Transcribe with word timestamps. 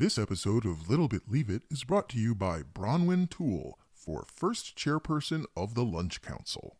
This 0.00 0.16
episode 0.16 0.64
of 0.64 0.88
Little 0.88 1.08
Bit 1.08 1.24
Leave 1.28 1.50
It 1.50 1.64
is 1.70 1.84
brought 1.84 2.08
to 2.08 2.18
you 2.18 2.34
by 2.34 2.62
Bronwyn 2.62 3.28
Toole 3.28 3.78
for 3.92 4.24
first 4.34 4.74
chairperson 4.74 5.44
of 5.54 5.74
the 5.74 5.84
Lunch 5.84 6.22
Council. 6.22 6.78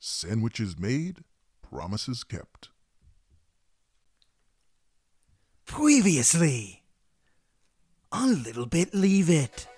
Sandwiches 0.00 0.76
made, 0.76 1.22
promises 1.62 2.24
kept. 2.24 2.70
Previously 5.66 6.82
on 8.10 8.42
Little 8.42 8.66
Bit 8.66 8.92
Leave 8.92 9.30
It. 9.30 9.68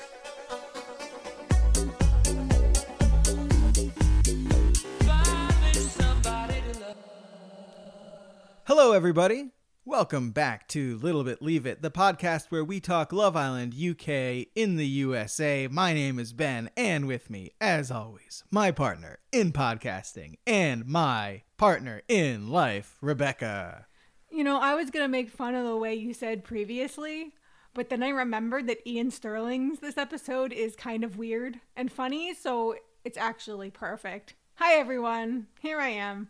Hello, 8.64 8.92
everybody. 8.92 9.50
Welcome 9.86 10.32
back 10.32 10.68
to 10.68 10.98
Little 10.98 11.24
Bit 11.24 11.40
Leave 11.40 11.64
It, 11.64 11.80
the 11.80 11.90
podcast 11.90 12.50
where 12.50 12.62
we 12.62 12.80
talk 12.80 13.14
Love 13.14 13.34
Island 13.34 13.72
UK 13.72 14.46
in 14.54 14.76
the 14.76 14.86
USA. 14.86 15.68
My 15.68 15.94
name 15.94 16.18
is 16.18 16.34
Ben, 16.34 16.68
and 16.76 17.06
with 17.06 17.30
me, 17.30 17.52
as 17.62 17.90
always, 17.90 18.44
my 18.50 18.72
partner 18.72 19.20
in 19.32 19.52
podcasting 19.52 20.34
and 20.46 20.84
my 20.84 21.44
partner 21.56 22.02
in 22.08 22.50
life, 22.50 22.98
Rebecca. 23.00 23.86
You 24.30 24.44
know, 24.44 24.60
I 24.60 24.74
was 24.74 24.90
going 24.90 25.04
to 25.04 25.08
make 25.08 25.30
fun 25.30 25.54
of 25.54 25.64
the 25.64 25.76
way 25.76 25.94
you 25.94 26.12
said 26.12 26.44
previously, 26.44 27.32
but 27.72 27.88
then 27.88 28.02
I 28.02 28.10
remembered 28.10 28.66
that 28.66 28.86
Iain 28.86 29.10
Stirling's 29.10 29.78
this 29.78 29.96
episode 29.96 30.52
is 30.52 30.76
kind 30.76 31.04
of 31.04 31.16
weird 31.16 31.58
and 31.74 31.90
funny, 31.90 32.34
so 32.34 32.74
it's 33.02 33.16
actually 33.16 33.70
perfect. 33.70 34.34
Hi, 34.56 34.74
everyone. 34.74 35.46
Here 35.58 35.80
I 35.80 35.88
am. 35.88 36.28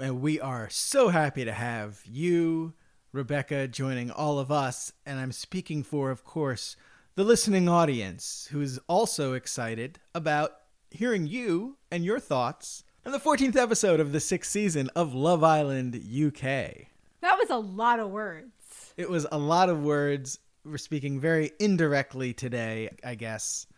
And 0.00 0.20
we 0.20 0.40
are 0.40 0.68
so 0.70 1.08
happy 1.08 1.44
to 1.44 1.52
have 1.52 2.00
you, 2.04 2.72
Rebecca, 3.12 3.68
joining 3.68 4.10
all 4.10 4.40
of 4.40 4.50
us. 4.50 4.92
And 5.06 5.20
I'm 5.20 5.30
speaking 5.30 5.84
for, 5.84 6.10
of 6.10 6.24
course, 6.24 6.76
the 7.14 7.22
listening 7.22 7.68
audience, 7.68 8.48
who 8.50 8.60
is 8.60 8.80
also 8.88 9.34
excited 9.34 10.00
about 10.12 10.52
hearing 10.90 11.28
you 11.28 11.76
and 11.92 12.04
your 12.04 12.18
thoughts 12.18 12.82
on 13.06 13.12
the 13.12 13.20
14th 13.20 13.54
episode 13.54 14.00
of 14.00 14.10
the 14.10 14.18
sixth 14.18 14.50
season 14.50 14.90
of 14.96 15.14
Love 15.14 15.44
Island 15.44 15.94
UK. 15.94 16.88
That 17.20 17.38
was 17.38 17.50
a 17.50 17.58
lot 17.58 18.00
of 18.00 18.10
words. 18.10 18.94
It 18.96 19.08
was 19.08 19.28
a 19.30 19.38
lot 19.38 19.68
of 19.68 19.84
words. 19.84 20.40
We're 20.64 20.78
speaking 20.78 21.20
very 21.20 21.52
indirectly 21.60 22.32
today, 22.32 22.90
I 23.04 23.14
guess. 23.14 23.68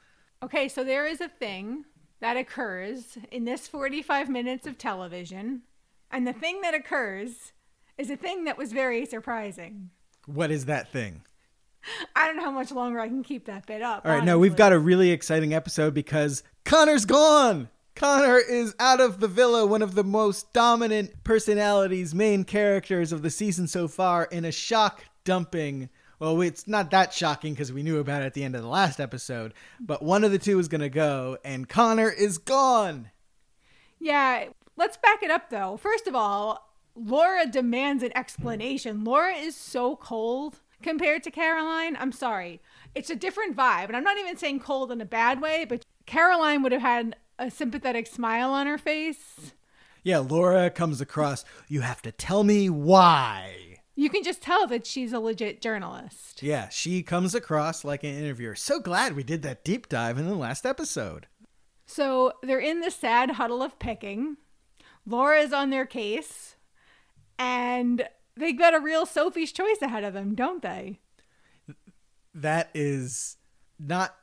Okay, 0.42 0.69
so 0.69 0.83
there 0.83 1.06
is 1.06 1.20
a 1.20 1.28
thing 1.28 1.84
that 2.20 2.39
occurs 2.39 3.19
in 3.30 3.45
this 3.45 3.69
45 3.69 4.30
minutes 4.30 4.67
of 4.67 4.78
television, 4.78 5.62
and 6.17 6.27
the 6.27 6.33
thing 6.33 6.62
that 6.62 6.72
occurs 6.72 7.53
is 7.98 8.09
a 8.09 8.17
thing 8.17 8.45
that 8.45 8.56
was 8.56 8.72
very 8.72 9.05
surprising. 9.05 9.91
What 10.25 10.50
is 10.50 10.64
that 10.64 10.91
thing? 10.91 11.23
I 12.17 12.27
don't 12.27 12.39
know 12.39 12.45
how 12.45 12.50
much 12.50 12.73
longer 12.73 12.98
I 12.98 13.08
can 13.08 13.23
keep 13.23 13.45
that 13.45 13.67
bit 13.67 13.83
up. 13.83 14.06
All 14.06 14.12
right, 14.12 14.25
now 14.25 14.39
we've 14.39 14.56
got 14.56 14.73
a 14.73 14.78
really 14.78 15.11
exciting 15.11 15.53
episode 15.53 15.92
because 15.92 16.42
Connor's 16.64 17.05
gone. 17.05 17.69
Connor 17.95 18.39
is 18.39 18.75
out 18.81 18.98
of 18.98 19.20
the 19.20 19.28
villa, 19.28 19.67
one 19.67 19.83
of 19.83 19.95
the 19.95 20.05
most 20.05 20.55
dominant 20.55 21.23
personalities, 21.23 22.14
main 22.14 22.45
characters 22.45 23.12
of 23.12 23.20
the 23.20 23.30
season 23.30 23.69
so 23.69 23.86
far, 23.86 24.25
in 24.25 24.47
a 24.47 24.53
shock 24.53 25.05
dumping. 25.25 25.91
Well, 26.19 26.41
it's 26.41 26.67
not 26.67 26.91
that 26.92 27.12
shocking 27.12 27.53
because 27.53 27.75
we 27.75 27.83
knew 27.83 27.98
about 27.98 28.23
it 28.23 28.27
at 28.27 28.34
the 28.34 28.42
end 28.42 28.56
of 28.56 28.62
the 28.62 28.69
last 28.69 29.01
episode, 29.01 29.53
but 29.78 30.03
one 30.03 30.25
of 30.25 30.33
the 30.33 30.39
two 30.39 30.58
is 30.58 30.69
going 30.69 30.80
to 30.80 30.89
go, 30.89 31.36
and 31.45 31.69
Connor 31.69 32.11
is 32.11 32.39
gone. 32.39 33.11
Yeah, 33.98 34.47
let's 34.77 34.96
back 34.96 35.22
it 35.22 35.30
up 35.30 35.50
though. 35.50 35.77
First 35.77 36.06
of 36.06 36.14
all, 36.14 36.70
Laura 36.94 37.46
demands 37.46 38.02
an 38.02 38.12
explanation. 38.16 39.05
Laura 39.05 39.34
is 39.34 39.55
so 39.56 39.96
cold 39.96 40.60
compared 40.83 41.22
to 41.24 41.30
Caroline. 41.30 41.96
I'm 41.96 42.12
sorry. 42.12 42.60
It's 42.94 43.10
a 43.10 43.16
different 43.16 43.56
vibe. 43.56 43.88
And 43.88 43.96
I'm 43.96 44.05
not 44.05 44.18
even 44.18 44.36
saying 44.36 44.60
cold 44.60 44.91
in 44.91 45.00
a 45.00 45.06
bad 45.06 45.41
way, 45.41 45.66
but 45.68 45.84
Caroline 46.06 46.62
would 46.62 46.72
have 46.72 46.83
had 46.83 47.16
a 47.38 47.50
sympathetic 47.50 48.06
smile 48.06 48.50
on 48.52 48.66
her 48.66 48.78
face. 48.78 49.52
Yeah, 50.02 50.18
Laura 50.18 50.70
comes 50.70 51.01
across, 51.01 51.45
you 51.68 51.80
have 51.80 52.01
to 52.02 52.12
tell 52.12 52.45
me 52.45 52.70
why. 52.70 53.80
You 53.96 54.08
can 54.08 54.22
just 54.22 54.42
tell 54.42 54.67
that 54.68 54.86
she's 54.86 55.12
a 55.12 55.18
legit 55.18 55.61
journalist. 55.61 56.42
Yeah, 56.42 56.68
she 56.68 57.02
comes 57.02 57.34
across 57.34 57.84
like 57.84 58.05
an 58.05 58.14
interviewer. 58.14 58.55
So 58.55 58.78
glad 58.78 59.17
we 59.17 59.24
did 59.24 59.42
that 59.42 59.64
deep 59.64 59.89
dive 59.89 60.18
in 60.18 60.28
the 60.28 60.34
last 60.34 60.64
episode. 60.64 61.27
So 61.86 62.34
they're 62.42 62.61
in 62.61 62.80
the 62.80 62.90
sad 62.90 63.33
huddle 63.33 63.62
of 63.62 63.78
picking. 63.78 64.36
Laura 65.06 65.40
is 65.40 65.52
on 65.52 65.70
their 65.70 65.86
case, 65.86 66.56
and 67.39 68.08
they've 68.36 68.58
got 68.58 68.74
a 68.74 68.80
real 68.80 69.06
Sophie's 69.06 69.52
choice 69.52 69.80
ahead 69.80 70.05
of 70.05 70.14
them, 70.14 70.34
don't 70.34 70.62
they? 70.62 71.00
that 72.36 72.68
is 72.74 73.39
not 73.78 74.14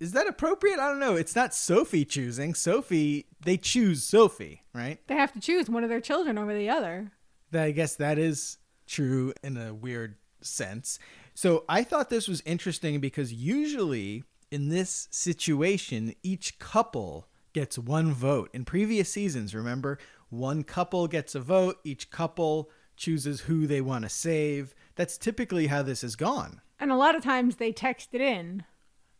is 0.00 0.12
that 0.12 0.28
appropriate? 0.28 0.78
I 0.78 0.88
don't 0.88 1.00
know. 1.00 1.16
It's 1.16 1.34
not 1.34 1.52
Sophie 1.52 2.04
choosing. 2.04 2.54
Sophie, 2.54 3.26
they 3.40 3.56
choose 3.56 4.04
Sophie, 4.04 4.62
right? 4.72 5.00
They 5.08 5.16
have 5.16 5.32
to 5.32 5.40
choose 5.40 5.68
one 5.68 5.82
of 5.82 5.90
their 5.90 6.00
children 6.00 6.38
over 6.38 6.54
the 6.54 6.70
other. 6.70 7.10
I 7.52 7.72
guess 7.72 7.96
that 7.96 8.16
is 8.16 8.58
true 8.86 9.32
in 9.42 9.56
a 9.56 9.74
weird 9.74 10.14
sense. 10.40 11.00
So 11.34 11.64
I 11.68 11.82
thought 11.82 12.10
this 12.10 12.28
was 12.28 12.42
interesting 12.46 13.00
because 13.00 13.32
usually 13.32 14.22
in 14.52 14.68
this 14.68 15.08
situation, 15.10 16.14
each 16.22 16.60
couple 16.60 17.26
gets 17.52 17.76
one 17.76 18.12
vote. 18.12 18.50
In 18.52 18.64
previous 18.64 19.08
seasons, 19.08 19.52
remember, 19.52 19.98
one 20.30 20.62
couple 20.62 21.06
gets 21.08 21.34
a 21.34 21.40
vote, 21.40 21.78
each 21.84 22.10
couple 22.10 22.70
chooses 22.96 23.42
who 23.42 23.66
they 23.66 23.80
want 23.80 24.04
to 24.04 24.08
save. 24.08 24.74
That's 24.96 25.16
typically 25.16 25.68
how 25.68 25.82
this 25.82 26.02
has 26.02 26.16
gone. 26.16 26.60
And 26.80 26.90
a 26.90 26.96
lot 26.96 27.14
of 27.14 27.22
times 27.22 27.56
they 27.56 27.72
text 27.72 28.10
it 28.12 28.20
in. 28.20 28.64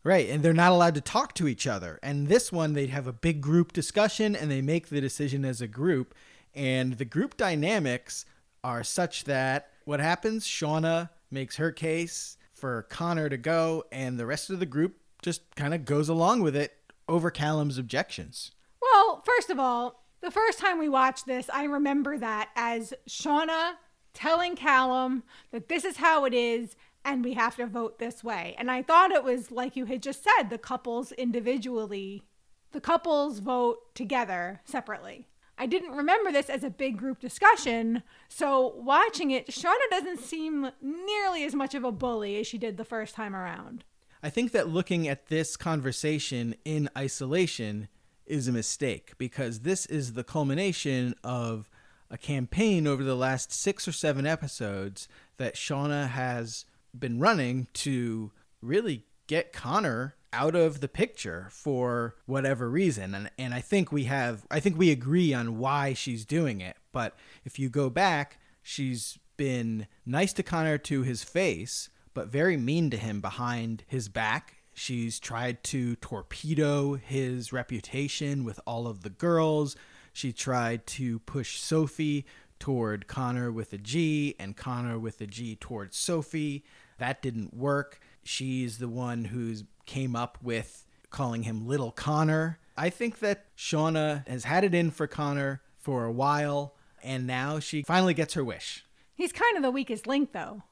Right, 0.03 0.29
and 0.29 0.43
they're 0.43 0.53
not 0.53 0.71
allowed 0.71 0.95
to 0.95 1.01
talk 1.01 1.33
to 1.35 1.47
each 1.47 1.67
other. 1.67 1.99
And 2.01 2.27
this 2.27 2.51
one, 2.51 2.73
they'd 2.73 2.89
have 2.89 3.07
a 3.07 3.13
big 3.13 3.41
group 3.41 3.73
discussion 3.73 4.35
and 4.35 4.49
they 4.49 4.61
make 4.61 4.87
the 4.87 5.01
decision 5.01 5.43
as 5.43 5.61
a 5.61 5.67
group. 5.67 6.15
And 6.55 6.93
the 6.93 7.05
group 7.05 7.35
dynamics 7.37 8.25
are 8.63 8.83
such 8.83 9.25
that 9.25 9.71
what 9.85 9.99
happens? 9.99 10.45
Shaughna 10.45 11.09
makes 11.31 11.57
her 11.57 11.71
case 11.71 12.37
for 12.53 12.83
Connor 12.83 13.29
to 13.29 13.37
go, 13.37 13.85
and 13.91 14.19
the 14.19 14.25
rest 14.25 14.49
of 14.49 14.59
the 14.59 14.65
group 14.65 14.97
just 15.21 15.55
kind 15.55 15.73
of 15.73 15.85
goes 15.85 16.09
along 16.09 16.41
with 16.41 16.55
it 16.55 16.73
over 17.07 17.31
Callum's 17.31 17.77
objections. 17.77 18.51
Well, 18.81 19.23
first 19.25 19.49
of 19.49 19.59
all, 19.59 20.03
the 20.21 20.31
first 20.31 20.59
time 20.59 20.79
we 20.79 20.89
watched 20.89 21.25
this, 21.25 21.49
I 21.53 21.63
remember 21.63 22.17
that 22.17 22.49
as 22.55 22.93
Shaughna 23.07 23.73
telling 24.13 24.55
Callum 24.55 25.23
that 25.51 25.69
this 25.69 25.85
is 25.85 25.97
how 25.97 26.25
it 26.25 26.33
is 26.33 26.75
and 27.05 27.23
we 27.23 27.33
have 27.33 27.55
to 27.55 27.65
vote 27.65 27.99
this 27.99 28.23
way. 28.23 28.55
And 28.57 28.69
I 28.69 28.81
thought 28.81 29.11
it 29.11 29.23
was 29.23 29.51
like 29.51 29.75
you 29.75 29.85
had 29.85 30.03
just 30.03 30.23
said 30.23 30.49
the 30.49 30.57
couples 30.57 31.11
individually, 31.13 32.23
the 32.71 32.81
couples 32.81 33.39
vote 33.39 33.95
together 33.95 34.61
separately. 34.65 35.27
I 35.57 35.65
didn't 35.65 35.91
remember 35.91 36.31
this 36.31 36.49
as 36.49 36.63
a 36.63 36.69
big 36.69 36.97
group 36.97 37.19
discussion, 37.19 38.03
so 38.29 38.73
watching 38.77 39.31
it, 39.31 39.47
Shaughna 39.47 39.89
doesn't 39.89 40.19
seem 40.19 40.71
nearly 40.81 41.43
as 41.43 41.53
much 41.53 41.75
of 41.75 41.83
a 41.83 41.91
bully 41.91 42.39
as 42.39 42.47
she 42.47 42.57
did 42.57 42.77
the 42.77 42.85
first 42.85 43.13
time 43.13 43.35
around. 43.35 43.83
I 44.23 44.29
think 44.29 44.51
that 44.51 44.69
looking 44.69 45.07
at 45.07 45.27
this 45.27 45.57
conversation 45.57 46.55
in 46.63 46.89
isolation 46.97 47.89
is 48.29 48.47
a 48.47 48.51
mistake 48.51 49.13
because 49.17 49.61
this 49.61 49.85
is 49.87 50.13
the 50.13 50.23
culmination 50.23 51.15
of 51.23 51.69
a 52.11 52.17
campaign 52.17 52.87
over 52.87 53.03
the 53.03 53.15
last 53.15 53.51
six 53.51 53.87
or 53.87 53.91
seven 53.91 54.25
episodes 54.25 55.07
that 55.37 55.55
Shaughna 55.55 56.07
has 56.07 56.65
been 56.97 57.19
running 57.19 57.67
to 57.73 58.31
really 58.61 59.05
get 59.27 59.53
Connor 59.53 60.15
out 60.31 60.55
of 60.55 60.79
the 60.79 60.87
picture 60.87 61.47
for 61.51 62.15
whatever 62.25 62.69
reason. 62.69 63.15
And, 63.15 63.31
and 63.37 63.53
I 63.53 63.61
think 63.61 63.91
we 63.91 64.05
have, 64.05 64.45
I 64.49 64.59
think 64.59 64.77
we 64.77 64.91
agree 64.91 65.33
on 65.33 65.57
why 65.57 65.93
she's 65.93 66.25
doing 66.25 66.61
it. 66.61 66.77
But 66.91 67.15
if 67.45 67.59
you 67.59 67.69
go 67.69 67.89
back, 67.89 68.39
she's 68.61 69.17
been 69.37 69.87
nice 70.05 70.33
to 70.33 70.43
Connor 70.43 70.77
to 70.77 71.03
his 71.03 71.23
face, 71.23 71.89
but 72.13 72.27
very 72.27 72.57
mean 72.57 72.89
to 72.89 72.97
him 72.97 73.21
behind 73.21 73.83
his 73.87 74.09
back. 74.09 74.58
She's 74.79 75.19
tried 75.19 75.61
to 75.65 75.97
torpedo 75.97 76.93
his 76.93 77.51
reputation 77.51 78.45
with 78.45 78.61
all 78.65 78.87
of 78.87 79.03
the 79.03 79.09
girls. 79.09 79.75
She 80.13 80.31
tried 80.31 80.87
to 80.87 81.19
push 81.19 81.59
Sophie 81.59 82.25
toward 82.59 83.05
Connor 83.05 83.51
with 83.51 83.73
a 83.73 83.77
G 83.77 84.35
and 84.39 84.55
Connor 84.55 84.97
with 84.97 85.19
a 85.19 85.27
G 85.27 85.57
towards 85.57 85.97
Sophie. 85.97 86.63
That 86.97 87.21
didn't 87.21 87.53
work. 87.53 87.99
She's 88.23 88.77
the 88.77 88.87
one 88.87 89.25
who's 89.25 89.65
came 89.85 90.15
up 90.15 90.37
with 90.41 90.85
calling 91.09 91.43
him 91.43 91.67
Little 91.67 91.91
Connor. 91.91 92.57
I 92.77 92.89
think 92.89 93.19
that 93.19 93.47
Shaughna 93.57 94.25
has 94.29 94.45
had 94.45 94.63
it 94.63 94.73
in 94.73 94.91
for 94.91 95.07
Connor 95.07 95.61
for 95.77 96.05
a 96.05 96.11
while, 96.11 96.73
and 97.03 97.27
now 97.27 97.59
she 97.59 97.83
finally 97.83 98.13
gets 98.13 98.33
her 98.35 98.45
wish. 98.45 98.85
He's 99.13 99.33
kind 99.33 99.57
of 99.57 99.61
the 99.61 99.71
weakest 99.71 100.07
link, 100.07 100.31
though. 100.31 100.63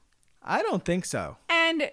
I 0.42 0.62
don't 0.62 0.82
think 0.84 1.04
so. 1.04 1.36
And 1.50 1.90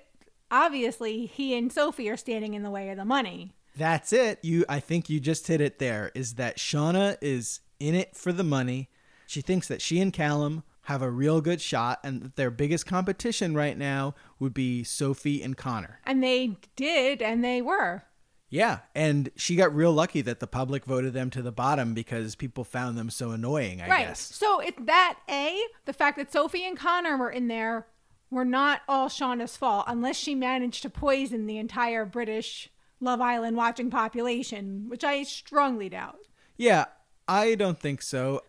obviously, 0.51 1.25
he 1.25 1.57
and 1.57 1.71
Sophie 1.71 2.09
are 2.09 2.17
standing 2.17 2.53
in 2.53 2.63
the 2.63 2.69
way 2.69 2.89
of 2.89 2.97
the 2.97 3.05
money. 3.05 3.53
That's 3.75 4.13
it. 4.13 4.39
You 4.41 4.65
I 4.69 4.79
think 4.79 5.09
you 5.09 5.19
just 5.19 5.47
hit 5.47 5.61
it 5.61 5.79
there 5.79 6.11
is 6.15 6.35
that 6.35 6.57
Shaughna 6.57 7.17
is 7.21 7.59
in 7.79 7.95
it 7.95 8.15
for 8.15 8.31
the 8.31 8.43
money. 8.43 8.89
She 9.27 9.41
thinks 9.41 9.67
that 9.67 9.81
she 9.81 9.99
and 9.99 10.13
Callum 10.13 10.63
have 10.83 11.01
a 11.01 11.09
real 11.09 11.41
good 11.41 11.59
shot 11.59 11.99
and 12.03 12.21
that 12.21 12.35
their 12.35 12.51
biggest 12.51 12.85
competition 12.85 13.55
right 13.55 13.77
now 13.77 14.13
would 14.39 14.53
be 14.53 14.83
Sophie 14.83 15.41
and 15.41 15.57
Connor. 15.57 15.99
And 16.03 16.23
they 16.23 16.57
did, 16.75 17.23
and 17.23 17.43
they 17.43 17.61
were. 17.61 18.03
Yeah, 18.49 18.79
and 18.93 19.31
she 19.35 19.55
got 19.55 19.75
real 19.75 19.91
lucky 19.91 20.21
that 20.21 20.39
the 20.39 20.47
public 20.47 20.85
voted 20.85 21.13
them 21.13 21.31
to 21.31 21.41
the 21.41 21.51
bottom 21.51 21.95
because 21.95 22.35
people 22.35 22.63
found 22.63 22.97
them 22.97 23.09
so 23.09 23.31
annoying, 23.31 23.81
I 23.81 23.89
right. 23.89 24.07
guess. 24.07 24.19
So 24.19 24.59
it's 24.59 24.77
that 24.83 25.17
A, 25.27 25.59
the 25.85 25.93
fact 25.93 26.17
that 26.17 26.31
Sophie 26.31 26.65
and 26.65 26.77
Connor 26.77 27.17
were 27.17 27.31
in 27.31 27.47
there 27.47 27.87
were 28.35 28.45
not 28.45 28.81
all 28.89 29.07
Shaughna's 29.07 29.55
fault, 29.55 29.85
unless 29.87 30.17
she 30.17 30.35
managed 30.35 30.81
to 30.81 30.89
poison 30.89 31.47
the 31.47 31.57
entire 31.57 32.03
British 32.05 32.69
Love 32.99 33.21
Island 33.21 33.55
watching 33.55 33.89
population, 33.89 34.89
which 34.89 35.05
I 35.05 35.23
strongly 35.23 35.87
doubt. 35.87 36.19
Yeah, 36.57 36.85
I 37.29 37.55
don't 37.55 37.79
think 37.79 38.01
so. 38.01 38.41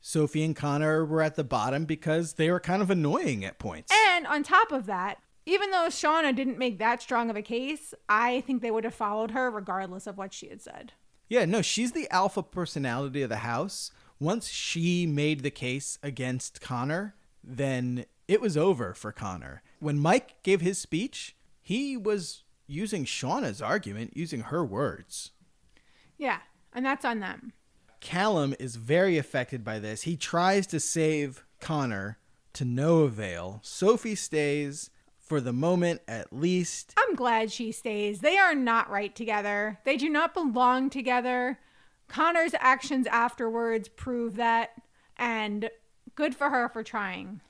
Sophie 0.00 0.44
and 0.44 0.54
Connor 0.54 1.04
were 1.04 1.22
at 1.22 1.34
the 1.34 1.42
bottom 1.42 1.86
because 1.86 2.34
they 2.34 2.52
were 2.52 2.60
kind 2.60 2.82
of 2.82 2.90
annoying 2.90 3.44
at 3.44 3.58
points. 3.58 3.92
And 4.08 4.28
on 4.28 4.44
top 4.44 4.70
of 4.70 4.86
that, 4.86 5.18
even 5.44 5.72
though 5.72 5.88
Shaughna 5.88 6.36
didn't 6.36 6.58
make 6.58 6.78
that 6.78 7.02
strong 7.02 7.28
of 7.28 7.34
a 7.34 7.42
case, 7.42 7.94
I 8.08 8.42
think 8.42 8.62
they 8.62 8.70
would 8.70 8.84
have 8.84 8.94
followed 8.94 9.32
her 9.32 9.50
regardless 9.50 10.06
of 10.06 10.16
what 10.16 10.32
she 10.32 10.48
had 10.48 10.62
said. 10.62 10.92
Yeah, 11.28 11.46
no, 11.46 11.62
she's 11.62 11.92
the 11.92 12.08
alpha 12.12 12.44
personality 12.44 13.22
of 13.22 13.28
the 13.28 13.38
house. 13.38 13.90
Once 14.20 14.48
she 14.48 15.04
made 15.04 15.42
the 15.42 15.50
case 15.50 15.98
against 16.00 16.60
Connor, 16.60 17.16
then 17.42 18.04
it 18.32 18.40
was 18.40 18.56
over 18.56 18.94
for 18.94 19.12
Connor. 19.12 19.62
When 19.78 19.98
Mike 19.98 20.42
gave 20.42 20.62
his 20.62 20.78
speech, 20.78 21.36
he 21.60 21.96
was 21.96 22.44
using 22.66 23.04
Shaughna's 23.04 23.60
argument, 23.60 24.16
using 24.16 24.40
her 24.40 24.64
words. 24.64 25.32
Yeah, 26.16 26.38
and 26.72 26.84
that's 26.84 27.04
on 27.04 27.20
them. 27.20 27.52
Callum 28.00 28.54
is 28.58 28.76
very 28.76 29.18
affected 29.18 29.62
by 29.62 29.78
this. 29.78 30.02
He 30.02 30.16
tries 30.16 30.66
to 30.68 30.80
save 30.80 31.44
Connor 31.60 32.18
to 32.54 32.64
no 32.64 33.00
avail. 33.00 33.60
Sophie 33.62 34.14
stays 34.14 34.88
for 35.18 35.40
the 35.40 35.52
moment 35.52 36.00
at 36.08 36.32
least. 36.32 36.94
I'm 36.96 37.14
glad 37.14 37.52
she 37.52 37.70
stays. 37.70 38.20
They 38.20 38.38
are 38.38 38.54
not 38.54 38.90
right 38.90 39.14
together. 39.14 39.78
They 39.84 39.98
do 39.98 40.08
not 40.08 40.32
belong 40.32 40.88
together. 40.88 41.58
Connor's 42.08 42.54
actions 42.58 43.06
afterwards 43.06 43.88
prove 43.88 44.36
that, 44.36 44.70
and 45.18 45.70
good 46.14 46.34
for 46.34 46.50
her 46.50 46.68
for 46.68 46.82
trying. 46.82 47.40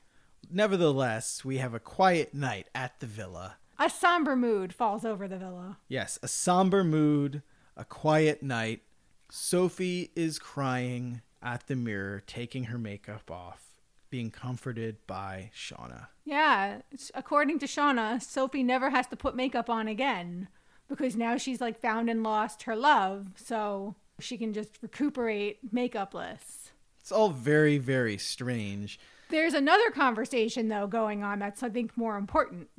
Nevertheless, 0.55 1.43
we 1.43 1.57
have 1.57 1.73
a 1.73 1.79
quiet 1.79 2.35
night 2.35 2.67
at 2.75 2.99
the 2.99 3.07
villa. 3.07 3.55
A 3.79 3.89
somber 3.89 4.35
mood 4.35 4.71
falls 4.71 5.03
over 5.03 5.27
the 5.27 5.39
villa. 5.39 5.79
Yes, 5.87 6.19
a 6.21 6.27
somber 6.27 6.83
mood, 6.83 7.41
a 7.75 7.83
quiet 7.83 8.43
night. 8.43 8.83
Sophie 9.31 10.11
is 10.15 10.37
crying 10.37 11.21
at 11.41 11.65
the 11.65 11.75
mirror, 11.75 12.21
taking 12.27 12.65
her 12.65 12.77
makeup 12.77 13.31
off, 13.31 13.79
being 14.11 14.29
comforted 14.29 14.97
by 15.07 15.49
Shaughna. 15.55 16.09
Yeah, 16.23 16.81
according 17.15 17.57
to 17.57 17.65
Shaughna, 17.65 18.21
Sophie 18.21 18.61
never 18.61 18.91
has 18.91 19.07
to 19.07 19.15
put 19.15 19.35
makeup 19.35 19.71
on 19.71 19.87
again 19.87 20.49
because 20.87 21.15
now 21.15 21.35
she's 21.35 21.61
like 21.61 21.81
found 21.81 22.11
and 22.11 22.21
lost 22.21 22.63
her 22.63 22.75
love, 22.75 23.29
so 23.35 23.95
she 24.19 24.37
can 24.37 24.53
just 24.53 24.77
recuperate 24.83 25.73
makeupless. 25.73 26.69
It's 26.99 27.11
all 27.11 27.29
very, 27.29 27.79
very 27.79 28.19
strange. 28.19 28.99
There's 29.29 29.53
another 29.53 29.89
conversation 29.91 30.67
though 30.67 30.87
going 30.87 31.23
on 31.23 31.39
that's 31.39 31.63
I 31.63 31.69
think 31.69 31.97
more 31.97 32.17
important. 32.17 32.69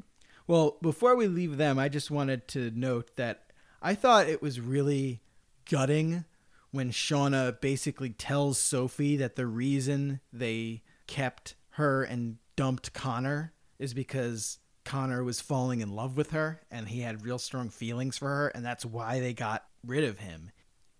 Well, 0.46 0.76
before 0.82 1.16
we 1.16 1.26
leave 1.26 1.56
them, 1.56 1.78
I 1.78 1.88
just 1.88 2.10
wanted 2.10 2.48
to 2.48 2.70
note 2.74 3.16
that 3.16 3.52
I 3.80 3.94
thought 3.94 4.28
it 4.28 4.42
was 4.42 4.60
really 4.60 5.20
gutting 5.68 6.24
when 6.70 6.90
Shaughna 6.90 7.60
basically 7.60 8.10
tells 8.10 8.58
Sophie 8.58 9.16
that 9.16 9.36
the 9.36 9.46
reason 9.46 10.20
they 10.32 10.82
kept 11.06 11.54
her 11.70 12.02
and 12.02 12.38
dumped 12.56 12.92
Connor 12.92 13.52
is 13.78 13.94
because 13.94 14.58
Connor 14.84 15.24
was 15.24 15.40
falling 15.40 15.80
in 15.80 15.94
love 15.94 16.16
with 16.16 16.30
her 16.32 16.60
and 16.70 16.88
he 16.88 17.00
had 17.00 17.24
real 17.24 17.38
strong 17.38 17.70
feelings 17.70 18.18
for 18.18 18.28
her, 18.28 18.48
and 18.48 18.64
that's 18.64 18.84
why 18.84 19.20
they 19.20 19.32
got 19.32 19.64
rid 19.86 20.04
of 20.04 20.18
him. 20.18 20.50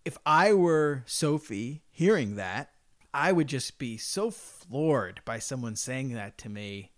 If 0.05 0.17
I 0.25 0.53
were 0.53 1.03
Sophie 1.07 1.83
hearing 1.91 2.37
that, 2.37 2.71
I 3.15 3.33
would 3.33 3.47
just 3.47 3.79
be 3.79 3.97
so 3.97 4.31
floored 4.31 5.21
by 5.25 5.39
someone 5.39 5.77
saying 5.77 6.13
that 6.15 6.37
to 6.39 6.49
me. 6.49 6.91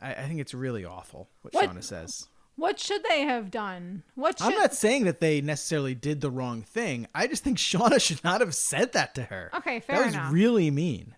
I, 0.00 0.14
I 0.14 0.22
think 0.26 0.40
it's 0.40 0.54
really 0.54 0.84
awful 0.84 1.28
what, 1.42 1.54
What- 1.54 1.68
Shaughna 1.70 1.84
says. 1.84 2.26
What 2.56 2.78
should 2.78 3.02
they 3.08 3.22
have 3.22 3.50
done? 3.50 4.02
What 4.14 4.38
should 4.38 4.48
I'm 4.52 4.58
not 4.58 4.74
saying 4.74 5.04
that 5.06 5.20
they 5.20 5.40
necessarily 5.40 5.94
did 5.94 6.20
the 6.20 6.30
wrong 6.30 6.60
thing. 6.62 7.06
I 7.14 7.26
just 7.26 7.42
think 7.42 7.56
Shaughna 7.70 7.98
should 8.00 8.22
not 8.24 8.40
have 8.42 8.54
said 8.54 8.92
that 8.92 9.14
to 9.14 9.22
her. 9.24 9.50
Okay, 9.56 9.80
fair 9.80 9.96
That 9.96 10.04
was 10.06 10.14
enough. 10.14 10.32
really 10.32 10.70
mean. 10.70 11.14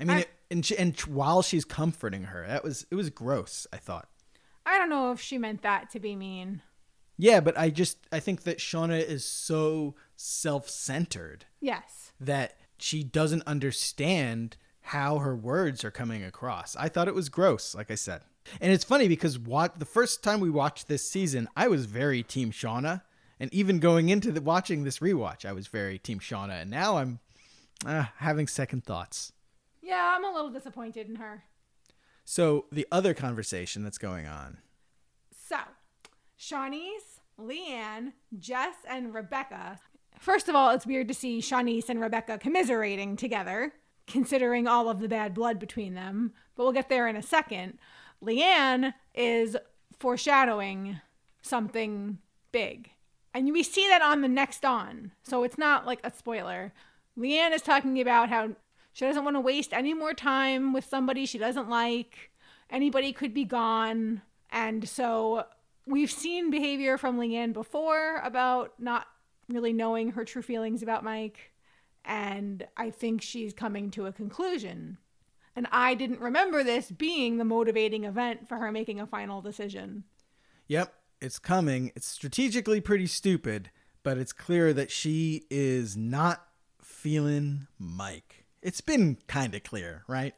I 0.00 0.04
mean, 0.04 0.16
I- 0.16 0.20
it, 0.20 0.28
and 0.50 0.66
she, 0.66 0.76
and 0.76 0.98
while 1.00 1.40
she's 1.42 1.64
comforting 1.64 2.24
her, 2.24 2.44
that 2.46 2.62
was 2.64 2.84
it 2.90 2.94
was 2.96 3.10
gross. 3.10 3.66
I 3.72 3.76
thought. 3.78 4.08
I 4.66 4.76
don't 4.78 4.90
know 4.90 5.12
if 5.12 5.20
she 5.20 5.38
meant 5.38 5.62
that 5.62 5.90
to 5.90 6.00
be 6.00 6.14
mean. 6.16 6.62
Yeah, 7.16 7.40
but 7.40 7.56
I 7.56 7.70
just 7.70 7.98
I 8.10 8.18
think 8.20 8.42
that 8.42 8.58
Shaughna 8.58 8.98
is 9.02 9.24
so 9.24 9.94
self-centered 10.16 11.46
Yes. 11.60 12.12
that 12.20 12.56
she 12.82 13.02
doesn't 13.02 13.42
understand 13.46 14.56
how 14.86 15.18
her 15.18 15.36
words 15.36 15.84
are 15.84 15.90
coming 15.90 16.24
across. 16.24 16.74
I 16.76 16.88
thought 16.88 17.08
it 17.08 17.14
was 17.14 17.28
gross, 17.28 17.74
like 17.74 17.90
I 17.90 17.94
said. 17.94 18.22
And 18.60 18.72
it's 18.72 18.84
funny 18.84 19.06
because 19.06 19.38
what 19.38 19.78
the 19.78 19.84
first 19.84 20.24
time 20.24 20.40
we 20.40 20.50
watched 20.50 20.88
this 20.88 21.08
season, 21.08 21.48
I 21.56 21.68
was 21.68 21.86
very 21.86 22.22
team 22.24 22.50
Shaughna, 22.50 23.02
and 23.38 23.52
even 23.54 23.78
going 23.78 24.08
into 24.08 24.32
the 24.32 24.40
watching 24.40 24.82
this 24.82 24.98
rewatch, 24.98 25.44
I 25.44 25.52
was 25.52 25.68
very 25.68 25.98
team 25.98 26.18
Shaughna, 26.18 26.62
and 26.62 26.70
now 26.70 26.96
I'm 26.96 27.20
uh, 27.86 28.06
having 28.16 28.48
second 28.48 28.84
thoughts. 28.84 29.32
Yeah, 29.80 30.14
I'm 30.16 30.24
a 30.24 30.32
little 30.32 30.50
disappointed 30.50 31.08
in 31.08 31.16
her. 31.16 31.44
So 32.24 32.66
the 32.72 32.86
other 32.90 33.14
conversation 33.14 33.84
that's 33.84 33.98
going 33.98 34.26
on, 34.26 34.58
So, 35.48 35.56
Siânnise, 36.38 37.20
Leanne, 37.38 38.12
Jess, 38.38 38.74
and 38.88 39.14
Rebecca. 39.14 39.78
First 40.22 40.48
of 40.48 40.54
all, 40.54 40.70
it's 40.70 40.86
weird 40.86 41.08
to 41.08 41.14
see 41.14 41.40
Siânnise 41.40 41.88
and 41.88 42.00
Rebecca 42.00 42.38
commiserating 42.38 43.16
together, 43.16 43.72
considering 44.06 44.68
all 44.68 44.88
of 44.88 45.00
the 45.00 45.08
bad 45.08 45.34
blood 45.34 45.58
between 45.58 45.94
them, 45.94 46.32
but 46.54 46.62
we'll 46.62 46.72
get 46.72 46.88
there 46.88 47.08
in 47.08 47.16
a 47.16 47.22
second. 47.22 47.76
Leanne 48.24 48.94
is 49.16 49.56
foreshadowing 49.98 51.00
something 51.42 52.18
big. 52.52 52.90
And 53.34 53.52
we 53.52 53.64
see 53.64 53.88
that 53.88 54.00
on 54.00 54.20
the 54.20 54.28
next 54.28 54.64
on. 54.64 55.10
So 55.24 55.42
it's 55.42 55.58
not 55.58 55.86
like 55.86 55.98
a 56.04 56.12
spoiler. 56.12 56.72
Leanne 57.18 57.52
is 57.52 57.62
talking 57.62 58.00
about 58.00 58.28
how 58.28 58.50
she 58.92 59.04
doesn't 59.04 59.24
want 59.24 59.34
to 59.34 59.40
waste 59.40 59.72
any 59.72 59.92
more 59.92 60.14
time 60.14 60.72
with 60.72 60.84
somebody 60.84 61.26
she 61.26 61.38
doesn't 61.38 61.68
like. 61.68 62.30
Anybody 62.70 63.12
could 63.12 63.34
be 63.34 63.44
gone. 63.44 64.22
And 64.50 64.88
so 64.88 65.46
we've 65.84 66.12
seen 66.12 66.48
behavior 66.48 66.96
from 66.96 67.18
Leanne 67.18 67.52
before 67.52 68.18
about 68.22 68.74
not 68.78 69.08
really 69.52 69.72
knowing 69.72 70.12
her 70.12 70.24
true 70.24 70.42
feelings 70.42 70.82
about 70.82 71.04
Mike. 71.04 71.52
And 72.04 72.66
I 72.76 72.90
think 72.90 73.22
she's 73.22 73.52
coming 73.52 73.90
to 73.92 74.06
a 74.06 74.12
conclusion. 74.12 74.98
And 75.54 75.68
I 75.70 75.94
didn't 75.94 76.20
remember 76.20 76.64
this 76.64 76.90
being 76.90 77.36
the 77.36 77.44
motivating 77.44 78.04
event 78.04 78.48
for 78.48 78.56
her 78.56 78.72
making 78.72 79.00
a 79.00 79.06
final 79.06 79.40
decision. 79.40 80.04
Yep, 80.68 80.94
it's 81.20 81.38
coming. 81.38 81.92
It's 81.94 82.06
strategically 82.06 82.80
pretty 82.80 83.06
stupid, 83.06 83.70
but 84.02 84.18
it's 84.18 84.32
clear 84.32 84.72
that 84.72 84.90
she 84.90 85.44
is 85.50 85.96
not 85.96 86.46
feeling 86.80 87.66
Mike. 87.78 88.46
It's 88.62 88.80
been 88.80 89.18
kind 89.26 89.54
of 89.54 89.62
clear, 89.62 90.04
right? 90.08 90.34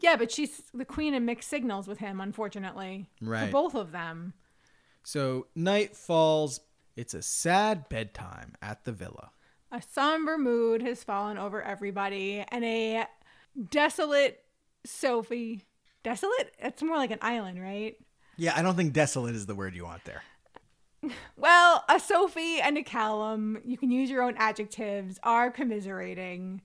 Yeah, 0.00 0.16
but 0.16 0.32
she's 0.32 0.62
the 0.72 0.84
queen 0.84 1.14
of 1.14 1.22
mixed 1.22 1.50
signals 1.50 1.86
with 1.86 1.98
him, 1.98 2.20
unfortunately. 2.20 3.10
Right. 3.20 3.46
For 3.46 3.52
both 3.52 3.74
of 3.74 3.92
them. 3.92 4.32
So 5.02 5.46
night 5.54 5.96
falls. 5.96 6.60
It's 7.00 7.14
a 7.14 7.22
sad 7.22 7.88
bedtime 7.88 8.56
at 8.60 8.84
the 8.84 8.92
villa. 8.92 9.30
A 9.72 9.80
somber 9.80 10.36
mood 10.36 10.82
has 10.82 11.02
fallen 11.02 11.38
over 11.38 11.62
everybody, 11.62 12.44
and 12.46 12.62
a 12.62 13.06
desolate 13.70 14.44
Sophie. 14.84 15.64
Desolate? 16.02 16.52
It's 16.58 16.82
more 16.82 16.98
like 16.98 17.10
an 17.10 17.20
island, 17.22 17.58
right? 17.58 17.96
Yeah, 18.36 18.52
I 18.54 18.60
don't 18.60 18.76
think 18.76 18.92
desolate 18.92 19.34
is 19.34 19.46
the 19.46 19.54
word 19.54 19.74
you 19.74 19.86
want 19.86 20.04
there. 20.04 20.22
Well, 21.38 21.86
a 21.88 21.98
Sophie 21.98 22.60
and 22.60 22.76
a 22.76 22.82
Callum, 22.82 23.62
you 23.64 23.78
can 23.78 23.90
use 23.90 24.10
your 24.10 24.22
own 24.22 24.34
adjectives, 24.36 25.18
are 25.22 25.50
commiserating, 25.50 26.60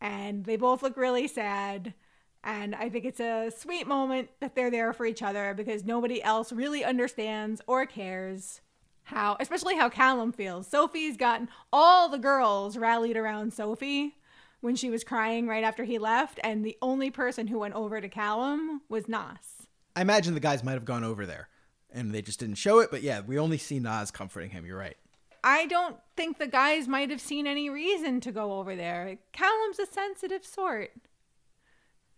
and 0.00 0.44
they 0.46 0.56
both 0.56 0.82
look 0.82 0.96
really 0.96 1.28
sad. 1.28 1.94
And 2.42 2.74
I 2.74 2.88
think 2.88 3.04
it's 3.04 3.20
a 3.20 3.52
sweet 3.56 3.86
moment 3.86 4.30
that 4.40 4.56
they're 4.56 4.72
there 4.72 4.92
for 4.92 5.06
each 5.06 5.22
other 5.22 5.54
because 5.54 5.84
nobody 5.84 6.20
else 6.20 6.50
really 6.50 6.84
understands 6.84 7.62
or 7.68 7.86
cares 7.86 8.62
how, 9.04 9.36
especially 9.40 9.76
how 9.76 9.88
Callum 9.88 10.32
feels. 10.32 10.66
Sophie's 10.66 11.16
gotten 11.16 11.48
all 11.72 12.08
the 12.08 12.18
girls 12.18 12.76
rallied 12.76 13.16
around 13.16 13.52
Sophie 13.52 14.16
when 14.60 14.76
she 14.76 14.90
was 14.90 15.04
crying 15.04 15.46
right 15.46 15.64
after 15.64 15.84
he 15.84 15.98
left, 15.98 16.38
and 16.44 16.64
the 16.64 16.76
only 16.82 17.10
person 17.10 17.46
who 17.46 17.58
went 17.58 17.74
over 17.74 18.00
to 18.00 18.08
Callum 18.08 18.82
was 18.88 19.08
Nas. 19.08 19.66
I 19.96 20.02
imagine 20.02 20.34
the 20.34 20.40
guys 20.40 20.62
might 20.62 20.74
have 20.74 20.84
gone 20.84 21.04
over 21.04 21.26
there 21.26 21.48
and 21.92 22.12
they 22.12 22.22
just 22.22 22.40
didn't 22.40 22.56
show 22.56 22.78
it, 22.78 22.90
but 22.90 23.02
yeah, 23.02 23.20
we 23.20 23.38
only 23.38 23.58
see 23.58 23.78
Nas 23.78 24.10
comforting 24.10 24.50
him. 24.50 24.64
You're 24.64 24.78
right. 24.78 24.96
I 25.42 25.66
don't 25.66 25.96
think 26.16 26.38
the 26.38 26.46
guys 26.46 26.86
might 26.86 27.10
have 27.10 27.20
seen 27.20 27.46
any 27.46 27.70
reason 27.70 28.20
to 28.20 28.32
go 28.32 28.58
over 28.58 28.76
there. 28.76 29.18
Callum's 29.32 29.78
a 29.78 29.86
sensitive 29.86 30.44
sort. 30.44 30.90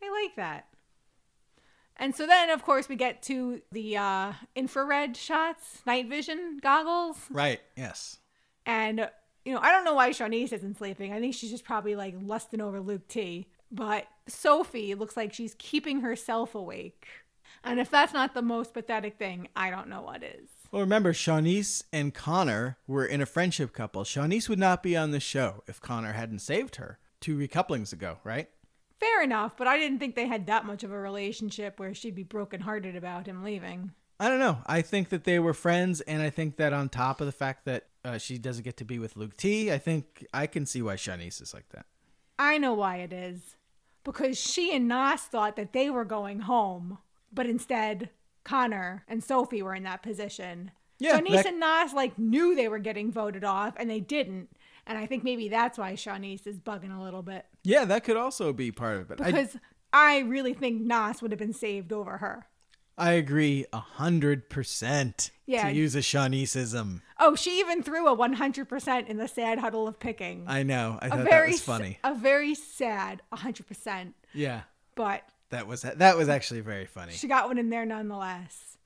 I 0.02 0.10
like 0.10 0.36
that. 0.36 0.66
And 2.02 2.16
so 2.16 2.26
then, 2.26 2.50
of 2.50 2.64
course, 2.64 2.88
we 2.88 2.97
get 2.97 3.23
to 3.23 3.62
the 3.71 3.97
uh, 3.97 4.32
infrared 4.56 5.16
shots, 5.16 5.82
night 5.87 6.09
vision 6.09 6.59
goggles. 6.61 7.16
Right. 7.30 7.61
Yes. 7.76 8.18
And, 8.66 9.09
you 9.44 9.54
know, 9.54 9.61
I 9.61 9.71
don't 9.71 9.85
know 9.85 9.94
why 9.94 10.11
Siânnise 10.11 10.52
isn't 10.52 10.78
sleeping. 10.78 11.12
I 11.12 11.21
think 11.21 11.32
she's 11.32 11.52
just 11.52 11.64
probably 11.64 11.94
like 11.94 12.16
lusting 12.21 12.61
over 12.61 12.80
Luke 12.80 13.06
T. 13.06 13.47
But 13.71 14.09
Sophie 14.26 14.97
looks 14.97 15.16
like 15.16 15.32
she's 15.32 15.54
keeping 15.61 16.00
herself 16.00 16.56
awake. 16.56 17.06
And 17.62 17.78
if 17.78 17.88
that's 17.88 18.12
not 18.12 18.35
the 18.35 18.42
most 18.42 18.75
pathetic 18.75 19.16
thing, 19.16 19.47
I 19.54 19.71
don't 19.71 19.88
know 19.88 20.02
what 20.02 20.25
is. 20.25 20.49
Well, 20.73 20.82
remember, 20.82 21.12
Siânnise 21.12 21.85
and 21.92 22.12
Connor 22.12 22.78
were 22.88 23.06
in 23.06 23.21
a 23.21 23.26
friendship 23.26 23.73
couple. 23.73 24.02
Siânnise 24.02 24.49
would 24.49 24.59
not 24.59 24.82
be 24.82 24.97
on 24.97 25.12
the 25.12 25.21
show 25.21 25.62
if 25.68 25.80
Connor 25.80 26.14
hadn't 26.14 26.40
saved 26.40 26.76
her 26.76 26.99
two 27.21 27.38
recouplings 27.38 27.92
ago, 27.92 28.18
right? 28.25 28.49
Fair 29.02 29.23
enough, 29.25 29.56
but 29.56 29.66
I 29.66 29.78
didn't 29.78 29.99
think 29.99 30.14
they 30.14 30.28
had 30.28 30.47
that 30.47 30.64
much 30.64 30.85
of 30.85 30.92
a 30.92 30.99
relationship 30.99 31.80
where 31.80 31.92
she'd 31.92 32.14
be 32.14 32.23
brokenhearted 32.23 32.94
about 32.94 33.26
him 33.26 33.42
leaving. 33.42 33.90
I 34.21 34.28
don't 34.28 34.38
know. 34.38 34.59
I 34.66 34.82
think 34.82 35.09
that 35.09 35.25
they 35.25 35.40
were 35.40 35.54
friends, 35.54 36.00
and 36.02 36.23
I 36.23 36.30
think 36.30 36.56
that 36.59 36.73
on 36.73 36.88
top 36.88 37.21
of 37.21 37.26
the 37.26 37.32
fact 37.32 37.64
that 37.64 37.88
uh, 38.04 38.18
she 38.18 38.38
doesn't 38.38 38.62
get 38.62 38.76
to 38.76 38.85
be 38.85 39.00
with 39.00 39.16
Luke 39.16 39.37
T, 39.37 39.73
I 39.73 39.78
think 39.78 40.25
I 40.32 40.47
can 40.47 40.66
see 40.66 40.82
why 40.82 40.94
Siânnise 40.94 41.42
is 41.42 41.52
like 41.52 41.68
that. 41.71 41.87
I 42.38 42.59
know 42.59 42.75
why 42.75 42.99
it 42.99 43.12
is. 43.12 43.56
Because 44.04 44.38
she 44.38 44.75
and 44.75 44.87
Nas 44.87 45.23
thought 45.23 45.56
that 45.56 45.73
they 45.73 45.90
were 45.90 46.04
going 46.04 46.40
home, 46.40 46.99
but 47.32 47.47
instead 47.47 48.11
Connor 48.44 49.04
and 49.09 49.23
Sophie 49.25 49.62
were 49.62 49.75
in 49.75 49.82
that 49.82 50.02
position. 50.02 50.71
Yeah, 51.00 51.18
Siânnise 51.18 51.42
that- 51.42 51.47
and 51.47 51.61
Nas 51.61 51.92
like 51.92 52.16
knew 52.18 52.54
they 52.54 52.68
were 52.68 52.78
getting 52.78 53.11
voted 53.11 53.42
off, 53.42 53.75
and 53.76 53.90
they 53.90 54.00
didn't. 54.00 54.49
And 54.87 54.97
I 54.99 55.06
think 55.06 55.25
maybe 55.25 55.49
that's 55.49 55.78
why 55.78 55.94
Siânnise 55.94 56.47
is 56.47 56.61
bugging 56.61 56.97
a 56.97 57.02
little 57.02 57.23
bit. 57.23 57.47
Yeah, 57.64 57.85
that 57.85 58.04
could 58.04 58.16
also 58.16 58.52
be 58.52 58.73
part 58.73 59.00
of 59.00 59.11
it. 59.11 59.19
Because 59.19 59.57
I, 59.92 60.21
really 60.21 60.54
think 60.54 60.83
Nas 60.83 61.23
would 61.23 61.31
have 61.31 61.38
been 61.38 61.52
saved 61.52 61.92
over 61.92 62.19
her. 62.19 62.47
I 62.99 63.12
agree 63.12 63.66
a 63.73 63.78
hundred 63.78 64.50
percent. 64.50 65.31
Yeah. 65.47 65.69
To 65.69 65.75
use 65.75 65.95
a 65.95 66.00
Shawniceism. 66.00 67.00
Oh, 67.19 67.35
she 67.35 67.61
even 67.61 67.83
threw 67.83 68.07
a 68.09 68.16
100% 68.16 69.07
in 69.07 69.16
the 69.16 69.28
sad 69.28 69.59
huddle 69.59 69.87
of 69.88 69.99
picking. 69.99 70.45
I 70.47 70.62
know. 70.62 70.99
I 71.00 71.07
a 71.07 71.09
thought 71.11 71.19
that 71.19 71.28
very 71.28 71.52
was 71.52 71.61
funny. 71.61 71.99
A 72.04 72.14
very 72.14 72.54
sad 72.54 73.23
100%. 73.33 74.12
Yeah. 74.35 74.62
But 74.95 75.23
That 75.50 75.66
was 75.66 75.83
that 75.83 76.16
was 76.16 76.28
actually 76.28 76.61
very 76.61 76.87
funny. 76.87 77.12
She 77.12 77.28
got 77.28 77.49
one 77.49 77.59
in 77.59 77.71
there 77.71 77.87
nonetheless. 77.87 78.76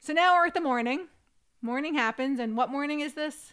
So 0.00 0.12
now 0.12 0.34
we're 0.34 0.46
at 0.46 0.54
the 0.54 0.60
morning. 0.60 1.08
Morning 1.60 1.94
happens, 1.94 2.40
and 2.40 2.56
what 2.56 2.70
morning 2.70 3.00
is 3.00 3.14
this? 3.14 3.52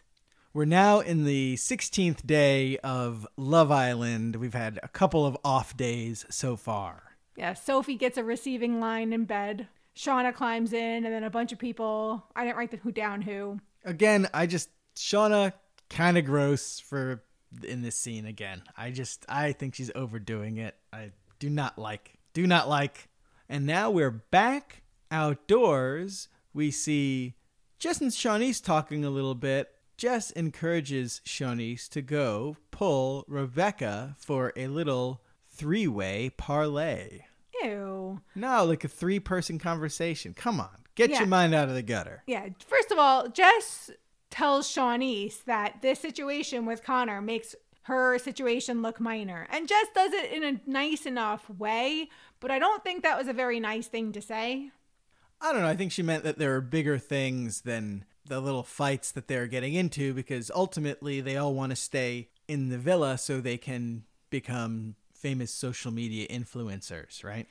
We're 0.52 0.66
now 0.66 1.00
in 1.00 1.26
the 1.26 1.58
16th 1.58 2.26
day 2.26 2.80
of 2.80 3.28
Love 3.38 3.70
Island. 3.70 4.36
We've 4.36 4.56
had 4.56 4.80
a 4.82 4.88
couple 4.88 5.24
of 5.24 5.38
off 5.46 5.78
days 5.78 6.26
so 6.32 6.56
far. 6.56 7.04
Yeah, 7.36 7.54
Sophie 7.54 7.96
gets 7.96 8.18
a 8.18 8.24
receiving 8.24 8.80
line 8.80 9.14
in 9.14 9.26
bed. 9.26 9.68
Shaughna 9.96 10.34
climbs 10.34 10.74
in, 10.74 11.06
and 11.06 11.14
then 11.14 11.24
a 11.24 11.30
bunch 11.30 11.52
of 11.52 11.60
people. 11.60 12.26
I 12.36 12.46
didn't 12.46 12.58
write 12.58 12.72
the 12.72 12.78
who 12.78 12.92
down 12.92 13.22
who. 13.22 13.60
Again, 13.86 14.28
I 14.34 14.48
just 14.48 14.70
Shaughna 14.96 15.54
kind 15.88 16.18
of 16.18 16.26
gross 16.26 16.80
for 16.80 17.24
in 17.64 17.84
this 17.84 17.96
scene 17.96 18.26
again. 18.26 18.64
I 18.76 18.90
just 18.90 19.26
I 19.30 19.52
think 19.52 19.76
she's 19.76 19.92
overdoing 19.94 20.58
it. 20.58 20.76
I 20.92 21.12
do 21.38 21.52
not 21.52 21.78
like. 21.78 22.16
Do 22.34 22.48
not 22.48 22.68
like. 22.68 23.08
And 23.48 23.68
now 23.68 23.92
we're 23.92 24.10
back 24.10 24.82
outdoors. 25.12 26.28
We 26.56 26.72
see 26.72 27.36
Jess 27.78 28.02
and 28.02 28.10
Siânnise 28.10 28.64
talking 28.64 29.06
a 29.06 29.12
little 29.12 29.36
bit. 29.36 29.76
Jess 30.00 30.32
encourages 30.32 31.20
Siânnise 31.26 31.90
to 31.90 32.02
go 32.02 32.56
pull 32.72 33.26
Rebecca 33.28 34.16
for 34.18 34.54
a 34.56 34.68
little 34.68 35.22
three-way 35.50 36.30
parlay. 36.38 37.26
Ew. 37.62 38.22
No, 38.34 38.64
like 38.64 38.86
a 38.86 38.88
three-person 38.88 39.60
conversation. 39.60 40.34
Come 40.34 40.62
on, 40.62 40.86
get 40.96 41.10
Yeah. 41.10 41.20
your 41.20 41.28
mind 41.28 41.54
out 41.54 41.68
of 41.68 41.76
the 41.76 41.82
gutter. 41.82 42.24
Yeah, 42.28 42.48
first 42.66 42.92
of 42.92 42.98
all, 42.98 43.28
Jess 43.28 43.92
tells 44.30 44.74
Siânnise 44.74 45.44
that 45.44 45.82
this 45.82 46.00
situation 46.00 46.66
with 46.66 46.82
Connor 46.82 47.20
makes 47.22 47.54
her 47.84 48.18
situation 48.20 48.82
look 48.82 49.02
minor. 49.02 49.48
And 49.50 49.68
Jess 49.68 49.88
does 49.94 50.14
it 50.14 50.32
in 50.32 50.46
a 50.46 50.62
nice 50.66 51.06
enough 51.06 51.50
way, 51.50 52.08
but 52.40 52.52
I 52.52 52.58
don't 52.60 52.86
think 52.86 53.04
that 53.04 53.18
was 53.18 53.28
a 53.28 53.34
very 53.34 53.60
nice 53.60 53.88
thing 53.88 54.14
to 54.14 54.22
say. 54.22 54.72
I 55.42 55.52
don't 55.52 55.62
know. 55.62 55.68
I 55.68 55.76
think 55.76 55.92
she 55.92 56.04
meant 56.04 56.24
that 56.24 56.38
there 56.38 56.56
are 56.56 56.62
bigger 56.62 56.98
things 56.98 57.62
than 57.62 58.06
the 58.30 58.40
little 58.40 58.64
fights 58.64 59.12
that 59.12 59.28
they're 59.28 59.48
getting 59.48 59.74
into 59.74 60.14
because 60.14 60.50
ultimately 60.56 61.20
they 61.20 61.36
all 61.36 61.54
want 61.54 61.72
to 61.72 61.76
stay 61.76 62.30
in 62.48 62.70
the 62.70 62.78
villa 62.78 63.18
so 63.18 63.42
they 63.42 63.58
can 63.58 64.04
become 64.30 64.96
famous 65.14 65.52
social 65.52 65.92
media 65.92 66.28
influencers, 66.28 67.24
right? 67.24 67.48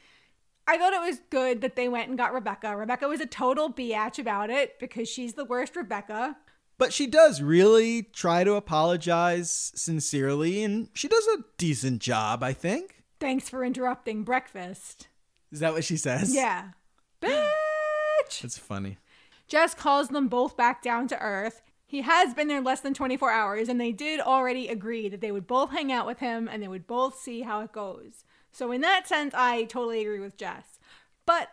I 0.66 0.78
thought 0.78 0.92
it 0.92 1.00
was 1.00 1.20
good 1.30 1.60
that 1.60 1.76
they 1.76 1.88
went 1.88 2.08
and 2.08 2.16
got 2.16 2.32
Rebecca. 2.32 2.76
Rebecca 2.76 3.08
was 3.08 3.20
a 3.20 3.26
total 3.26 3.72
biatch 3.72 4.18
about 4.18 4.50
it 4.50 4.78
because 4.78 5.08
she's 5.08 5.34
the 5.34 5.44
worst 5.44 5.76
Rebecca. 5.76 6.36
But 6.78 6.92
she 6.92 7.06
does 7.06 7.42
really 7.42 8.04
try 8.04 8.44
to 8.44 8.54
apologize 8.54 9.72
sincerely 9.74 10.62
and 10.62 10.88
she 10.94 11.08
does 11.08 11.26
a 11.26 11.44
decent 11.56 12.00
job, 12.00 12.42
I 12.42 12.52
think. 12.52 13.02
Thanks 13.18 13.48
for 13.48 13.64
interrupting 13.64 14.22
breakfast. 14.22 15.08
Is 15.50 15.60
that 15.60 15.72
what 15.72 15.84
she 15.84 15.96
says? 15.96 16.34
Yeah. 16.34 16.68
Bitch! 17.22 18.42
That's 18.42 18.58
funny. 18.58 18.98
Jess 19.48 19.74
calls 19.74 20.08
them 20.08 20.28
both 20.28 20.56
back 20.56 20.82
down 20.82 21.08
to 21.08 21.18
earth. 21.20 21.62
He 21.86 22.02
has 22.02 22.34
been 22.34 22.48
there 22.48 22.60
less 22.60 22.80
than 22.80 22.92
24 22.92 23.30
hours, 23.30 23.68
and 23.68 23.80
they 23.80 23.92
did 23.92 24.20
already 24.20 24.68
agree 24.68 25.08
that 25.08 25.22
they 25.22 25.32
would 25.32 25.46
both 25.46 25.70
hang 25.70 25.90
out 25.90 26.06
with 26.06 26.18
him 26.18 26.46
and 26.46 26.62
they 26.62 26.68
would 26.68 26.86
both 26.86 27.18
see 27.18 27.40
how 27.40 27.60
it 27.60 27.72
goes. 27.72 28.24
So, 28.52 28.72
in 28.72 28.82
that 28.82 29.08
sense, 29.08 29.32
I 29.34 29.64
totally 29.64 30.02
agree 30.02 30.20
with 30.20 30.36
Jess. 30.36 30.78
But 31.24 31.48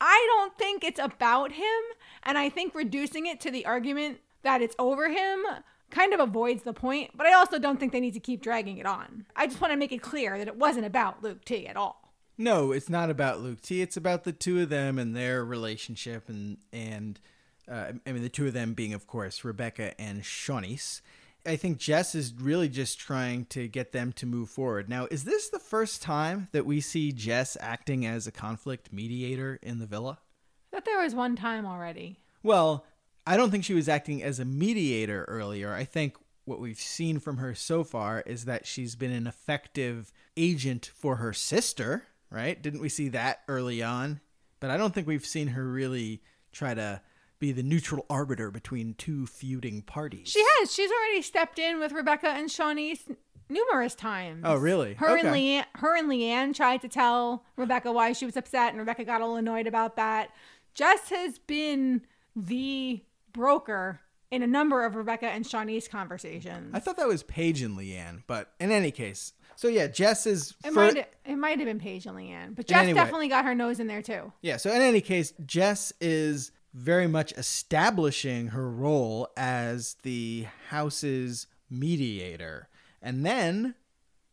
I 0.00 0.26
don't 0.34 0.58
think 0.58 0.82
it's 0.82 1.00
about 1.00 1.52
him, 1.52 1.82
and 2.24 2.36
I 2.36 2.48
think 2.48 2.74
reducing 2.74 3.26
it 3.26 3.40
to 3.40 3.50
the 3.50 3.64
argument 3.64 4.18
that 4.42 4.60
it's 4.60 4.76
over 4.78 5.08
him 5.08 5.44
kind 5.90 6.12
of 6.12 6.20
avoids 6.20 6.64
the 6.64 6.72
point, 6.72 7.12
but 7.14 7.26
I 7.26 7.32
also 7.32 7.58
don't 7.58 7.78
think 7.78 7.92
they 7.92 8.00
need 8.00 8.14
to 8.14 8.20
keep 8.20 8.42
dragging 8.42 8.78
it 8.78 8.86
on. 8.86 9.26
I 9.36 9.46
just 9.46 9.60
want 9.60 9.72
to 9.72 9.78
make 9.78 9.92
it 9.92 10.02
clear 10.02 10.36
that 10.36 10.48
it 10.48 10.56
wasn't 10.56 10.86
about 10.86 11.22
Luke 11.22 11.44
T 11.44 11.66
at 11.66 11.76
all. 11.76 12.12
No, 12.38 12.72
it's 12.72 12.90
not 12.90 13.08
about 13.08 13.40
Luke 13.40 13.62
T. 13.62 13.80
It's 13.80 13.96
about 13.96 14.24
the 14.24 14.32
two 14.32 14.60
of 14.60 14.68
them 14.68 14.98
and 14.98 15.16
their 15.16 15.44
relationship, 15.44 16.28
and 16.28 16.58
and 16.72 17.18
uh, 17.70 17.92
I 18.06 18.12
mean 18.12 18.22
the 18.22 18.28
two 18.28 18.46
of 18.46 18.52
them 18.52 18.74
being, 18.74 18.94
of 18.94 19.06
course, 19.06 19.44
Rebecca 19.44 19.98
and 20.00 20.22
Siânnise. 20.22 21.00
I 21.46 21.56
think 21.56 21.78
Jess 21.78 22.14
is 22.14 22.34
really 22.34 22.68
just 22.68 22.98
trying 22.98 23.44
to 23.46 23.68
get 23.68 23.92
them 23.92 24.12
to 24.14 24.26
move 24.26 24.50
forward. 24.50 24.88
Now, 24.88 25.06
is 25.10 25.24
this 25.24 25.48
the 25.48 25.60
first 25.60 26.02
time 26.02 26.48
that 26.50 26.66
we 26.66 26.80
see 26.80 27.12
Jess 27.12 27.56
acting 27.60 28.04
as 28.04 28.26
a 28.26 28.32
conflict 28.32 28.92
mediator 28.92 29.60
in 29.62 29.78
the 29.78 29.86
villa? 29.86 30.18
I 30.72 30.76
thought 30.76 30.84
there 30.84 31.00
was 31.00 31.14
one 31.14 31.36
time 31.36 31.64
already. 31.64 32.18
Well, 32.42 32.84
I 33.26 33.36
don't 33.36 33.50
think 33.50 33.64
she 33.64 33.74
was 33.74 33.88
acting 33.88 34.22
as 34.22 34.40
a 34.40 34.44
mediator 34.44 35.24
earlier. 35.24 35.72
I 35.72 35.84
think 35.84 36.16
what 36.44 36.60
we've 36.60 36.78
seen 36.78 37.18
from 37.18 37.38
her 37.38 37.54
so 37.54 37.84
far 37.84 38.20
is 38.20 38.44
that 38.44 38.66
she's 38.66 38.94
been 38.94 39.12
an 39.12 39.26
effective 39.26 40.12
agent 40.36 40.90
for 40.94 41.16
her 41.16 41.32
sister, 41.32 42.04
right? 42.30 42.60
Didn't 42.60 42.80
we 42.80 42.88
see 42.88 43.08
that 43.10 43.40
early 43.48 43.82
on? 43.82 44.20
But 44.60 44.70
I 44.70 44.76
don't 44.76 44.94
think 44.94 45.06
we've 45.06 45.26
seen 45.26 45.48
her 45.48 45.64
really 45.64 46.22
try 46.52 46.74
to 46.74 47.00
be 47.38 47.52
the 47.52 47.62
neutral 47.62 48.06
arbiter 48.08 48.50
between 48.50 48.94
two 48.94 49.26
feuding 49.26 49.82
parties. 49.82 50.28
She 50.28 50.42
has. 50.58 50.72
She's 50.72 50.90
already 50.90 51.22
stepped 51.22 51.58
in 51.58 51.78
with 51.78 51.92
Rebecca 51.92 52.28
and 52.28 52.48
Siânnise 52.48 53.14
numerous 53.48 53.94
times. 53.94 54.42
Oh, 54.44 54.56
really? 54.56 54.94
Her 54.94 55.16
and 55.16 55.28
Leanne, 55.28 55.64
her 55.76 55.96
and 55.96 56.08
Leanne 56.10 56.54
tried 56.54 56.80
to 56.82 56.88
tell 56.88 57.44
Rebecca 57.56 57.92
why 57.92 58.12
she 58.12 58.24
was 58.26 58.36
upset, 58.36 58.70
and 58.70 58.78
Rebecca 58.78 59.04
got 59.04 59.20
all 59.22 59.36
annoyed 59.36 59.66
about 59.66 59.96
that. 59.96 60.30
Jess 60.74 61.10
has 61.10 61.38
been 61.38 62.02
the 62.34 63.02
broker 63.32 64.00
in 64.30 64.42
a 64.42 64.46
number 64.46 64.84
of 64.84 64.96
Rebecca 64.96 65.26
and 65.26 65.44
Siânnise's 65.44 65.88
conversations. 65.88 66.70
I 66.74 66.80
thought 66.80 66.96
that 66.96 67.06
was 67.06 67.22
Paige 67.22 67.62
and 67.62 67.78
Leanne, 67.78 68.22
but 68.26 68.52
in 68.58 68.70
any 68.72 68.90
case, 68.90 69.32
so 69.54 69.68
yeah, 69.68 69.86
Jess 69.86 70.26
is 70.26 70.54
it 70.64 70.72
fir- 70.72 70.92
might 70.92 71.08
it 71.24 71.36
might 71.36 71.58
have 71.58 71.66
been 71.66 71.78
Paige 71.78 72.06
and 72.06 72.16
Leanne, 72.16 72.56
but 72.56 72.66
Jess 72.66 72.78
Anyway. 72.82 72.94
definitely 72.94 73.28
got 73.28 73.44
her 73.44 73.54
nose 73.54 73.78
in 73.78 73.86
there 73.86 74.02
too. 74.02 74.32
Yeah, 74.42 74.56
so 74.56 74.70
in 74.72 74.82
any 74.82 75.00
case, 75.00 75.32
Jess 75.46 75.92
is 76.00 76.50
very 76.76 77.06
much 77.06 77.32
establishing 77.32 78.48
her 78.48 78.70
role 78.70 79.28
as 79.36 79.96
the 80.02 80.46
house's 80.68 81.46
mediator. 81.70 82.68
And 83.00 83.24
then 83.24 83.74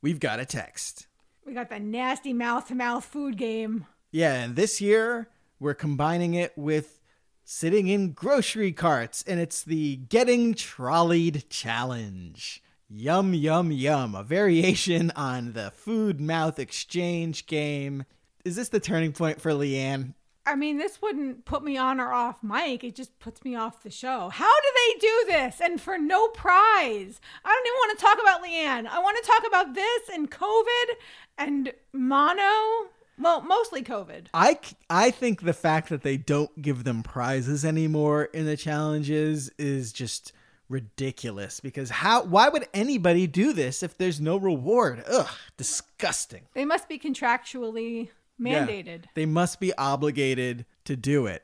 we've 0.01 0.19
got 0.19 0.41
a 0.41 0.45
text. 0.45 1.07
We 1.45 1.53
got 1.53 1.69
the 1.69 1.79
nasty 1.79 2.33
mouth 2.33 2.67
to 2.67 2.75
mouth 2.75 3.05
food 3.05 3.37
game. 3.37 3.85
Yeah, 4.11 4.43
and 4.43 4.55
this 4.57 4.81
year 4.81 5.29
we're 5.59 5.73
combining 5.73 6.33
it 6.33 6.51
with 6.57 6.99
sitting 7.45 7.87
in 7.87 8.11
grocery 8.11 8.73
carts, 8.73 9.23
and 9.25 9.39
it's 9.39 9.63
the 9.63 9.95
Getting 9.95 10.53
Trolleyed 10.53 11.45
Challenge. 11.49 12.61
Yum, 12.89 13.33
yum, 13.33 13.71
yum. 13.71 14.15
A 14.15 14.23
variation 14.23 15.11
on 15.15 15.53
the 15.53 15.71
food 15.71 16.19
mouth 16.19 16.59
exchange 16.59 17.47
game. 17.47 18.03
Is 18.43 18.57
this 18.57 18.69
the 18.69 18.81
turning 18.81 19.13
point 19.13 19.39
for 19.39 19.51
Leanne? 19.51 20.13
I 20.45 20.55
mean, 20.55 20.77
this 20.77 21.01
wouldn't 21.01 21.45
put 21.45 21.63
me 21.63 21.77
on 21.77 21.99
or 21.99 22.11
off 22.11 22.43
mic. 22.43 22.83
It 22.83 22.95
just 22.95 23.17
puts 23.19 23.43
me 23.45 23.55
off 23.55 23.83
the 23.83 23.89
show. 23.89 24.29
How 24.29 24.45
do 24.61 24.67
they 24.75 24.99
do 24.99 25.23
this? 25.27 25.61
And 25.61 25.79
for 25.79 25.97
no 25.97 26.27
prize. 26.29 27.21
I 27.45 27.49
don't 27.49 27.67
even 27.67 27.77
want 27.77 27.97
to 27.97 28.05
talk 28.05 28.17
about 28.21 28.43
Leanne. 28.43 28.87
I 28.87 28.99
want 28.99 29.17
to 29.23 29.29
talk 29.29 29.47
about 29.47 29.73
this 29.73 30.09
and 30.13 30.29
COVID 30.29 30.95
and 31.37 31.73
mono 31.93 32.89
Well, 33.17 33.41
mostly 33.41 33.83
COVID. 33.83 34.27
I, 34.33 34.59
I 34.89 35.11
think 35.11 35.43
the 35.43 35.53
fact 35.53 35.89
that 35.89 36.01
they 36.03 36.17
don't 36.17 36.61
give 36.61 36.83
them 36.83 37.03
prizes 37.03 37.63
anymore 37.63 38.25
in 38.25 38.45
the 38.45 38.57
challenges 38.57 39.49
is 39.57 39.93
just 39.93 40.33
ridiculous 40.69 41.59
because 41.59 41.89
how 41.89 42.23
why 42.23 42.49
would 42.49 42.67
anybody 42.73 43.27
do 43.27 43.53
this 43.53 43.83
if 43.83 43.97
there's 43.97 44.19
no 44.19 44.37
reward? 44.37 45.03
Ugh, 45.07 45.27
disgusting. 45.57 46.47
They 46.53 46.65
must 46.65 46.89
be 46.89 46.97
contractually 46.97 48.09
Yeah. 48.39 48.65
mandated. 48.65 49.05
They 49.13 49.25
must 49.25 49.59
be 49.59 49.73
obligated 49.75 50.65
to 50.85 50.95
do 50.95 51.25
it. 51.27 51.43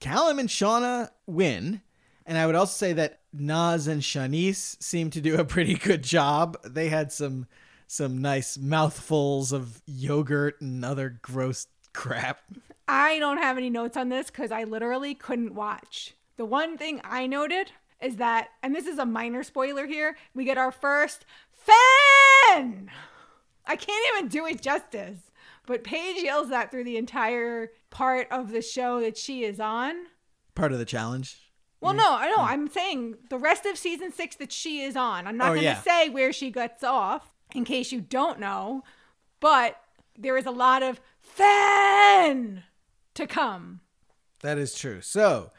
Callum 0.00 0.38
and 0.38 0.48
Shaughna 0.48 1.10
win. 1.26 1.82
And 2.24 2.38
I 2.38 2.46
would 2.46 2.54
also 2.54 2.72
say 2.72 2.92
that 2.92 3.20
Nas 3.32 3.86
and 3.86 4.02
Siânnise 4.02 4.80
seem 4.82 5.10
to 5.10 5.20
do 5.20 5.36
a 5.36 5.44
pretty 5.44 5.74
good 5.74 6.02
job. 6.02 6.56
They 6.64 6.88
had 6.88 7.12
some 7.12 7.46
some 7.86 8.20
nice 8.20 8.58
mouthfuls 8.58 9.50
of 9.50 9.80
yogurt 9.86 10.60
and 10.60 10.84
other 10.84 11.18
gross 11.22 11.66
crap. 11.94 12.42
I 12.86 13.18
don't 13.18 13.38
have 13.38 13.56
any 13.56 13.70
notes 13.70 13.96
on 13.96 14.10
this 14.10 14.26
because 14.26 14.52
I 14.52 14.64
literally 14.64 15.14
couldn't 15.14 15.54
watch. 15.54 16.14
The 16.36 16.44
one 16.44 16.76
thing 16.76 17.00
I 17.02 17.26
noted 17.26 17.72
is 18.00 18.16
that, 18.16 18.48
and 18.62 18.74
this 18.74 18.86
is 18.86 18.98
a 18.98 19.06
minor 19.06 19.42
spoiler 19.42 19.86
here, 19.86 20.16
we 20.34 20.44
get 20.44 20.58
our 20.58 20.70
first 20.70 21.24
fan. 21.50 22.90
I 23.66 23.76
can't 23.76 24.06
even 24.16 24.28
do 24.28 24.46
it 24.46 24.62
justice. 24.62 25.18
But 25.68 25.84
Paige 25.84 26.22
yells 26.22 26.48
that 26.48 26.70
through 26.70 26.84
the 26.84 26.96
entire 26.96 27.70
part 27.90 28.26
of 28.30 28.50
the 28.50 28.62
show 28.62 29.00
that 29.00 29.18
she 29.18 29.44
is 29.44 29.60
on. 29.60 29.94
Part 30.54 30.72
of 30.72 30.78
the 30.78 30.86
challenge. 30.86 31.36
Well, 31.82 31.92
no, 31.92 32.16
I 32.16 32.28
know. 32.30 32.38
I'm 32.38 32.68
saying 32.68 33.16
the 33.28 33.38
rest 33.38 33.66
of 33.66 33.76
season 33.76 34.10
six 34.10 34.34
that 34.36 34.50
she 34.50 34.80
is 34.80 34.96
on. 34.96 35.26
I'm 35.26 35.36
not 35.36 35.48
Oh, 35.50 35.54
going 35.54 35.60
to 35.60 35.64
yeah. 35.64 35.80
say 35.82 36.08
where 36.08 36.32
she 36.32 36.50
gets 36.50 36.82
off 36.82 37.30
in 37.54 37.64
case 37.66 37.92
you 37.92 38.00
don't 38.00 38.40
know, 38.40 38.82
but 39.40 39.76
there 40.18 40.36
is 40.38 40.46
a 40.46 40.50
lot 40.50 40.82
of 40.82 41.00
fan 41.20 42.64
to 43.14 43.26
come. 43.26 43.80
That 44.40 44.56
is 44.58 44.74
true. 44.74 45.02
So, 45.02 45.52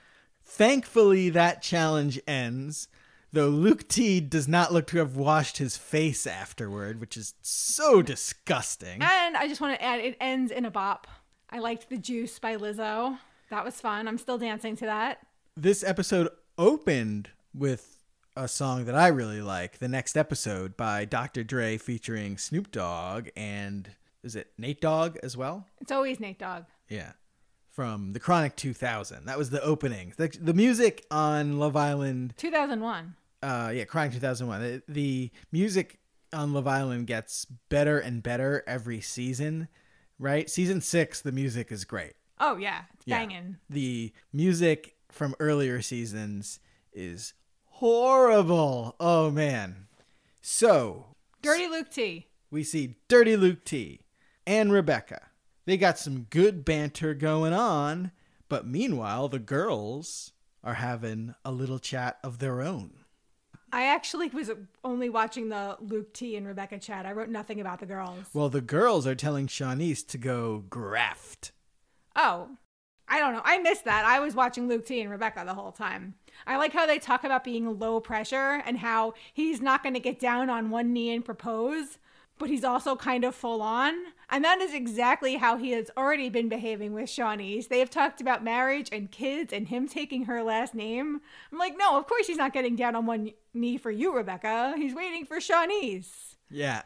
thankfully, 0.43 1.29
that 1.29 1.61
challenge 1.61 2.19
ends. 2.27 2.87
Though 3.31 3.49
Luke 3.49 3.87
T 3.87 4.19
does 4.21 4.47
not 4.47 4.73
look 4.73 4.87
to 4.87 4.97
have 4.97 5.15
washed 5.15 5.57
his 5.57 5.77
face 5.77 6.25
afterward, 6.25 6.99
which 6.99 7.15
is 7.15 7.35
so 7.41 8.01
disgusting. 8.01 9.01
And 9.01 9.37
I 9.37 9.47
just 9.47 9.61
want 9.61 9.77
to 9.77 9.83
add, 9.83 9.99
it 9.99 10.17
ends 10.19 10.51
in 10.51 10.65
a 10.65 10.71
bop. 10.71 11.07
I 11.49 11.59
liked 11.59 11.89
the 11.89 11.97
Juice 11.97 12.39
by 12.39 12.55
Lizzo. 12.57 13.19
That 13.51 13.63
was 13.65 13.79
fun. 13.79 14.07
I'm 14.07 14.17
still 14.17 14.37
dancing 14.37 14.75
to 14.77 14.85
that. 14.85 15.19
this 15.55 15.83
episode 15.83 16.29
opened 16.57 17.29
with 17.53 18.03
a 18.35 18.47
song 18.47 18.85
that 18.85 18.95
I 18.95 19.07
really 19.07 19.41
like, 19.41 19.79
the 19.79 19.87
next 19.87 20.15
episode 20.17 20.77
by 20.77 21.05
Dr. 21.05 21.43
Dre 21.43 21.77
featuring 21.77 22.37
Snoop 22.37 22.71
Dogg 22.71 23.27
and 23.35 23.89
is 24.23 24.35
it 24.35 24.51
Nate 24.57 24.81
Dogg 24.81 25.17
as 25.23 25.35
well? 25.37 25.65
It's 25.81 25.91
always 25.91 26.19
Nate 26.19 26.39
Dogg. 26.39 26.63
Yeah. 26.87 27.11
From 27.71 28.13
the 28.13 28.19
Chronic 28.19 28.55
2000. 28.55 29.25
That 29.25 29.37
was 29.37 29.49
the 29.49 29.61
opening. 29.63 30.13
The, 30.17 30.27
the 30.41 30.53
music 30.53 31.05
on 31.09 31.57
Love 31.59 31.75
Island, 31.75 32.33
2001. 32.37 33.15
Uh, 33.41 33.71
yeah, 33.73 33.85
Chronic 33.85 34.13
2001. 34.13 34.61
The, 34.61 34.81
the 34.87 35.31
music 35.51 35.99
on 36.33 36.53
Love 36.53 36.67
Island 36.67 37.07
gets 37.07 37.45
better 37.69 37.97
and 37.99 38.21
better 38.21 38.63
every 38.67 39.01
season, 39.01 39.67
right? 40.19 40.49
Season 40.49 40.81
six, 40.81 41.21
the 41.21 41.31
music 41.31 41.71
is 41.71 41.85
great. 41.85 42.13
Oh, 42.39 42.57
yeah. 42.57 42.83
It's 42.93 43.07
Yeah. 43.07 43.17
banging. 43.19 43.57
the 43.69 44.13
music 44.33 44.95
from 45.09 45.35
earlier 45.39 45.81
seasons 45.81 46.59
is 46.93 47.33
horrible. 47.65 48.95
Oh 48.99 49.31
man. 49.31 49.87
So 50.41 51.15
Dirty 51.41 51.67
Luke 51.67 51.89
T. 51.89 52.27
we 52.51 52.63
see 52.63 52.95
Dirty 53.07 53.35
Luke 53.35 53.63
T 53.65 54.01
and 54.45 54.71
Rebecca. 54.71 55.29
They 55.65 55.77
got 55.77 55.97
some 55.97 56.23
good 56.29 56.63
banter 56.65 57.13
going 57.13 57.53
on, 57.53 58.11
but 58.49 58.67
meanwhile 58.67 59.29
the 59.29 59.39
girls 59.39 60.33
are 60.63 60.75
having 60.75 61.33
a 61.45 61.51
little 61.51 61.79
chat 61.79 62.19
of 62.23 62.39
their 62.39 62.61
own. 62.61 62.91
I 63.71 63.85
actually 63.85 64.29
was 64.29 64.51
only 64.83 65.09
watching 65.09 65.49
the 65.49 65.77
Luke 65.79 66.13
T 66.13 66.35
and 66.35 66.45
Rebecca 66.47 66.79
chat. 66.79 67.05
I 67.05 67.11
wrote 67.11 67.29
nothing 67.29 67.59
about 67.59 67.79
the 67.79 67.85
girls. 67.85 68.25
Well, 68.33 68.49
the 68.49 68.61
girls 68.61 69.05
are 69.05 69.15
telling 69.15 69.47
Siânnise 69.47 70.05
to 70.07 70.17
go 70.17 70.63
graft. 70.69 71.51
Oh, 72.15 72.49
I 73.07 73.19
don't 73.19 73.33
know. 73.33 73.41
I 73.43 73.57
missed 73.57 73.85
that. 73.85 74.05
I 74.05 74.19
was 74.19 74.35
watching 74.35 74.67
Luke 74.67 74.85
T 74.85 75.01
and 75.01 75.09
Rebecca 75.09 75.43
the 75.45 75.53
whole 75.53 75.71
time. 75.71 76.15
I 76.45 76.57
like 76.57 76.73
how 76.73 76.85
they 76.85 76.99
talk 76.99 77.23
about 77.23 77.43
being 77.43 77.79
low 77.79 77.99
pressure 77.99 78.61
and 78.65 78.77
how 78.77 79.13
he's 79.33 79.61
not 79.61 79.83
going 79.83 79.95
to 79.95 79.99
get 79.99 80.19
down 80.19 80.49
on 80.49 80.69
one 80.69 80.93
knee 80.93 81.13
and 81.13 81.25
propose, 81.25 81.97
but 82.39 82.49
he's 82.49 82.63
also 82.63 82.95
kind 82.95 83.23
of 83.23 83.35
full 83.35 83.61
on. 83.61 83.93
And 84.29 84.43
that 84.43 84.59
is 84.59 84.73
exactly 84.73 85.35
how 85.35 85.57
he 85.57 85.71
has 85.71 85.91
already 85.97 86.29
been 86.29 86.49
behaving 86.49 86.93
with 86.93 87.05
Siânnise. 87.05 87.67
They 87.67 87.79
have 87.79 87.89
talked 87.89 88.21
about 88.21 88.43
marriage 88.43 88.89
and 88.91 89.11
kids 89.11 89.51
and 89.53 89.67
him 89.67 89.87
taking 89.87 90.25
her 90.25 90.41
last 90.41 90.73
name. 90.73 91.21
I'm 91.51 91.57
like, 91.57 91.75
no, 91.77 91.97
of 91.97 92.07
course 92.07 92.27
he's 92.27 92.37
not 92.37 92.53
getting 92.53 92.75
down 92.75 92.95
on 92.95 93.05
one 93.05 93.31
knee 93.53 93.77
for 93.77 93.91
you, 93.91 94.15
Rebecca. 94.15 94.73
He's 94.77 94.95
waiting 94.95 95.25
for 95.25 95.37
Siânnise. 95.37 96.35
Yeah, 96.49 96.83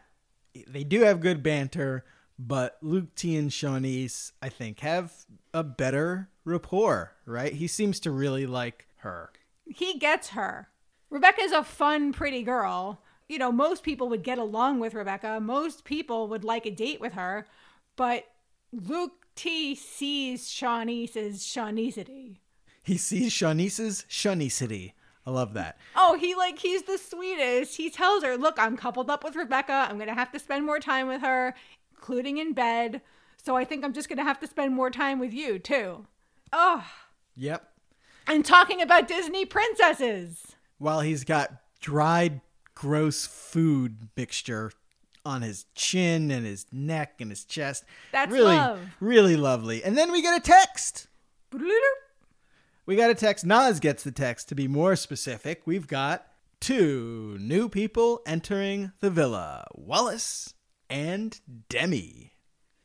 they 0.68 0.84
do 0.84 1.02
have 1.02 1.20
good 1.22 1.44
banter, 1.44 2.04
but 2.40 2.78
Luke 2.82 3.14
T 3.16 3.36
and 3.36 3.50
Siânnise, 3.52 4.32
I 4.42 4.50
think, 4.50 4.80
have 4.80 5.14
a 5.54 5.64
better 5.64 6.30
rapport, 6.46 7.14
right? 7.26 7.54
He 7.54 7.68
seems 7.68 8.00
to 8.02 8.12
really 8.12 8.46
like 8.46 8.88
her. 8.98 9.32
he 9.66 9.98
gets 10.00 10.30
her. 10.30 10.70
Rebecca's 11.10 11.52
a 11.52 11.64
fun, 11.64 12.12
pretty 12.12 12.42
girl. 12.42 13.02
You 13.30 13.38
know, 13.40 13.52
most 13.52 13.84
people 13.84 14.10
would 14.10 14.24
get 14.24 14.38
along 14.38 14.80
with 14.80 14.94
Rebecca. 14.94 15.40
Most 15.40 15.86
people 15.86 16.28
would 16.28 16.44
like 16.44 16.66
a 16.66 16.72
date 16.72 17.00
with 17.02 17.14
her. 17.14 17.48
But 17.96 18.26
Luke 18.72 19.26
T 19.36 19.76
sees 19.76 20.44
Siânnise's 20.48 21.42
Shawnicity. 21.44 22.38
He 22.84 22.98
sees 22.98 23.34
Siânnise's 23.34 24.06
Shawnicity. 24.10 24.94
I 25.26 25.32
love 25.32 25.54
that. 25.54 25.78
Oh, 25.96 26.18
he 26.20 26.36
like 26.36 26.60
he's 26.60 26.84
the 26.84 26.98
sweetest. 26.98 27.78
He 27.78 27.90
tells 27.90 28.24
her, 28.24 28.36
"Look, 28.38 28.60
I'm 28.60 28.76
coupled 28.76 29.10
up 29.10 29.24
with 29.24 29.36
Rebecca. 29.38 29.88
I'm 29.90 29.98
gonna 29.98 30.14
have 30.14 30.32
to 30.34 30.40
spend 30.40 30.66
more 30.66 30.80
time 30.80 31.08
with 31.08 31.22
her, 31.22 31.56
including 31.96 32.38
in 32.40 32.52
bed. 32.54 33.02
So 33.42 33.56
I 33.56 33.64
think 33.64 33.86
I'm 33.86 33.94
just 33.94 34.10
gonna 34.10 34.24
have 34.24 34.40
to 34.42 34.48
spend 34.48 34.76
more 34.76 34.90
time 34.90 35.20
with 35.20 35.34
you 35.34 35.60
too." 35.60 36.08
Oh, 36.52 36.86
Yep. 37.36 37.72
and 38.28 38.44
talking 38.46 38.82
about 38.82 39.08
Disney 39.08 39.46
princesses. 39.46 40.56
While 40.78 41.00
he's 41.02 41.24
got 41.24 41.52
dried, 41.80 42.42
gross 42.76 43.26
food 43.26 44.10
mixture 44.16 44.72
on 45.26 45.42
his 45.42 45.66
chin 45.76 46.32
and 46.32 46.46
his 46.46 46.66
neck 46.72 47.16
and 47.20 47.30
his 47.30 47.46
chest. 47.46 47.86
That's 48.12 48.32
really, 48.32 48.56
love. 48.56 48.82
really 49.00 49.38
lovely. 49.38 49.84
And 49.84 49.98
then 49.98 50.12
we 50.12 50.22
get 50.22 50.38
a 50.38 50.42
text. 50.42 51.08
We 52.86 52.96
got 52.96 53.10
a 53.10 53.16
text. 53.16 53.46
Nas 53.46 53.80
gets 53.80 54.04
the 54.04 54.12
text. 54.12 54.50
To 54.50 54.56
be 54.56 54.68
more 54.68 54.96
specific, 54.96 55.62
we've 55.66 55.88
got 55.88 56.28
two 56.60 57.38
new 57.40 57.70
people 57.70 58.22
entering 58.26 58.92
the 59.00 59.10
villa 59.10 59.66
Wallace 59.74 60.54
and 60.90 61.40
Demi. 61.70 62.34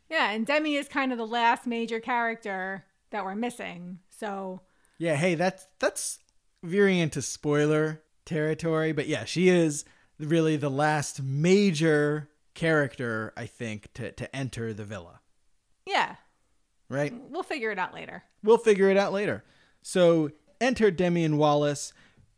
Yeah, 0.08 0.30
and 0.30 0.46
Demi 0.46 0.76
is 0.76 0.88
kind 0.88 1.12
of 1.12 1.18
the 1.18 1.26
last 1.26 1.66
major 1.66 2.00
character 2.00 2.84
that 3.10 3.24
we're 3.24 3.34
missing. 3.34 3.98
So, 4.10 4.62
Yeah, 4.98 5.16
hey, 5.16 5.34
that's 5.34 5.66
that's 5.80 6.18
veering 6.62 6.98
into 6.98 7.22
spoiler 7.22 8.02
territory, 8.28 8.92
but 8.92 9.08
yeah, 9.08 9.24
she 9.24 9.48
is 9.48 9.84
really 10.20 10.56
the 10.56 10.68
last 10.70 11.22
major 11.22 12.28
character, 12.54 13.32
I 13.36 13.46
think, 13.46 13.92
to, 13.94 14.12
to 14.12 14.34
enter 14.36 14.72
the 14.72 14.84
villa. 14.84 15.20
yeah, 15.86 16.16
Right? 16.90 17.12
we'll 17.30 17.42
figure 17.42 17.70
it 17.70 17.78
out 17.78 17.92
later. 17.94 18.22
We'll 18.42 18.56
figure 18.58 18.88
it 18.90 18.96
out 18.96 19.12
later. 19.12 19.44
So 19.82 20.30
enter 20.60 20.90
Demi 20.90 21.22
and 21.24 21.38
Wallace. 21.38 21.92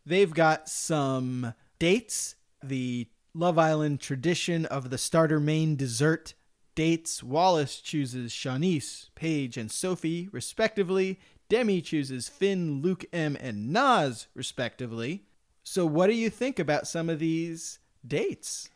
They've 0.05 0.33
got 0.33 0.68
some 0.68 1.55
dates. 1.79 2.35
The 2.62 3.07
Love 3.33 3.59
Island 3.59 4.00
tradition 4.00 4.66
of 4.66 4.90
the 4.90 4.98
starter 4.98 5.38
main 5.40 5.76
dessert 5.76 6.35
dates. 6.74 7.22
Wallace 7.22 7.81
chooses 7.81 8.33
Siânnise, 8.33 9.09
Paige, 9.14 9.57
and 9.57 9.70
Sophie, 9.70 10.29
respectively. 10.33 11.20
Demi 11.48 11.81
chooses 11.81 12.29
Finn, 12.29 12.83
Luke 12.83 13.05
M, 13.12 13.37
and 13.40 13.72
Nas, 13.72 14.26
respectively. 14.35 15.24
So, 15.70 15.87
what 15.87 16.09
do 16.09 16.14
you 16.14 16.30
think 16.30 16.59
about 16.59 16.88
some 16.88 17.09
of 17.09 17.20
these 17.20 17.78
dates? 18.04 18.70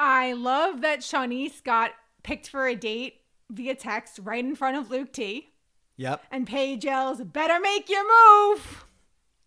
I 0.00 0.32
love 0.32 0.80
that 0.80 0.98
Siânnise 0.98 1.62
got 1.62 1.92
picked 2.24 2.48
for 2.48 2.66
a 2.66 2.74
date 2.74 3.20
via 3.48 3.76
text 3.76 4.18
right 4.20 4.44
in 4.44 4.56
front 4.56 4.76
of 4.76 4.90
Luke 4.90 5.12
T. 5.12 5.52
Yep, 5.96 6.24
And 6.32 6.48
Paige 6.48 6.84
yells, 6.84 7.20
Better 7.20 7.60
make 7.60 7.88
your 7.88 8.02
move! 8.02 8.84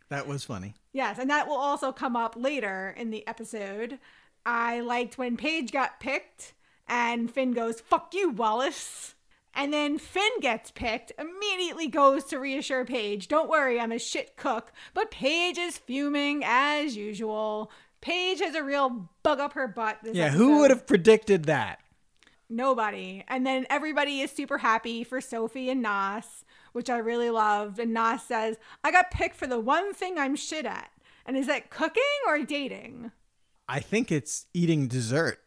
that 0.08 0.30
was 0.30 0.46
funny. 0.46 0.76
Yes, 0.94 1.20
and 1.20 1.30
that 1.30 1.46
will 1.46 1.58
also 1.58 1.92
come 1.92 2.16
up 2.16 2.36
later 2.38 2.96
in 2.96 3.10
the 3.10 3.28
episode. 3.28 4.00
I 4.46 4.80
liked 4.80 5.18
when 5.18 5.36
Paige 5.36 5.74
got 5.74 6.00
picked 6.00 6.54
and 6.88 7.30
Finn 7.30 7.52
goes, 7.52 7.82
Fuck 7.82 8.14
you, 8.14 8.30
Wallace. 8.30 9.16
And 9.56 9.72
then 9.72 9.98
Finn 10.00 10.40
gets 10.42 10.72
picked, 10.72 11.12
immediately 11.20 11.88
goes 11.88 12.24
to 12.26 12.40
reassure 12.40 12.86
Paige, 12.86 13.28
Don't 13.28 13.50
worry, 13.50 13.80
I'm 13.80 13.92
a 13.92 14.00
shit 14.00 14.36
cook. 14.36 14.72
But 14.94 15.12
Paige 15.12 15.58
is 15.60 15.78
fuming 15.78 16.42
as 16.44 16.98
usual. 16.98 17.72
Paige 18.02 18.40
has 18.40 18.56
a 18.56 18.64
real 18.64 19.10
bug 19.22 19.40
up 19.40 19.54
her 19.54 19.68
butt. 19.68 20.00
This 20.04 20.16
Yeah, 20.16 20.26
episode. 20.26 20.38
who 20.38 20.60
would 20.60 20.70
have 20.72 20.88
predicted 20.88 21.46
that? 21.46 21.80
Nobody. 22.50 23.24
And 23.28 23.46
then 23.46 23.66
everybody 23.70 24.22
is 24.22 24.32
super 24.32 24.58
happy 24.60 25.04
for 25.04 25.22
Sophie 25.22 25.70
and 25.70 25.82
Nas, 25.82 26.46
which 26.74 26.90
I 26.90 26.98
really 26.98 27.30
loved. 27.30 27.80
And 27.80 27.94
Nas 27.94 28.22
says, 28.24 28.58
I 28.84 28.92
got 28.92 29.12
picked 29.12 29.36
for 29.36 29.48
the 29.48 29.60
one 29.60 29.94
thing 29.94 30.18
I'm 30.18 30.36
shit 30.36 30.66
at. 30.66 30.90
And 31.26 31.38
is 31.38 31.48
that 31.48 31.70
cooking 31.70 32.04
or 32.28 32.40
dating? 32.44 33.12
I 33.70 33.80
think 33.80 34.12
it's 34.12 34.48
eating 34.54 34.88
dessert. 34.88 35.40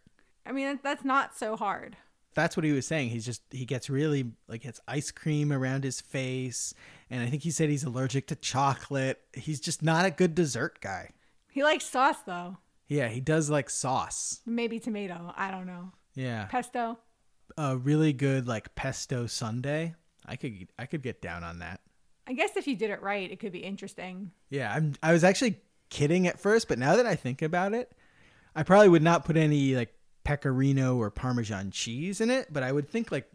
I 0.46 0.52
mean, 0.52 0.78
that's 0.82 1.04
not 1.04 1.36
so 1.36 1.56
hard. 1.56 1.96
That's 2.36 2.56
what 2.56 2.64
he 2.64 2.70
was 2.72 2.86
saying. 2.86 3.08
He's 3.08 3.24
just 3.24 3.42
he 3.50 3.64
gets 3.64 3.90
really 3.90 4.30
like 4.46 4.62
gets 4.62 4.78
ice 4.86 5.10
cream 5.10 5.52
around 5.52 5.82
his 5.82 6.00
face, 6.00 6.74
and 7.10 7.22
I 7.22 7.26
think 7.26 7.42
he 7.42 7.50
said 7.50 7.70
he's 7.70 7.82
allergic 7.82 8.28
to 8.28 8.36
chocolate. 8.36 9.20
He's 9.32 9.58
just 9.58 9.82
not 9.82 10.04
a 10.04 10.10
good 10.10 10.34
dessert 10.34 10.80
guy. 10.80 11.10
He 11.50 11.64
likes 11.64 11.86
sauce 11.86 12.20
though. 12.26 12.58
Yeah, 12.88 13.08
he 13.08 13.20
does 13.20 13.50
like 13.50 13.70
sauce. 13.70 14.40
Maybe 14.46 14.78
tomato. 14.78 15.32
I 15.36 15.50
don't 15.50 15.66
know. 15.66 15.92
Yeah, 16.14 16.44
Pesto. 16.44 16.98
a 17.58 17.76
really 17.76 18.12
good 18.12 18.46
like 18.46 18.74
pesto 18.74 19.26
sundae. 19.26 19.94
I 20.26 20.36
could 20.36 20.68
I 20.78 20.86
could 20.86 21.02
get 21.02 21.22
down 21.22 21.42
on 21.42 21.60
that. 21.60 21.80
I 22.26 22.34
guess 22.34 22.56
if 22.56 22.66
you 22.66 22.76
did 22.76 22.90
it 22.90 23.00
right, 23.02 23.30
it 23.30 23.40
could 23.40 23.52
be 23.52 23.60
interesting. 23.60 24.32
Yeah, 24.50 24.72
I'm 24.72 24.94
I 25.02 25.12
was 25.12 25.24
actually 25.24 25.60
kidding 25.88 26.26
at 26.26 26.38
first, 26.38 26.68
but 26.68 26.78
now 26.78 26.96
that 26.96 27.06
I 27.06 27.14
think 27.14 27.40
about 27.40 27.72
it, 27.72 27.92
I 28.54 28.62
probably 28.62 28.88
would 28.90 29.02
not 29.02 29.24
put 29.24 29.36
any 29.36 29.74
like 29.74 29.94
pecorino 30.26 30.96
or 30.96 31.08
parmesan 31.08 31.70
cheese 31.70 32.20
in 32.20 32.30
it, 32.30 32.52
but 32.52 32.64
I 32.64 32.72
would 32.72 32.88
think 32.88 33.12
like 33.12 33.30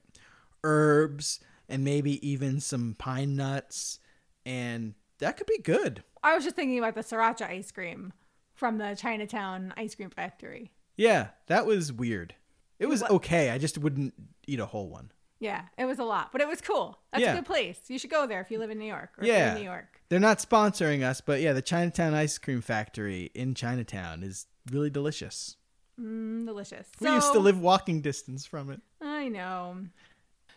herbs 0.64 1.40
and 1.70 1.86
maybe 1.86 2.26
even 2.28 2.60
some 2.60 2.96
pine 3.00 3.36
nuts 3.38 4.00
and 4.46 4.94
that 5.20 5.38
could 5.38 5.48
be 5.48 5.58
good. 5.60 6.04
I 6.22 6.36
was 6.36 6.44
just 6.44 6.56
thinking 6.58 6.78
about 6.80 6.96
the 6.96 7.02
sriracha 7.02 7.48
ice 7.50 7.72
cream 7.72 8.12
from 8.54 8.78
the 8.78 8.96
Chinatown 9.00 9.74
ice 9.78 9.96
cream 9.96 10.10
factory. 10.10 10.72
Yeah, 10.98 11.30
that 11.48 11.66
was 11.66 11.94
weird. 11.94 12.36
It 12.78 12.88
was 12.88 13.04
okay. 13.04 13.52
I 13.52 13.58
just 13.58 13.78
wouldn't 13.78 14.14
eat 14.46 14.60
a 14.60 14.66
whole 14.66 14.90
one. 14.90 15.12
Yeah, 15.40 15.64
it 15.78 15.86
was 15.86 15.98
a 15.98 16.04
lot, 16.04 16.32
but 16.32 16.42
it 16.42 16.48
was 16.48 16.60
cool. 16.62 17.00
That's 17.12 17.22
Yeah. 17.24 17.34
a 17.34 17.36
good 17.38 17.46
place. 17.46 17.80
You 17.88 17.98
should 17.98 18.12
go 18.12 18.28
there 18.28 18.42
if 18.42 18.52
you 18.52 18.60
live 18.60 18.70
in 18.70 18.78
New 18.78 18.86
York 18.86 19.12
or 19.18 19.26
Yeah. 19.26 19.52
in 19.54 19.60
New 19.60 19.64
York. 19.64 20.02
They're 20.10 20.20
not 20.20 20.40
sponsoring 20.40 21.04
us, 21.04 21.22
but 21.22 21.40
yeah, 21.42 21.54
the 21.54 21.62
Chinatown 21.62 22.14
ice 22.14 22.38
cream 22.38 22.62
factory 22.62 23.32
in 23.34 23.56
Chinatown 23.56 24.24
is 24.24 24.48
really 24.70 24.90
delicious. 24.90 25.56
Mm, 26.02 26.46
delicious. 26.46 26.88
we 27.00 27.10
used 27.10 27.34
to 27.34 27.40
live 27.40 27.60
walking 27.60 28.02
distance 28.02 28.46
from 28.46 28.72
it. 28.72 28.82
I 29.02 29.28
know. 29.28 29.78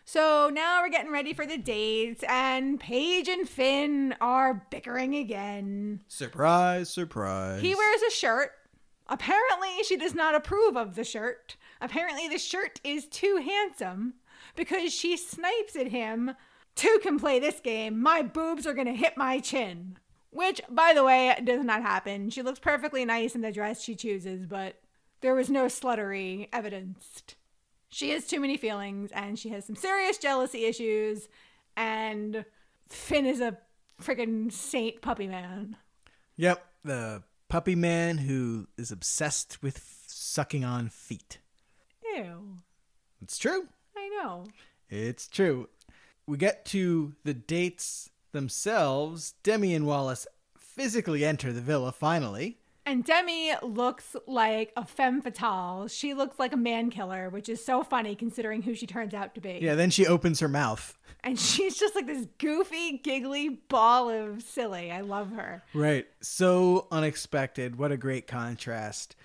So 0.06 0.50
now 0.52 0.82
we're 0.82 0.90
getting 0.90 1.12
ready 1.12 1.32
for 1.32 1.46
the 1.46 1.56
dates, 1.56 2.22
and 2.28 2.78
Paige 2.78 3.28
and 3.28 3.48
Finn 3.48 4.14
are 4.20 4.66
bickering 4.70 5.14
again. 5.16 6.00
Surprise, 6.08 6.90
surprise. 6.90 7.62
He 7.62 7.74
wears 7.74 8.02
a 8.02 8.10
shirt. 8.10 8.52
Apparently, 9.06 9.82
she 9.86 9.96
does 9.96 10.14
not 10.14 10.34
approve 10.34 10.76
of 10.76 10.94
the 10.94 11.04
shirt. 11.04 11.56
Apparently, 11.80 12.28
the 12.28 12.38
shirt 12.38 12.80
is 12.84 13.06
too 13.06 13.42
handsome 13.44 14.14
because 14.56 14.92
she 14.92 15.16
snipes 15.16 15.76
at 15.76 15.88
him. 15.88 16.32
Two 16.74 16.98
can 17.02 17.18
play 17.18 17.38
this 17.38 17.60
game. 17.60 18.00
My 18.00 18.22
boobs 18.22 18.66
are 18.66 18.74
going 18.74 18.86
to 18.86 18.94
hit 18.94 19.16
my 19.16 19.38
chin. 19.40 19.98
Which, 20.30 20.60
by 20.68 20.92
the 20.94 21.04
way, 21.04 21.34
does 21.44 21.64
not 21.64 21.82
happen. 21.82 22.28
She 22.30 22.42
looks 22.42 22.58
perfectly 22.58 23.04
nice 23.04 23.34
in 23.34 23.40
the 23.40 23.52
dress 23.52 23.80
she 23.82 23.94
chooses, 23.94 24.46
but 24.46 24.80
there 25.24 25.34
was 25.34 25.48
no 25.48 25.64
sluttery 25.64 26.48
evidenced. 26.52 27.36
She 27.88 28.10
has 28.10 28.26
too 28.26 28.40
many 28.40 28.58
feelings 28.58 29.10
and 29.12 29.38
she 29.38 29.48
has 29.48 29.64
some 29.64 29.74
serious 29.74 30.18
jealousy 30.18 30.66
issues, 30.66 31.28
and 31.78 32.44
Finn 32.90 33.24
is 33.24 33.40
a 33.40 33.56
friggin' 34.02 34.52
saint 34.52 35.00
puppy 35.00 35.26
man. 35.26 35.78
Yep, 36.36 36.62
the 36.84 37.22
puppy 37.48 37.74
man 37.74 38.18
who 38.18 38.68
is 38.76 38.92
obsessed 38.92 39.62
with 39.62 39.78
f- 39.78 40.02
sucking 40.08 40.62
on 40.62 40.90
feet. 40.90 41.38
Ew. 42.14 42.58
It's 43.22 43.38
true. 43.38 43.68
I 43.96 44.08
know. 44.08 44.44
It's 44.90 45.26
true. 45.26 45.70
We 46.26 46.36
get 46.36 46.66
to 46.66 47.14
the 47.24 47.32
dates 47.32 48.10
themselves. 48.32 49.32
Demi 49.42 49.74
and 49.74 49.86
Wallace 49.86 50.26
physically 50.58 51.24
enter 51.24 51.50
the 51.50 51.62
villa 51.62 51.92
finally. 51.92 52.58
And 52.86 53.02
Demi 53.04 53.52
looks 53.62 54.14
like 54.26 54.72
a 54.76 54.84
femme 54.84 55.22
fatale. 55.22 55.88
She 55.88 56.12
looks 56.12 56.38
like 56.38 56.52
a 56.52 56.56
man 56.56 56.90
killer, 56.90 57.30
which 57.30 57.48
is 57.48 57.64
so 57.64 57.82
funny 57.82 58.14
considering 58.14 58.62
who 58.62 58.74
she 58.74 58.86
turns 58.86 59.14
out 59.14 59.34
to 59.34 59.40
be. 59.40 59.58
Yeah, 59.62 59.74
then 59.74 59.90
she 59.90 60.06
opens 60.06 60.40
her 60.40 60.48
mouth. 60.48 60.98
And 61.22 61.38
she's 61.38 61.78
just 61.78 61.94
like 61.94 62.06
this 62.06 62.26
goofy, 62.38 62.98
giggly 62.98 63.48
ball 63.48 64.10
of 64.10 64.42
silly. 64.42 64.90
I 64.90 65.00
love 65.00 65.30
her. 65.32 65.62
Right. 65.72 66.06
So 66.20 66.86
unexpected. 66.90 67.76
What 67.76 67.90
a 67.90 67.96
great 67.96 68.26
contrast. 68.26 69.16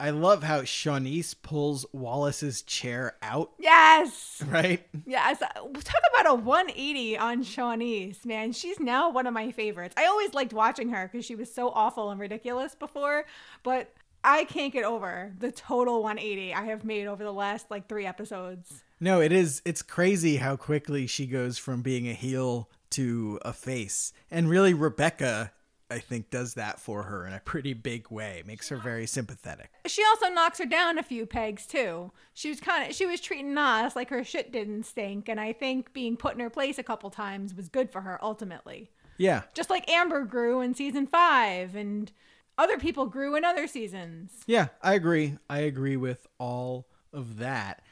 I 0.00 0.10
love 0.10 0.42
how 0.42 0.62
Siânnise 0.62 1.34
pulls 1.42 1.84
Wallace's 1.92 2.62
chair 2.62 3.16
out, 3.22 3.50
Yes. 3.58 4.42
right? 4.48 4.84
Yes. 5.06 5.38
Talk 5.40 6.02
about 6.14 6.32
a 6.32 6.34
180 6.34 7.18
on 7.18 7.44
Siânnise, 7.44 8.24
man. 8.24 8.52
She's 8.52 8.80
now 8.80 9.10
one 9.10 9.26
of 9.26 9.34
my 9.34 9.50
favorites. 9.50 9.94
I 9.98 10.06
always 10.06 10.32
liked 10.32 10.52
watching 10.54 10.88
her 10.88 11.08
because 11.10 11.26
she 11.26 11.34
was 11.34 11.52
so 11.52 11.68
awful 11.68 12.10
and 12.10 12.18
ridiculous 12.18 12.74
before, 12.74 13.26
but 13.62 13.92
I 14.24 14.44
can't 14.44 14.72
get 14.72 14.84
over 14.84 15.32
the 15.38 15.52
total 15.52 16.02
180 16.02 16.54
I 16.54 16.64
have 16.64 16.84
made 16.84 17.06
over 17.06 17.22
the 17.22 17.32
last 17.32 17.70
like 17.70 17.86
three 17.88 18.06
episodes. 18.06 18.82
No, 19.00 19.20
it 19.20 19.32
is. 19.32 19.62
It's 19.64 19.82
crazy 19.82 20.36
how 20.36 20.56
quickly 20.56 21.06
she 21.06 21.26
goes 21.26 21.58
from 21.58 21.82
being 21.82 22.08
a 22.08 22.12
heel 22.14 22.68
to 22.90 23.38
a 23.42 23.52
face. 23.52 24.12
And 24.30 24.48
really, 24.50 24.74
Rebecca, 24.74 25.52
I 25.90 25.98
think, 25.98 26.30
does 26.30 26.54
that 26.54 26.80
for 26.80 27.02
her 27.02 27.26
in 27.26 27.32
a 27.32 27.40
pretty 27.40 27.74
big 27.74 28.10
way. 28.10 28.42
Makes 28.46 28.68
her 28.68 28.76
very 28.76 29.06
sympathetic. 29.06 29.70
She 29.86 30.04
also 30.04 30.28
knocks 30.28 30.58
her 30.58 30.66
down 30.66 30.98
a 30.98 31.02
few 31.02 31.26
pegs 31.26 31.66
too. 31.66 32.12
She 32.34 32.48
was 32.48 32.60
kind 32.60 32.88
of 32.88 32.94
she 32.94 33.06
was 33.06 33.20
treating 33.20 33.54
Nas 33.54 33.96
like 33.96 34.10
her 34.10 34.24
shit 34.24 34.52
didn't 34.52 34.84
stink, 34.84 35.28
and 35.28 35.40
I 35.40 35.52
think 35.52 35.92
being 35.92 36.16
put 36.16 36.34
in 36.34 36.40
her 36.40 36.50
place 36.50 36.78
a 36.78 36.82
couple 36.82 37.10
times 37.10 37.54
was 37.54 37.68
good 37.68 37.90
for 37.90 38.02
her 38.02 38.18
ultimately. 38.22 38.90
Yeah. 39.18 39.42
Just 39.54 39.70
like 39.70 39.90
Amber 39.90 40.24
grew 40.24 40.60
in 40.60 40.74
season 40.74 41.06
five, 41.06 41.74
and 41.74 42.10
other 42.56 42.78
people 42.78 43.06
grew 43.06 43.36
in 43.36 43.44
other 43.44 43.66
seasons. 43.66 44.32
Yeah, 44.46 44.68
I 44.82 44.94
agree. 44.94 45.38
I 45.48 45.60
agree 45.60 45.96
with 45.96 46.26
all 46.38 46.88
of 47.12 47.38
that. 47.38 47.82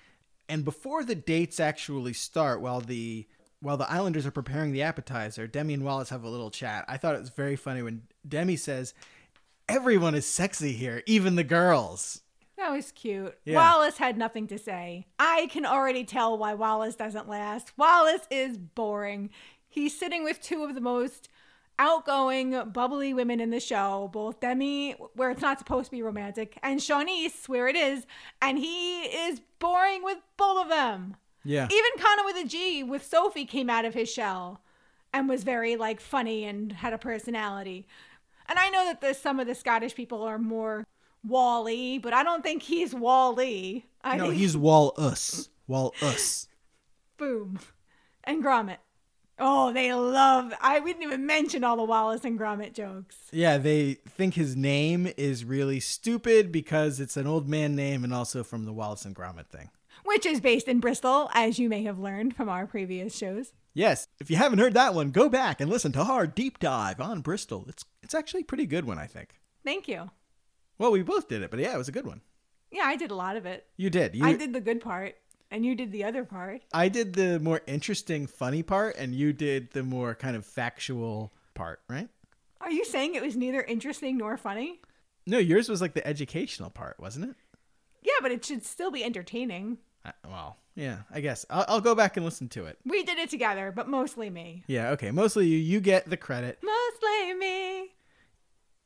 And 0.48 0.64
before 0.64 1.04
the 1.04 1.14
dates 1.14 1.60
actually 1.60 2.14
start, 2.14 2.60
while 2.60 2.80
the 2.80 3.26
while 3.60 3.76
the 3.76 3.90
Islanders 3.90 4.26
are 4.26 4.30
preparing 4.30 4.72
the 4.72 4.82
appetizer, 4.82 5.46
Demi 5.46 5.74
and 5.74 5.84
Wallace 5.84 6.10
have 6.10 6.24
a 6.24 6.28
little 6.28 6.50
chat. 6.50 6.84
I 6.88 6.96
thought 6.96 7.14
it 7.14 7.20
was 7.20 7.30
very 7.30 7.56
funny 7.56 7.82
when 7.82 8.02
Demi 8.26 8.56
says, 8.56 8.94
"Everyone 9.68 10.14
is 10.14 10.26
sexy 10.26 10.72
here, 10.72 11.02
even 11.06 11.36
the 11.36 11.44
girls." 11.44 12.22
That 12.56 12.72
was 12.72 12.90
cute. 12.90 13.38
Yeah. 13.44 13.56
Wallace 13.56 13.98
had 13.98 14.18
nothing 14.18 14.48
to 14.48 14.58
say. 14.58 15.06
I 15.18 15.48
can 15.50 15.64
already 15.64 16.04
tell 16.04 16.36
why 16.36 16.54
Wallace 16.54 16.96
doesn't 16.96 17.28
last. 17.28 17.76
Wallace 17.78 18.26
is 18.30 18.58
boring. 18.58 19.30
He's 19.68 19.96
sitting 19.96 20.24
with 20.24 20.40
two 20.40 20.64
of 20.64 20.74
the 20.74 20.80
most 20.80 21.28
outgoing, 21.78 22.70
bubbly 22.72 23.14
women 23.14 23.38
in 23.38 23.50
the 23.50 23.60
show, 23.60 24.08
both 24.12 24.40
Demi, 24.40 24.92
where 25.14 25.30
it's 25.30 25.40
not 25.42 25.60
supposed 25.60 25.84
to 25.84 25.90
be 25.92 26.02
romantic, 26.02 26.58
and 26.60 26.80
Siânnise, 26.80 27.48
where 27.48 27.68
it 27.68 27.76
is, 27.76 28.04
and 28.42 28.58
he 28.58 29.02
is 29.02 29.40
boring 29.60 30.02
with 30.02 30.18
both 30.36 30.64
of 30.64 30.68
them. 30.68 31.16
Yeah. 31.48 31.64
Even 31.70 31.90
Connor 32.04 32.24
with 32.26 32.36
a 32.36 32.46
G 32.46 32.82
with 32.82 33.06
Sophie 33.06 33.46
came 33.46 33.70
out 33.70 33.86
of 33.86 33.94
his 33.94 34.10
shell 34.12 34.60
and 35.14 35.26
was 35.30 35.44
very 35.44 35.76
like 35.76 35.98
funny 35.98 36.44
and 36.44 36.70
had 36.72 36.92
a 36.92 36.98
personality. 36.98 37.86
And 38.46 38.58
I 38.58 38.68
know 38.68 38.84
that 38.84 39.00
the, 39.00 39.14
some 39.14 39.40
of 39.40 39.46
the 39.46 39.54
Scottish 39.54 39.94
people 39.94 40.22
are 40.22 40.38
more 40.38 40.86
Wally, 41.26 41.98
but 41.98 42.12
I 42.12 42.22
don't 42.22 42.42
think 42.42 42.62
he's 42.62 42.94
Wally. 42.94 43.86
I 44.04 44.18
No, 44.18 44.24
think 44.24 44.34
he's 44.34 44.58
Wall 44.58 44.92
us. 44.98 45.48
Wall 45.66 45.94
us. 46.02 46.48
boom. 47.16 47.58
And 48.24 48.44
Gromit. 48.44 48.76
Oh, 49.38 49.72
they 49.72 49.94
love. 49.94 50.52
I 50.60 50.80
we 50.80 50.92
didn't 50.92 51.04
even 51.04 51.24
mention 51.24 51.64
all 51.64 51.76
the 51.78 51.84
Wallace 51.84 52.24
and 52.24 52.38
Gromit 52.38 52.74
jokes. 52.74 53.16
Yeah, 53.32 53.56
they 53.56 53.94
think 53.94 54.34
his 54.34 54.54
name 54.54 55.10
is 55.16 55.46
really 55.46 55.80
stupid 55.80 56.52
because 56.52 57.00
it's 57.00 57.16
an 57.16 57.26
old 57.26 57.48
man 57.48 57.74
name 57.74 58.04
and 58.04 58.12
also 58.12 58.44
from 58.44 58.66
the 58.66 58.72
Wallace 58.72 59.06
and 59.06 59.16
Gromit 59.16 59.46
thing. 59.46 59.70
Which 60.08 60.24
is 60.24 60.40
based 60.40 60.68
in 60.68 60.80
Bristol, 60.80 61.28
as 61.34 61.58
you 61.58 61.68
may 61.68 61.82
have 61.82 61.98
learned 61.98 62.34
from 62.34 62.48
our 62.48 62.66
previous 62.66 63.14
shows. 63.14 63.52
Yes, 63.74 64.08
if 64.18 64.30
you 64.30 64.36
haven't 64.36 64.58
heard 64.58 64.72
that 64.72 64.94
one, 64.94 65.10
go 65.10 65.28
back 65.28 65.60
and 65.60 65.70
listen 65.70 65.92
to 65.92 66.00
our 66.00 66.26
deep 66.26 66.58
dive 66.58 66.98
on 66.98 67.20
Bristol. 67.20 67.66
It's 67.68 67.84
it's 68.02 68.14
actually 68.14 68.40
a 68.40 68.46
pretty 68.46 68.64
good 68.64 68.86
one, 68.86 68.98
I 68.98 69.06
think. 69.06 69.34
Thank 69.66 69.86
you. 69.86 70.10
Well, 70.78 70.92
we 70.92 71.02
both 71.02 71.28
did 71.28 71.42
it, 71.42 71.50
but 71.50 71.60
yeah, 71.60 71.74
it 71.74 71.76
was 71.78 71.88
a 71.88 71.92
good 71.92 72.06
one. 72.06 72.22
Yeah, 72.70 72.84
I 72.84 72.96
did 72.96 73.10
a 73.10 73.14
lot 73.14 73.36
of 73.36 73.44
it. 73.44 73.66
You 73.76 73.90
did. 73.90 74.14
You, 74.14 74.24
I 74.24 74.32
did 74.32 74.54
the 74.54 74.62
good 74.62 74.80
part, 74.80 75.14
and 75.50 75.62
you 75.66 75.74
did 75.74 75.92
the 75.92 76.04
other 76.04 76.24
part. 76.24 76.62
I 76.72 76.88
did 76.88 77.12
the 77.12 77.38
more 77.38 77.60
interesting, 77.66 78.26
funny 78.26 78.62
part, 78.62 78.96
and 78.96 79.14
you 79.14 79.34
did 79.34 79.72
the 79.72 79.82
more 79.82 80.14
kind 80.14 80.36
of 80.36 80.46
factual 80.46 81.34
part, 81.52 81.80
right? 81.90 82.08
Are 82.62 82.70
you 82.70 82.86
saying 82.86 83.14
it 83.14 83.22
was 83.22 83.36
neither 83.36 83.60
interesting 83.60 84.16
nor 84.16 84.38
funny? 84.38 84.80
No, 85.26 85.36
yours 85.36 85.68
was 85.68 85.82
like 85.82 85.92
the 85.92 86.06
educational 86.06 86.70
part, 86.70 86.98
wasn't 86.98 87.26
it? 87.26 87.36
Yeah, 88.02 88.20
but 88.22 88.32
it 88.32 88.42
should 88.42 88.64
still 88.64 88.90
be 88.90 89.04
entertaining. 89.04 89.76
Well, 90.28 90.56
yeah, 90.74 90.98
I 91.12 91.20
guess 91.20 91.44
I'll, 91.50 91.64
I'll 91.68 91.80
go 91.80 91.94
back 91.94 92.16
and 92.16 92.24
listen 92.24 92.48
to 92.50 92.66
it. 92.66 92.78
We 92.84 93.02
did 93.02 93.18
it 93.18 93.30
together, 93.30 93.72
but 93.74 93.88
mostly 93.88 94.30
me. 94.30 94.64
Yeah, 94.66 94.90
okay. 94.90 95.10
Mostly 95.10 95.46
you. 95.46 95.58
You 95.58 95.80
get 95.80 96.08
the 96.08 96.16
credit. 96.16 96.58
Mostly 96.62 97.34
me. 97.34 97.88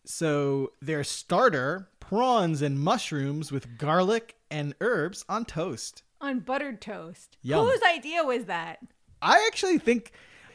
So 0.04 0.72
their 0.80 1.04
starter 1.04 1.88
prawns 2.00 2.62
and 2.62 2.78
mushrooms 2.80 3.52
with 3.52 3.78
garlic 3.78 4.34
and 4.50 4.74
herbs 4.80 5.24
on 5.28 5.44
toast. 5.44 6.02
on 6.20 6.40
buttered 6.40 6.80
toast. 6.80 7.36
Yum. 7.42 7.64
Whose 7.66 7.80
idea 7.82 8.24
was 8.24 8.44
that? 8.46 8.78
I 9.20 9.44
actually 9.46 9.78
think 9.78 10.12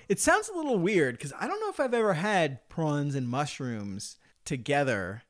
it 0.09 0.19
sounds 0.19 0.49
a 0.49 0.53
little 0.53 0.77
weird 0.77 1.15
because 1.17 1.33
I 1.39 1.47
don't 1.47 1.59
know 1.61 1.69
if 1.69 1.79
I've 1.79 1.93
ever 1.93 2.13
had 2.13 2.67
prawns 2.69 3.15
and 3.15 3.27
mushrooms 3.27 4.17
together, 4.43 5.23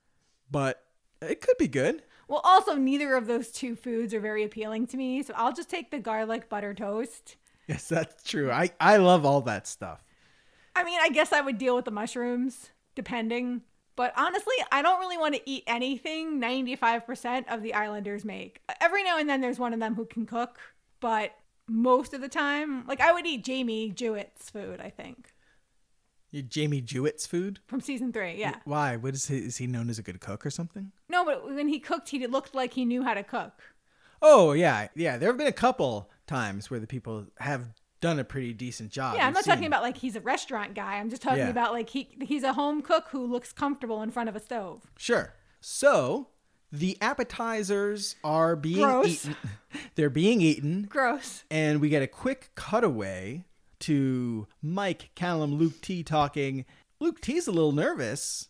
but 0.49 0.83
it 1.21 1.41
could 1.41 1.57
be 1.57 1.67
good. 1.67 2.01
Well, 2.27 2.41
also, 2.43 2.75
neither 2.75 3.15
of 3.15 3.27
those 3.27 3.51
two 3.51 3.75
foods 3.75 4.13
are 4.13 4.19
very 4.19 4.43
appealing 4.43 4.87
to 4.87 4.97
me, 4.97 5.23
so 5.23 5.33
I'll 5.37 5.53
just 5.53 5.69
take 5.69 5.91
the 5.91 5.99
garlic 5.99 6.49
butter 6.49 6.73
toast. 6.73 7.37
Yes, 7.67 7.87
that's 7.87 8.23
true. 8.23 8.51
I, 8.51 8.71
I 8.79 8.97
love 8.97 9.25
all 9.25 9.41
that 9.41 9.67
stuff. 9.67 10.03
I 10.75 10.83
mean, 10.83 10.99
I 11.01 11.09
guess 11.09 11.33
I 11.33 11.41
would 11.41 11.57
deal 11.57 11.75
with 11.75 11.85
the 11.85 11.91
mushrooms, 11.91 12.69
depending. 12.95 13.61
But 13.95 14.13
honestly, 14.15 14.55
I 14.71 14.81
don't 14.81 14.99
really 14.99 15.17
want 15.17 15.35
to 15.35 15.49
eat 15.49 15.63
anything 15.65 16.39
95% 16.39 17.45
of 17.51 17.63
the 17.63 17.73
Islanders 17.73 18.23
make. 18.23 18.61
Every 18.79 19.03
now 19.03 19.17
and 19.17 19.27
then 19.27 19.41
there's 19.41 19.57
one 19.57 19.73
of 19.73 19.79
them 19.79 19.95
who 19.95 20.05
can 20.05 20.25
cook, 20.25 20.59
but 20.99 21.33
most 21.67 22.13
of 22.13 22.21
the 22.21 22.29
time, 22.29 22.85
like 22.87 23.01
I 23.01 23.11
would 23.11 23.25
eat 23.25 23.43
Jamie 23.43 23.89
Jewitt's 23.89 24.49
food, 24.49 24.79
I 24.79 24.91
think, 24.91 25.33
Jamie 26.33 26.81
Jewitt's 26.81 27.25
food? 27.25 27.59
from 27.67 27.81
season 27.81 28.11
three. 28.13 28.35
Yeah. 28.37 28.55
Why? 28.65 28.95
What 28.97 29.13
is 29.13 29.27
he? 29.27 29.37
Is 29.37 29.57
he 29.57 29.67
known 29.67 29.89
as 29.89 29.97
a 29.99 30.03
good 30.03 30.19
cook 30.19 30.45
or 30.45 30.49
something? 30.49 30.91
No, 31.09 31.23
but 31.25 31.45
when 31.45 31.67
he 31.67 31.79
cooked, 31.79 32.09
he 32.09 32.25
looked 32.27 32.53
like 32.55 32.73
he 32.73 32.85
knew 32.85 33.03
how 33.03 33.13
to 33.13 33.23
cook. 33.23 33.61
Oh 34.21 34.51
yeah, 34.53 34.87
yeah. 34.95 35.17
There 35.17 35.29
have 35.29 35.37
been 35.37 35.47
a 35.47 35.51
couple 35.51 36.09
times 36.27 36.69
where 36.69 36.79
the 36.79 36.87
people 36.87 37.27
have 37.39 37.67
done 38.01 38.19
a 38.19 38.23
pretty 38.23 38.53
decent 38.53 38.91
job. 38.91 39.15
Yeah, 39.15 39.25
I'm 39.27 39.33
not 39.33 39.45
talking 39.45 39.65
about 39.65 39.81
like 39.81 39.97
he's 39.97 40.15
a 40.15 40.21
restaurant 40.21 40.73
guy. 40.75 40.95
I'm 40.97 41.09
just 41.09 41.21
talking 41.21 41.39
Yeah. 41.39 41.49
about 41.49 41.71
like 41.73 41.89
he 41.89 42.09
he's 42.21 42.43
a 42.43 42.53
home 42.53 42.81
cook 42.81 43.05
who 43.09 43.25
looks 43.25 43.51
comfortable 43.53 44.01
in 44.03 44.11
front 44.11 44.27
of 44.29 44.35
a 44.35 44.39
stove. 44.39 44.83
Sure. 44.97 45.33
So 45.61 46.29
the 46.71 46.97
appetizers 47.01 48.15
are 48.23 48.55
being 48.55 48.77
Gross. 48.85 49.07
eaten. 49.25 49.35
They're 49.95 50.09
being 50.09 50.41
eaten, 50.41 50.87
Gross. 50.89 51.43
and 51.49 51.79
we 51.81 51.89
get 51.89 52.01
a 52.01 52.07
quick 52.07 52.51
cutaway 52.55 53.45
to 53.81 54.47
Mike, 54.61 55.11
Callum, 55.15 55.55
Luke 55.55 55.81
T 55.81 56.03
talking. 56.03 56.65
Luke 56.99 57.21
T's 57.21 57.47
a 57.47 57.51
little 57.51 57.71
nervous. 57.71 58.49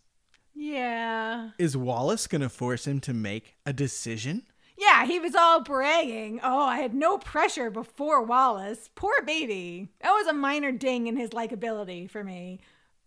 Yeah. 0.53 1.51
Is 1.59 1.77
Wallace 1.77 2.27
going 2.27 2.41
to 2.41 2.49
force 2.49 2.87
him 2.87 2.99
to 3.01 3.13
make 3.13 3.57
a 3.65 3.73
decision? 3.73 4.43
Yeah, 4.77 5.05
he 5.05 5.19
was 5.19 5.35
all 5.35 5.61
bragging. 5.61 6.39
Oh, 6.43 6.61
I 6.61 6.77
had 6.77 6.93
no 6.93 7.17
pressure 7.17 7.69
before 7.69 8.23
Wallace. 8.23 8.89
Poor 8.95 9.21
baby. 9.25 9.89
That 10.01 10.11
was 10.11 10.27
a 10.27 10.33
minor 10.33 10.71
ding 10.71 11.07
in 11.07 11.17
his 11.17 11.31
likability 11.31 12.09
for 12.09 12.23
me. 12.23 12.59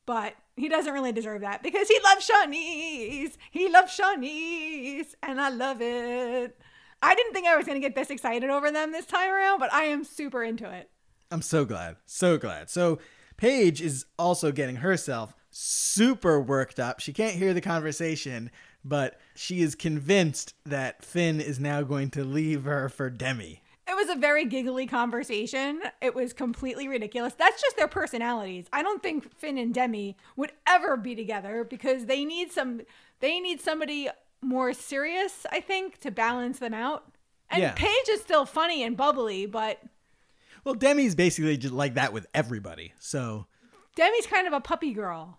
But 0.04 0.34
he 0.56 0.68
doesn't 0.68 0.92
really 0.92 1.12
deserve 1.12 1.42
that 1.42 1.62
because 1.62 1.88
he 1.88 1.98
loves 2.02 2.28
Siânnise. 2.28 3.36
He 3.50 3.68
loves 3.68 3.96
Siânnise. 3.96 5.14
And 5.22 5.40
I 5.40 5.48
love 5.50 5.80
it. 5.80 6.60
I 7.02 7.14
didn't 7.14 7.32
think 7.32 7.46
I 7.46 7.56
was 7.56 7.66
going 7.66 7.80
to 7.80 7.86
get 7.86 7.94
this 7.94 8.10
excited 8.10 8.50
over 8.50 8.70
them 8.70 8.92
this 8.92 9.06
time 9.06 9.32
around, 9.32 9.58
but 9.58 9.72
I 9.72 9.84
am 9.84 10.04
super 10.04 10.42
into 10.42 10.70
it. 10.70 10.90
I'm 11.30 11.42
so 11.42 11.64
glad. 11.64 11.96
So 12.06 12.38
glad. 12.38 12.70
So 12.70 12.98
Paige 13.36 13.80
is 13.80 14.06
also 14.18 14.52
getting 14.52 14.76
herself 14.76 15.34
super 15.50 16.40
worked 16.40 16.78
up. 16.78 17.00
She 17.00 17.12
can't 17.12 17.34
hear 17.36 17.54
the 17.54 17.60
conversation, 17.60 18.50
but 18.84 19.18
she 19.34 19.60
is 19.62 19.74
convinced 19.74 20.54
that 20.64 21.04
Finn 21.04 21.40
is 21.40 21.58
now 21.58 21.82
going 21.82 22.10
to 22.10 22.24
leave 22.24 22.64
her 22.64 22.88
for 22.88 23.10
Demi. 23.10 23.62
It 23.88 23.96
was 23.96 24.08
a 24.08 24.14
very 24.14 24.44
giggly 24.44 24.86
conversation. 24.86 25.80
It 26.00 26.14
was 26.14 26.32
completely 26.32 26.86
ridiculous. 26.86 27.34
That's 27.34 27.60
just 27.60 27.76
their 27.76 27.88
personalities. 27.88 28.66
I 28.72 28.82
don't 28.82 29.02
think 29.02 29.34
Finn 29.36 29.58
and 29.58 29.74
Demi 29.74 30.16
would 30.36 30.52
ever 30.66 30.96
be 30.96 31.16
together 31.16 31.64
because 31.64 32.06
they 32.06 32.24
need 32.24 32.52
some 32.52 32.82
they 33.18 33.40
need 33.40 33.60
somebody 33.60 34.08
more 34.42 34.72
serious, 34.72 35.44
I 35.50 35.60
think, 35.60 35.98
to 36.00 36.10
balance 36.10 36.60
them 36.60 36.72
out. 36.72 37.12
And 37.50 37.62
Yeah. 37.62 37.72
Paige 37.72 38.08
is 38.10 38.20
still 38.20 38.46
funny 38.46 38.82
and 38.84 38.96
bubbly, 38.96 39.44
but 39.46 39.82
Well, 40.64 40.74
Demi's 40.74 41.14
basically 41.14 41.56
just 41.56 41.74
like 41.74 41.94
that 41.94 42.12
with 42.12 42.26
everybody. 42.34 42.92
So, 43.00 43.46
Demi's 43.96 44.26
kind 44.26 44.46
of 44.46 44.52
a 44.52 44.60
puppy 44.60 44.92
girl. 44.92 45.38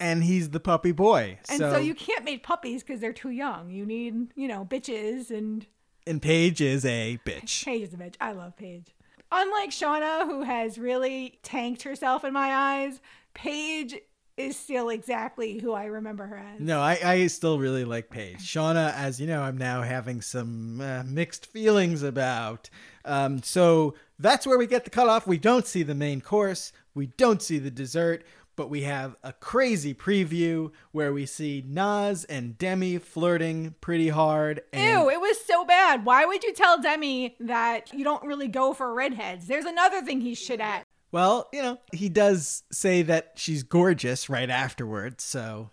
and 0.00 0.22
he's 0.24 0.50
the 0.50 0.60
puppy 0.60 0.92
boy. 0.92 1.38
And 1.48 1.58
so, 1.58 1.76
you 1.78 1.94
can't 1.94 2.24
make 2.24 2.42
puppies 2.42 2.82
because 2.82 3.00
they're 3.00 3.12
too 3.12 3.30
young. 3.30 3.70
You 3.70 3.86
need, 3.86 4.32
you 4.36 4.48
know, 4.48 4.64
bitches 4.64 5.30
and 5.30 5.66
and 6.06 6.20
Paige 6.20 6.60
is 6.60 6.84
a 6.84 7.18
bitch. 7.24 7.64
Paige 7.64 7.82
is 7.82 7.94
a 7.94 7.96
bitch. 7.96 8.14
I 8.20 8.32
love 8.32 8.56
Paige. 8.56 8.88
Unlike 9.30 9.70
Shaughna, 9.70 10.26
who 10.26 10.42
has 10.42 10.76
really 10.76 11.38
tanked 11.42 11.82
herself 11.82 12.24
in 12.24 12.32
my 12.32 12.52
eyes, 12.52 13.00
Paige 13.34 13.96
is 14.36 14.56
still 14.56 14.88
exactly 14.88 15.58
who 15.60 15.72
I 15.72 15.84
remember 15.84 16.26
her 16.26 16.36
as. 16.36 16.60
No, 16.60 16.80
I, 16.80 16.98
I 17.04 17.26
still 17.28 17.58
really 17.58 17.84
like 17.84 18.10
Paige. 18.10 18.40
Shaughna, 18.40 18.92
as 18.94 19.20
you 19.20 19.26
know, 19.26 19.42
I'm 19.42 19.56
now 19.56 19.82
having 19.82 20.20
some 20.20 20.80
uh, 20.80 21.02
mixed 21.04 21.46
feelings 21.46 22.02
about. 22.02 22.68
Um, 23.04 23.42
so 23.42 23.94
that's 24.22 24.46
where 24.46 24.58
we 24.58 24.66
get 24.66 24.84
the 24.84 24.90
cutoff. 24.90 25.26
We 25.26 25.38
don't 25.38 25.66
see 25.66 25.82
the 25.82 25.94
main 25.94 26.20
course, 26.20 26.72
we 26.94 27.06
don't 27.06 27.42
see 27.42 27.58
the 27.58 27.70
dessert, 27.70 28.24
but 28.56 28.68
we 28.68 28.82
have 28.82 29.16
a 29.22 29.32
crazy 29.32 29.94
preview 29.94 30.70
where 30.92 31.12
we 31.12 31.26
see 31.26 31.64
Nas 31.66 32.24
and 32.24 32.56
Demi 32.58 32.98
flirting 32.98 33.74
pretty 33.80 34.08
hard. 34.10 34.62
And 34.72 35.00
Ew, 35.00 35.10
it 35.10 35.20
was 35.20 35.40
so 35.44 35.64
bad. 35.64 36.04
Why 36.04 36.26
would 36.26 36.44
you 36.44 36.52
tell 36.52 36.80
Demi 36.80 37.34
that 37.40 37.92
you 37.94 38.04
don't 38.04 38.24
really 38.24 38.48
go 38.48 38.74
for 38.74 38.92
redheads? 38.94 39.46
There's 39.46 39.64
another 39.64 40.02
thing 40.02 40.20
he 40.20 40.34
should 40.34 40.60
at. 40.60 40.84
Well, 41.10 41.48
you 41.52 41.62
know, 41.62 41.78
he 41.92 42.08
does 42.08 42.62
say 42.72 43.02
that 43.02 43.32
she's 43.36 43.62
gorgeous 43.62 44.28
right 44.30 44.48
afterwards. 44.48 45.24
So 45.24 45.70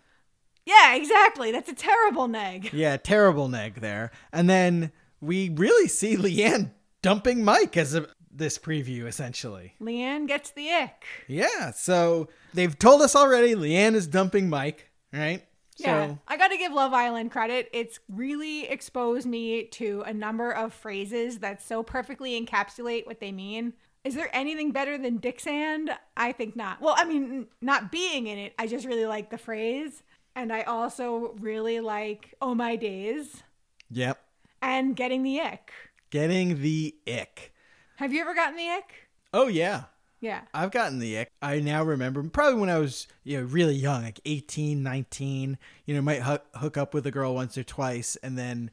Yeah, 0.66 0.96
exactly. 0.96 1.52
That's 1.52 1.70
a 1.70 1.76
terrible 1.76 2.28
neg. 2.28 2.70
Yeah, 2.74 2.98
terrible 2.98 3.48
neg 3.50 3.76
there. 3.76 4.12
And 4.32 4.50
then 4.50 4.92
we 5.22 5.50
really 5.50 5.88
see 5.88 6.16
Leanne 6.16 6.72
dumping 7.02 7.44
Mike 7.44 7.78
as 7.78 7.96
a, 7.96 8.08
this 8.32 8.58
preview, 8.58 9.06
essentially. 9.06 9.74
Leanne 9.82 10.28
gets 10.28 10.52
the 10.52 10.70
ick. 10.72 11.06
Yeah, 11.28 11.72
so 11.72 12.30
they've 12.54 12.78
told 12.78 13.02
us 13.02 13.16
already 13.16 13.56
Leanne 13.56 13.96
is 13.96 14.08
dumping 14.08 14.50
Mike, 14.50 14.90
right? 15.14 15.46
Yeah, 15.78 16.08
So 16.08 16.20
I 16.28 16.36
got 16.38 16.50
to 16.50 16.58
give 16.58 16.74
Love 16.74 16.94
Island 16.94 17.32
credit. 17.32 17.70
It's 17.72 18.00
really 18.10 18.68
exposed 18.68 19.26
me 19.28 19.64
to 19.66 20.04
a 20.06 20.14
number 20.14 20.52
of 20.52 20.74
phrases 20.74 21.40
that 21.40 21.62
so 21.62 21.84
perfectly 21.84 22.40
encapsulate 22.40 23.06
what 23.08 23.20
they 23.22 23.32
mean. 23.32 23.74
Is 24.04 24.16
there 24.16 24.30
anything 24.34 24.72
better 24.72 24.98
than 24.98 25.18
dick 25.18 25.40
sand? 25.40 25.90
I 26.18 26.32
think 26.34 26.56
not. 26.56 26.82
Well, 26.82 26.96
I 26.98 27.06
mean, 27.06 27.48
not 27.62 27.92
being 27.92 28.28
in 28.28 28.38
it, 28.38 28.54
I 28.60 28.68
just 28.68 28.86
really 28.86 29.06
like 29.06 29.30
the 29.30 29.38
phrase. 29.38 30.04
And 30.36 30.54
I 30.54 30.62
also 30.64 31.36
really 31.40 31.80
like 31.80 32.34
Oh 32.42 32.54
My 32.56 32.76
Days 32.76 33.44
Yep. 33.90 34.20
and 34.62 34.96
Getting 34.96 35.24
the 35.24 35.40
Ick. 35.42 35.72
Getting 36.12 36.62
the 36.62 36.96
ick. 37.08 37.54
Have 38.00 38.14
you 38.14 38.22
ever 38.22 38.34
gotten 38.34 38.56
the 38.56 38.70
ick? 38.70 39.10
Oh 39.34 39.50
yeah. 39.50 39.84
Yeah. 40.22 40.44
I've 40.54 40.72
gotten 40.72 41.00
the 41.00 41.20
ick. 41.20 41.34
I 41.42 41.60
now 41.60 41.84
remember 41.84 42.24
probably 42.24 42.58
when 42.58 42.70
I 42.70 42.78
was, 42.78 43.10
you 43.26 43.38
know, 43.38 43.44
really 43.44 43.76
young, 43.76 44.04
like 44.04 44.22
18, 44.24 44.82
19, 44.82 45.58
you 45.86 45.96
know, 45.96 46.02
might 46.02 46.22
hook, 46.22 46.46
hook 46.56 46.78
up 46.78 46.94
with 46.94 47.06
a 47.08 47.12
girl 47.12 47.36
once 47.36 47.58
or 47.58 47.64
twice 47.66 48.16
and 48.24 48.38
then 48.38 48.72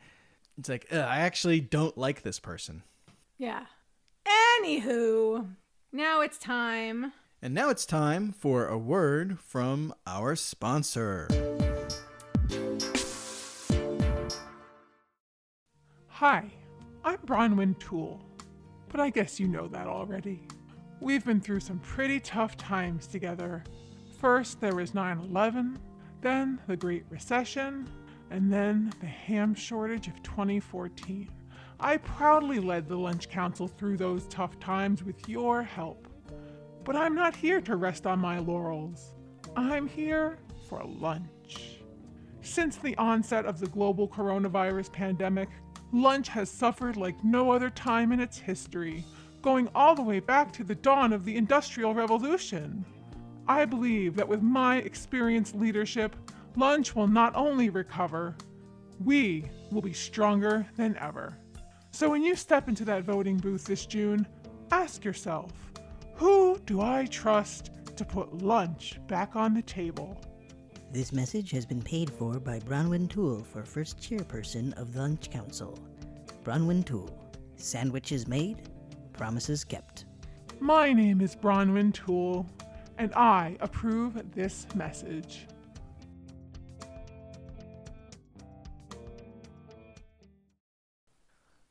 it's 0.57 0.69
like, 0.69 0.87
Ugh, 0.93 1.01
I 1.01 1.23
actually 1.23 1.59
don't 1.59 1.99
like 1.99 2.23
this 2.23 2.39
person. 2.39 2.85
Yeah. 3.37 3.67
Anywho, 4.61 5.49
now 5.91 6.21
it's 6.21 6.39
time. 6.39 7.13
And 7.43 7.53
now 7.53 7.69
it's 7.69 7.85
time 7.85 8.31
for 8.31 8.69
a 8.69 8.79
word 8.79 9.41
from 9.41 9.93
our 10.07 10.37
sponsor. 10.37 11.27
Hi, 16.07 16.49
I'm 17.05 17.19
Bronwyn 17.19 17.77
Toole, 17.81 18.23
but 18.89 19.01
I 19.01 19.11
guess 19.11 19.39
you 19.41 19.49
know 19.49 19.69
that 19.69 19.87
already. 19.87 20.47
We've 21.01 21.25
been 21.25 21.41
through 21.41 21.61
some 21.61 21.79
pretty 21.81 22.21
tough 22.21 22.57
times 22.57 23.07
together. 23.07 23.65
First, 24.19 24.61
there 24.61 24.75
was 24.75 24.95
9 24.95 25.19
11, 25.19 25.79
then 26.23 26.61
the 26.67 26.77
Great 26.77 27.05
Recession, 27.11 27.89
and 28.31 28.53
then 28.53 28.93
the 29.01 29.07
ham 29.07 29.55
shortage 29.55 30.09
of 30.09 30.23
2014. 30.23 31.31
I 31.79 31.99
proudly 31.99 32.59
led 32.59 32.89
the 32.89 32.97
Lunch 32.97 33.29
Council 33.29 33.69
through 33.69 33.99
those 33.99 34.27
tough 34.29 34.59
times 34.59 35.05
with 35.05 35.29
your 35.29 35.63
help. 35.63 36.09
But 36.85 36.97
I'm 36.97 37.15
not 37.15 37.37
here 37.37 37.61
to 37.63 37.77
rest 37.77 38.07
on 38.07 38.19
my 38.19 38.39
laurels. 38.39 39.15
I'm 39.57 39.87
here 39.87 40.39
for 40.69 40.83
lunch. 40.85 41.81
Since 42.41 42.77
the 42.77 42.97
onset 42.97 43.45
of 43.45 43.61
the 43.61 43.67
global 43.67 44.09
coronavirus 44.09 44.93
pandemic, 44.93 45.49
lunch 45.93 46.29
has 46.29 46.51
suffered 46.51 46.97
like 46.97 47.23
no 47.25 47.51
other 47.51 47.71
time 47.71 48.13
in 48.13 48.21
its 48.21 48.39
history, 48.39 49.05
going 49.43 49.69
all 49.75 49.95
the 49.95 50.03
way 50.03 50.21
back 50.21 50.53
to 50.53 50.65
the 50.65 50.75
dawn 50.75 51.13
of 51.13 51.25
the 51.25 51.37
Industrial 51.37 51.95
Revolution. 51.95 52.85
I 53.49 53.65
believe 53.65 54.17
that 54.17 54.29
with 54.29 54.43
my 54.43 54.79
experienced 54.79 55.55
leadership, 55.55 56.17
lunch 56.57 56.97
will 56.97 57.07
not 57.07 57.35
only 57.37 57.71
recover, 57.71 58.35
we 59.05 59.45
will 59.71 59.83
be 59.83 59.93
stronger 59.93 60.67
than 60.77 60.97
ever. 60.99 61.37
So 61.93 62.11
when 62.11 62.23
you 62.23 62.35
step 62.35 62.69
into 62.69 62.85
that 62.87 63.05
voting 63.05 63.37
booth 63.37 63.65
this 63.65 63.87
June, 63.87 64.27
ask 64.71 65.05
yourself 65.05 65.53
who 66.15 66.59
do 66.65 66.81
I 66.81 67.07
trust 67.07 67.71
to 67.97 68.05
put 68.05 68.43
lunch 68.43 68.99
back 69.07 69.37
on 69.37 69.55
the 69.55 69.63
table? 69.63 70.21
This 70.93 71.13
message 71.13 71.51
has 71.51 71.67
been 71.67 71.83
paid 71.83 72.09
for 72.11 72.39
by 72.39 72.61
Bronwyn 72.61 73.11
Toole 73.11 73.43
for 73.43 73.65
first 73.65 73.99
chairperson 73.99 74.73
of 74.81 74.93
the 74.93 75.01
Lunch 75.01 75.31
Council. 75.31 75.77
Bronwyn 76.45 76.87
Toole. 76.87 77.11
Sandwiches 77.57 78.29
made, 78.29 78.69
promises 79.13 79.65
kept. 79.65 80.05
My 80.61 80.93
name 80.93 81.21
is 81.21 81.35
Bronwyn 81.35 81.93
Toole, 81.93 82.47
and 82.99 83.13
I 83.15 83.57
approve 83.61 84.33
this 84.33 84.67
message. 84.75 85.47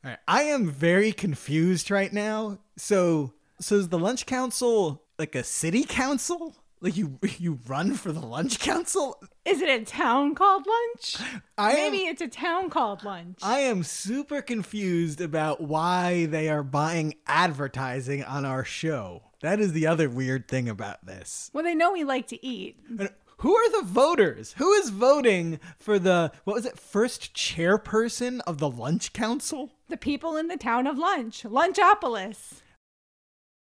All 0.03 0.11
right. 0.11 0.19
I 0.27 0.43
am 0.43 0.69
very 0.69 1.13
confused 1.13 1.89
right 1.89 2.11
now. 2.11 2.59
So, 2.77 3.33
so 3.61 3.75
is 3.75 3.89
the 3.89 3.97
lunch 3.97 4.25
council 4.25 5.03
like 5.17 5.35
a 5.35 5.43
city 5.43 5.83
council? 5.83 6.53
Like 6.85 6.97
you 6.97 7.17
you 7.39 7.57
run 7.67 7.95
for 7.95 8.11
the 8.11 8.19
lunch 8.19 8.59
council? 8.59 9.19
Is 9.43 9.59
it 9.59 9.69
a 9.69 9.83
town 9.83 10.35
called 10.35 10.67
lunch? 10.67 11.15
I 11.57 11.71
am- 11.71 11.91
Maybe 11.91 12.05
it's 12.05 12.21
a 12.21 12.27
town 12.27 12.69
called 12.69 13.03
lunch. 13.03 13.39
I 13.41 13.61
am 13.61 13.81
super 13.81 14.43
confused 14.43 15.19
about 15.19 15.61
why 15.61 16.27
they 16.27 16.47
are 16.47 16.61
buying 16.61 17.15
advertising 17.25 18.23
on 18.23 18.45
our 18.45 18.63
show. 18.63 19.23
That 19.41 19.59
is 19.59 19.73
the 19.73 19.87
other 19.87 20.07
weird 20.11 20.47
thing 20.47 20.69
about 20.69 21.07
this. 21.07 21.49
well, 21.53 21.63
they 21.63 21.73
know 21.73 21.91
we 21.91 22.03
like 22.03 22.27
to 22.27 22.45
eat. 22.45 22.77
And 22.87 23.09
Who 23.37 23.55
are 23.55 23.81
the 23.81 23.87
voters? 23.87 24.53
Who 24.57 24.71
is 24.73 24.91
voting 24.91 25.59
for 25.79 25.97
the 25.97 26.31
what 26.43 26.53
was 26.53 26.67
it? 26.67 26.77
First 26.77 27.33
chairperson 27.33 28.41
of 28.45 28.59
the 28.59 28.69
lunch 28.69 29.11
council? 29.11 29.71
The 29.89 29.97
people 29.97 30.37
in 30.37 30.49
the 30.49 30.57
town 30.57 30.85
of 30.85 30.99
Lunch, 30.99 31.41
Lunchopolis, 31.43 32.61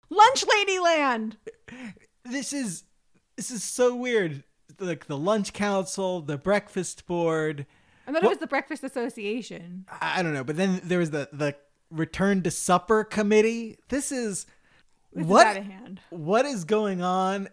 Lunch 0.10 0.46
Ladyland. 0.46 1.34
This 2.24 2.54
is 2.54 2.84
this 3.40 3.52
is 3.52 3.64
so 3.64 3.96
weird. 3.96 4.44
Like 4.82 5.06
the 5.08 5.16
lunch 5.18 5.54
council, 5.54 6.20
the 6.20 6.38
breakfast 6.38 7.06
board. 7.08 7.66
I 8.06 8.12
thought 8.12 8.16
What- 8.16 8.26
it 8.26 8.30
was 8.32 8.38
the 8.40 8.48
Breakfast 8.48 8.84
Association. 8.84 9.86
I 10.02 10.22
don't 10.22 10.34
know, 10.34 10.44
but 10.44 10.58
then 10.58 10.82
there 10.84 11.00
was 11.00 11.12
the 11.12 11.30
the 11.32 11.56
return 11.90 12.44
to 12.44 12.52
supper 12.52 13.06
committee. 13.06 13.78
This 13.88 14.12
is 14.12 14.46
This 15.14 15.26
what 15.26 15.48
is 15.48 15.52
out 15.52 15.58
of 15.58 15.64
hand. 15.64 16.02
what 16.10 16.46
is 16.46 16.66
going 16.66 17.02
on? 17.02 17.48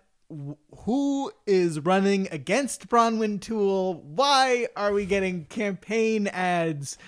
Who 0.78 1.30
is 1.46 1.78
running 1.78 2.26
against 2.32 2.88
Bronwyn 2.88 3.40
Tool? 3.40 3.94
Why 4.02 4.66
are 4.76 4.92
we 4.92 5.06
getting 5.06 5.44
campaign 5.44 6.26
ads 6.26 6.98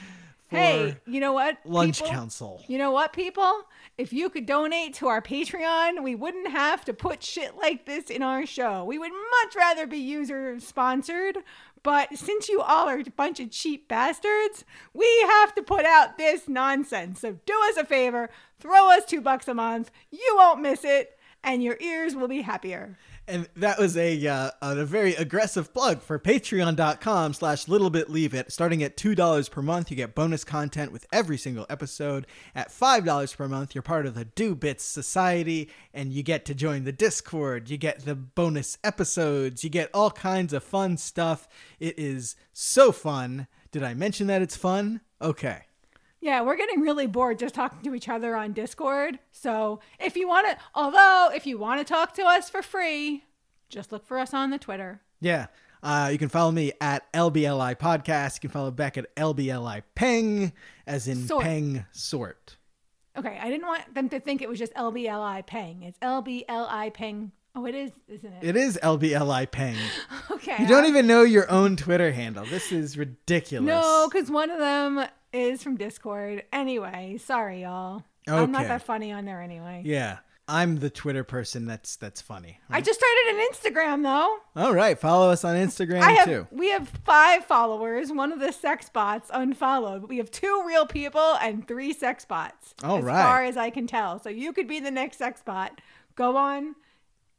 Hey, 0.51 0.97
you 1.07 1.21
know 1.21 1.33
what? 1.33 1.59
lunch 1.65 1.99
people? 1.99 2.13
council? 2.13 2.65
You 2.69 2.79
know 2.79 2.91
what, 2.91 3.13
people? 3.13 3.63
If 3.99 4.13
you 4.13 4.31
could 4.31 4.47
donate 4.47 4.95
to 4.95 5.09
our 5.09 5.21
Patreon, 5.21 6.03
we 6.03 6.15
wouldn't 6.15 6.49
have 6.49 6.85
to 6.87 6.95
put 6.95 7.23
shit 7.23 7.57
like 7.57 7.85
this 7.85 8.05
in 8.05 8.23
our 8.23 8.47
show. 8.47 8.85
We 8.85 8.99
would 8.99 9.13
much 9.13 9.57
rather 9.57 9.87
be 9.87 9.99
user 9.99 10.59
sponsored. 10.59 11.39
But 11.83 12.17
since 12.17 12.49
you 12.49 12.61
all 12.61 12.89
are 12.89 12.99
a 12.99 13.05
bunch 13.05 13.41
of 13.41 13.51
cheap 13.51 13.89
bastards, 13.89 14.65
we 14.95 15.09
have 15.29 15.55
to 15.55 15.63
put 15.63 15.85
out 15.85 16.19
this 16.19 16.49
nonsense. 16.49 17.21
So 17.21 17.39
do 17.45 17.55
us 17.69 17.77
a 17.77 17.85
favor, 17.85 18.31
throw 18.59 18.91
us 18.91 19.05
two 19.05 19.21
bucks 19.21 19.49
a 19.49 19.55
month. 19.55 19.91
You 20.11 20.35
won't 20.37 20.61
miss 20.61 20.85
it, 20.85 21.19
and 21.45 21.63
your 21.63 21.77
ears 21.81 22.15
will 22.15 22.29
be 22.29 22.43
happier. 22.43 22.99
And 23.29 23.47
that 23.57 23.79
was 23.79 23.95
a 23.95 24.27
uh, 24.27 24.51
a 24.63 24.87
very 24.87 25.15
aggressive 25.15 25.75
plug 25.75 26.01
for 26.01 26.19
patreon.com 26.19 27.35
slash 27.35 27.69
little 27.69 27.91
bit 27.91 28.09
leave 28.09 28.33
it. 28.33 28.51
Starting 28.51 28.83
at 28.83 28.97
$2 28.97 29.51
per 29.51 29.61
month, 29.61 29.91
you 29.91 29.97
get 29.99 30.15
bonus 30.15 30.45
content 30.45 30.93
with 30.93 31.07
every 31.13 31.37
single 31.37 31.67
episode. 31.69 32.27
At 32.55 32.71
$5 32.71 33.37
per 33.37 33.47
month, 33.47 33.75
you're 33.75 33.83
part 33.83 34.07
of 34.07 34.15
the 34.15 34.25
Do 34.25 34.55
Bits 34.55 34.83
Society 34.83 35.69
and 35.93 36.11
you 36.11 36.23
get 36.23 36.47
to 36.47 36.55
join 36.55 36.85
the 36.85 36.93
Discord. 36.93 37.69
You 37.69 37.77
get 37.77 38.07
the 38.07 38.15
bonus 38.15 38.79
episodes. 38.83 39.63
You 39.63 39.69
get 39.69 39.91
all 39.93 40.11
kinds 40.11 40.55
of 40.55 40.65
fun 40.65 40.97
stuff. 40.97 41.47
It 41.79 41.99
is 41.99 42.35
so 42.55 42.93
fun. 42.93 43.47
Did 43.71 43.83
I 43.83 43.93
mention 43.93 44.27
that 44.29 44.41
it's 44.41 44.57
fun? 44.57 45.03
Okay. 45.21 45.68
Yeah, 46.29 46.43
we're 46.43 46.57
getting 46.57 46.83
really 46.83 47.07
bored 47.07 47.39
just 47.39 47.55
talking 47.55 47.81
to 47.85 47.95
each 47.95 48.07
other 48.07 48.37
on 48.37 48.53
Discord. 48.53 49.19
So 49.33 49.81
if 49.99 50.15
you 50.15 50.29
want 50.29 50.47
to, 50.47 50.59
although 50.75 51.31
if 51.35 51.47
you 51.47 51.57
want 51.57 51.81
to 51.81 51.91
talk 51.91 52.13
to 52.17 52.23
us 52.23 52.51
for 52.51 52.61
free, 52.61 53.25
just 53.71 53.93
look 53.93 54.07
for 54.07 54.19
us 54.19 54.35
on 54.35 54.51
the 54.51 54.59
Twitter. 54.59 55.01
Yeah. 55.23 55.47
Uh, 55.83 56.11
you 56.13 56.19
can 56.19 56.29
follow 56.29 56.51
me 56.51 56.73
at 56.83 57.11
LBLI 57.15 57.77
Podcast. 57.79 58.35
You 58.35 58.41
can 58.41 58.51
follow 58.51 58.71
Beck 58.71 58.99
at 58.99 59.17
LBLI 59.17 59.83
Peng, 59.95 60.53
as 60.87 61.09
in 61.09 61.27
Sort. 61.27 61.45
Peng 61.45 61.87
Sort. 61.93 62.59
Okay, 63.17 63.39
I 63.41 63.49
didn't 63.49 63.67
want 63.67 63.95
them 63.95 64.11
to 64.11 64.21
think 64.21 64.43
it 64.43 64.51
was 64.51 64.59
just 64.59 64.75
LBLI 64.75 65.47
Peng. 65.47 65.83
It's 65.83 65.99
LBLI 66.01 66.93
Peng. 66.93 67.33
Oh, 67.55 67.65
it 67.65 67.75
is, 67.75 67.91
isn't 68.07 68.33
it? 68.35 68.45
It 68.51 68.55
is 68.55 68.79
LBLI 68.83 69.51
Peng. 69.51 69.77
okay. 70.31 70.57
You 70.61 70.69
don't 70.69 70.85
I- 70.85 70.89
even 70.89 71.07
know 71.07 71.23
your 71.23 71.51
own 71.51 71.77
Twitter 71.77 72.13
handle. 72.13 72.45
This 72.45 72.71
is 72.71 72.99
ridiculous. 72.99 73.67
No, 73.67 74.11
because 74.13 74.31
one 74.31 74.51
of 74.51 74.59
them 74.59 75.07
is 75.33 75.63
from 75.63 75.77
Discord. 75.77 76.45
Anyway, 76.53 77.19
sorry, 77.19 77.63
y'all. 77.63 78.03
I'm 78.27 78.53
not 78.53 78.65
that 78.69 78.83
funny 78.83 79.11
on 79.13 79.25
there 79.25 79.41
anyway. 79.41 79.83
Yeah, 79.87 80.19
I'm 80.47 80.79
the 80.81 80.91
Twitter 80.91 81.25
person. 81.25 81.67
That's 81.67 81.97
that's 81.97 82.21
funny. 82.21 82.61
I 82.69 82.81
just 82.83 83.01
started 83.01 83.39
an 83.39 83.49
Instagram 83.53 84.03
though. 84.03 84.63
All 84.63 84.75
right, 84.75 84.99
follow 84.99 85.31
us 85.31 85.45
on 85.45 85.57
Instagram 85.67 86.03
have 86.03 86.27
too. 86.27 86.47
we 86.51 86.71
have 86.71 86.89
five 87.05 87.45
followers. 87.47 88.13
One 88.13 88.33
of 88.33 88.41
the 88.41 88.53
sex 88.53 88.89
bots 88.91 89.31
unfollowed. 89.33 90.09
We 90.09 90.19
have 90.19 90.31
two 90.31 90.63
real 90.67 90.87
people 90.87 91.37
and 91.41 91.67
three 91.67 91.93
sex 91.95 92.25
bots. 92.27 92.75
All 92.83 92.99
as 92.99 93.05
right. 93.05 93.23
far 93.23 93.45
as 93.45 93.57
I 93.57 93.71
can 93.71 93.87
tell. 93.87 94.19
So 94.19 94.29
you 94.29 94.53
could 94.53 94.69
be 94.69 94.81
the 94.81 94.91
next 94.91 95.17
sex 95.19 95.43
bot. 95.43 95.81
Go 96.17 96.37
on 96.37 96.75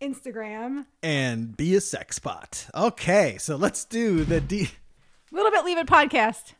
Instagram. 0.01 0.85
And 1.03 1.55
be 1.55 1.75
a 1.75 1.81
sex 1.81 2.17
bot. 2.19 2.67
Okay, 2.73 3.37
so 3.39 3.55
let's 3.55 3.85
do 3.85 4.23
the 4.23 4.41
D- 4.41 4.69
Little 5.31 5.51
bit 5.51 5.63
leave 5.65 5.77
it 5.77 5.85
podcast. 5.87 6.53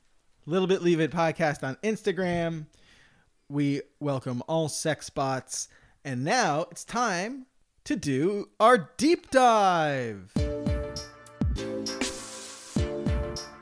Little 0.50 0.68
Bit 0.68 0.82
Leave 0.82 1.00
It 1.00 1.12
podcast 1.12 1.62
on 1.62 1.76
Instagram. 1.84 2.66
We 3.50 3.84
welcome 4.00 4.42
all 4.48 4.68
sex 4.68 5.08
bots. 5.12 5.68
And 6.04 6.24
now 6.24 6.66
it's 6.72 6.84
time 6.84 7.46
to 7.84 7.96
do 7.96 8.50
our 8.60 8.90
deep 8.98 9.30
dive. 9.30 10.34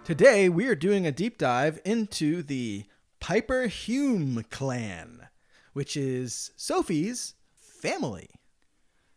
Today 0.06 0.48
we 0.48 0.70
are 0.70 0.76
doing 0.76 1.06
a 1.06 1.12
deep 1.12 1.38
dive 1.38 1.82
into 1.84 2.42
the 2.42 2.86
Piper 3.20 3.68
Hume 3.68 4.46
clan, 4.50 5.28
which 5.74 5.98
is 5.98 6.52
Sophie's 6.56 7.34
family. 7.54 8.30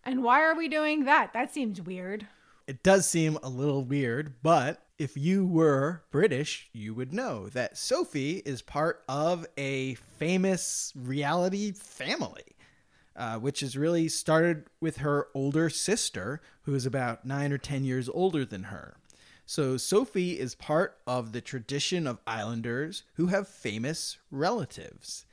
And 0.02 0.24
why 0.24 0.42
are 0.42 0.56
we 0.56 0.66
doing 0.66 1.04
that? 1.04 1.32
That 1.34 1.54
seems 1.54 1.80
weird. 1.80 2.26
It 2.66 2.82
does 2.82 3.06
seem 3.06 3.38
a 3.44 3.48
little 3.48 3.84
weird, 3.84 4.42
but 4.42 4.82
if 5.00 5.16
you 5.16 5.46
were 5.46 6.02
British, 6.10 6.68
you 6.74 6.92
would 6.92 7.10
know 7.10 7.48
that 7.48 7.78
Sophie 7.78 8.42
is 8.44 8.60
part 8.60 9.02
of 9.08 9.46
a 9.56 9.94
famous 9.94 10.92
reality 10.94 11.72
family, 11.72 12.44
uh, 13.16 13.38
which 13.38 13.62
is 13.62 13.78
really 13.78 14.08
started 14.08 14.66
with 14.78 14.98
her 14.98 15.28
older 15.32 15.70
sister, 15.70 16.42
who 16.64 16.74
is 16.74 16.84
about 16.84 17.24
nine 17.24 17.50
or 17.50 17.56
10 17.56 17.82
years 17.82 18.10
older 18.10 18.44
than 18.44 18.64
her. 18.64 18.98
So 19.46 19.78
Sophie 19.78 20.38
is 20.38 20.54
part 20.54 20.98
of 21.06 21.32
the 21.32 21.40
tradition 21.40 22.06
of 22.06 22.20
islanders 22.26 23.04
who 23.14 23.28
have 23.28 23.48
famous 23.48 24.18
relatives. 24.30 25.24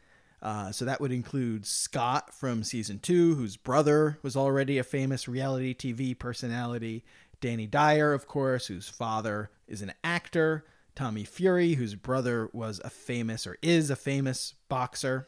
Uh, 0.41 0.71
so 0.71 0.86
that 0.86 1.01
would 1.01 1.12
include 1.12 1.65
Scott 1.65 2.34
from 2.34 2.63
season 2.63 2.99
two, 2.99 3.36
whose 3.36 3.58
brother 3.58 4.19
was 4.21 4.38
already 4.38 4.77
a 4.77 4.84
famous 4.84 5.27
reality 5.27 5.73
TV 5.73 6.17
personality. 6.17 7.03
Danny 7.41 7.67
Dyer, 7.67 8.13
of 8.13 8.28
course, 8.28 8.67
whose 8.67 8.89
father 8.89 9.52
is 9.67 9.82
an 9.82 9.93
actor. 10.04 10.65
Tommy 10.95 11.23
Fury, 11.23 11.76
whose 11.76 11.93
brother 11.93 12.50
was 12.54 12.82
a 12.84 12.89
famous 12.89 13.45
or 13.45 13.58
is 13.62 13.91
a 13.91 13.95
famous 13.95 14.56
boxer. 14.67 15.28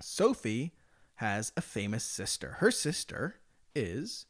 Sophie 0.00 0.72
has 1.16 1.52
a 1.56 1.60
famous 1.60 2.02
sister. 2.02 2.56
Her 2.60 2.70
sister 2.70 3.36
is 3.74 4.24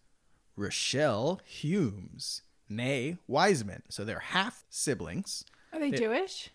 Rochelle 0.56 1.40
Humes, 1.44 2.42
nay 2.68 3.18
Wiseman. 3.28 3.84
So 3.88 4.04
they're 4.04 4.18
half 4.18 4.64
siblings. 4.68 5.44
Are 5.72 5.78
they 5.78 5.92
Jewish? 5.92 6.50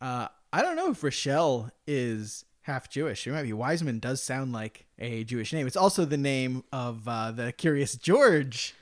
Uh, 0.00 0.28
I 0.52 0.60
don't 0.60 0.76
know 0.76 0.90
if 0.90 1.02
Rochelle 1.02 1.70
is 1.86 2.44
half 2.62 2.88
Jewish. 2.90 3.26
It 3.26 3.32
might 3.32 3.42
be. 3.42 3.52
Wiseman 3.52 3.98
does 3.98 4.22
sound 4.22 4.52
like 4.52 4.86
a 4.98 5.24
Jewish 5.24 5.52
name. 5.52 5.66
It's 5.66 5.76
also 5.76 6.04
the 6.04 6.16
name 6.16 6.64
of 6.72 7.08
uh, 7.08 7.30
the 7.30 7.52
Curious 7.52 7.96
George, 7.96 8.74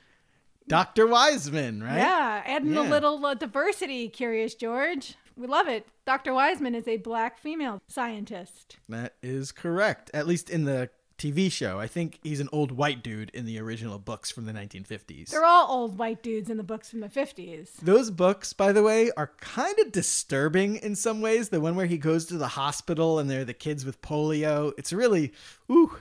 Dr. 0.67 1.07
Wiseman, 1.07 1.83
right? 1.83 1.97
Yeah, 1.97 2.43
adding 2.45 2.75
a 2.77 2.81
little 2.81 3.25
uh, 3.25 3.33
diversity, 3.33 4.07
Curious 4.09 4.55
George. 4.55 5.15
We 5.35 5.47
love 5.47 5.67
it. 5.67 5.87
Dr. 6.05 6.33
Wiseman 6.33 6.75
is 6.75 6.87
a 6.87 6.97
black 6.97 7.39
female 7.39 7.81
scientist. 7.87 8.77
That 8.89 9.15
is 9.23 9.51
correct. 9.51 10.11
At 10.13 10.27
least 10.27 10.49
in 10.49 10.65
the 10.65 10.89
TV 11.21 11.51
show. 11.51 11.79
I 11.79 11.85
think 11.85 12.19
he's 12.23 12.39
an 12.39 12.49
old 12.51 12.71
white 12.71 13.03
dude 13.03 13.29
in 13.29 13.45
the 13.45 13.59
original 13.59 13.99
books 13.99 14.31
from 14.31 14.45
the 14.45 14.53
1950s. 14.53 15.29
They're 15.29 15.45
all 15.45 15.71
old 15.71 15.97
white 15.99 16.23
dudes 16.23 16.49
in 16.49 16.57
the 16.57 16.63
books 16.63 16.89
from 16.89 16.99
the 16.99 17.09
50s. 17.09 17.75
Those 17.77 18.09
books, 18.09 18.53
by 18.53 18.71
the 18.71 18.81
way, 18.81 19.11
are 19.15 19.31
kind 19.39 19.77
of 19.79 19.91
disturbing 19.91 20.77
in 20.77 20.95
some 20.95 21.21
ways. 21.21 21.49
The 21.49 21.61
one 21.61 21.75
where 21.75 21.85
he 21.85 21.99
goes 21.99 22.25
to 22.25 22.37
the 22.37 22.47
hospital 22.47 23.19
and 23.19 23.29
they're 23.29 23.45
the 23.45 23.53
kids 23.53 23.85
with 23.85 24.01
polio. 24.01 24.73
It's 24.79 24.91
really, 24.91 25.31
ooh, 25.71 25.97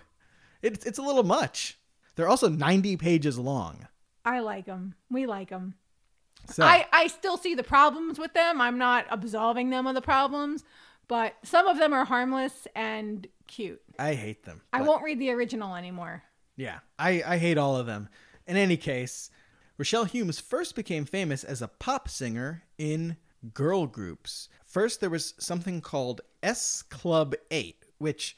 it's 0.63 0.87
it's 0.87 0.99
a 0.99 1.03
little 1.03 1.23
much. 1.23 1.79
They're 2.17 2.29
also 2.29 2.49
90 2.49 2.97
pages 2.97 3.39
long. 3.39 3.89
I 4.25 4.41
like 4.41 4.67
them. 4.67 4.95
We 5.11 5.27
like 5.27 5.51
them. 5.51 5.75
So 6.47 6.65
I, 6.65 6.87
I 6.93 7.07
still 7.07 7.37
see 7.37 7.55
the 7.55 7.63
problems 7.63 8.19
with 8.19 8.33
them. 8.35 8.61
I'm 8.61 8.79
not 8.79 9.07
absolving 9.11 9.71
them 9.71 9.87
of 9.87 9.95
the 9.95 10.01
problems, 10.03 10.65
but 11.09 11.35
some 11.43 11.67
of 11.67 11.79
them 11.79 11.93
are 11.93 12.05
harmless 12.05 12.67
and 12.75 13.27
cute. 13.47 13.81
I 13.99 14.15
hate 14.15 14.45
them. 14.45 14.63
I 14.73 14.83
won't 14.83 15.03
read 15.03 15.19
the 15.19 15.31
original 15.31 15.75
anymore. 15.77 16.23
Yeah, 16.57 16.79
I, 16.99 17.23
I 17.27 17.39
hate 17.39 17.59
all 17.59 17.77
of 17.77 17.87
them. 17.87 18.09
In 18.47 18.57
any 18.57 18.77
case, 18.77 19.31
Rochelle 19.79 20.05
Humes 20.05 20.41
first 20.41 20.75
became 20.75 21.05
famous 21.05 21.45
as 21.45 21.63
a 21.63 21.69
pop 21.69 22.09
singer 22.09 22.65
in 22.79 23.17
girl 23.55 23.87
groups. 23.87 24.49
First, 24.67 25.01
there 25.01 25.11
was 25.11 25.35
something 25.39 25.81
called 25.81 26.21
S 26.43 26.83
Club 26.83 27.35
8, 27.51 27.85
which 27.99 28.37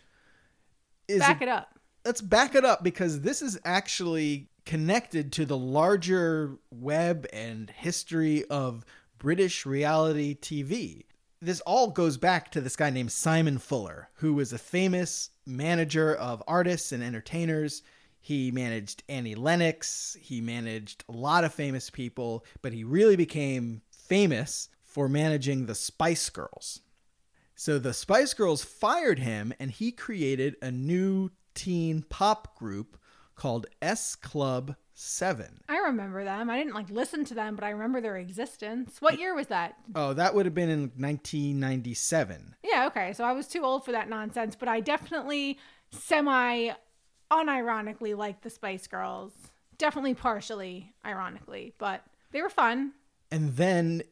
is. 1.08 1.20
Back 1.20 1.40
a- 1.40 1.44
it 1.44 1.48
up. 1.48 1.78
let's 2.04 2.20
back 2.20 2.54
it 2.54 2.64
up 2.64 2.82
because 2.82 3.22
this 3.22 3.42
is 3.42 3.58
actually 3.64 4.48
connected 4.64 5.32
to 5.32 5.46
the 5.46 5.56
larger 5.56 6.58
web 6.70 7.26
and 7.32 7.70
history 7.70 8.44
of 8.44 8.84
British 9.18 9.66
reality 9.66 10.34
TV. 10.34 11.04
This 11.40 11.60
all 11.60 11.90
goes 11.90 12.16
back 12.16 12.50
to 12.52 12.60
this 12.60 12.76
guy 12.76 12.90
named 12.90 13.12
Simon 13.12 13.58
Fuller, 13.58 14.10
who 14.14 14.34
was 14.34 14.52
a 14.52 14.58
famous 14.58 15.30
manager 15.44 16.14
of 16.14 16.42
artists 16.46 16.92
and 16.92 17.02
entertainers. 17.02 17.82
He 18.20 18.52
managed 18.52 19.02
Annie 19.08 19.34
Lennox, 19.34 20.16
he 20.20 20.40
managed 20.40 21.04
a 21.08 21.12
lot 21.12 21.42
of 21.42 21.52
famous 21.52 21.90
people, 21.90 22.44
but 22.62 22.72
he 22.72 22.84
really 22.84 23.16
became 23.16 23.82
famous 23.90 24.68
for 24.82 25.08
managing 25.08 25.66
the 25.66 25.74
Spice 25.74 26.30
Girls. 26.30 26.80
So 27.56 27.78
the 27.78 27.92
Spice 27.92 28.34
Girls 28.34 28.64
fired 28.64 29.18
him 29.18 29.52
and 29.58 29.70
he 29.70 29.90
created 29.90 30.56
a 30.62 30.70
new 30.70 31.30
teen 31.54 32.02
pop 32.02 32.56
group 32.56 32.96
called 33.34 33.66
S 33.80 34.14
Club 34.14 34.76
7. 34.94 35.60
I 35.68 35.78
remember 35.78 36.24
them. 36.24 36.50
I 36.50 36.58
didn't 36.58 36.74
like 36.74 36.90
listen 36.90 37.24
to 37.26 37.34
them, 37.34 37.54
but 37.54 37.64
I 37.64 37.70
remember 37.70 38.00
their 38.00 38.16
existence. 38.16 38.96
What 39.00 39.18
year 39.18 39.34
was 39.34 39.48
that? 39.48 39.76
Oh, 39.94 40.12
that 40.12 40.34
would 40.34 40.46
have 40.46 40.54
been 40.54 40.68
in 40.68 40.92
1997. 40.96 42.54
Yeah, 42.62 42.86
okay. 42.86 43.12
So 43.12 43.24
I 43.24 43.32
was 43.32 43.48
too 43.48 43.64
old 43.64 43.84
for 43.84 43.92
that 43.92 44.08
nonsense, 44.08 44.54
but 44.54 44.68
I 44.68 44.80
definitely 44.80 45.58
semi 45.90 46.70
unironically 47.30 48.16
liked 48.16 48.42
the 48.42 48.50
Spice 48.50 48.86
Girls. 48.86 49.32
Definitely 49.78 50.14
partially 50.14 50.92
ironically, 51.04 51.74
but 51.78 52.04
they 52.30 52.42
were 52.42 52.50
fun. 52.50 52.92
And 53.30 53.56
then 53.56 54.02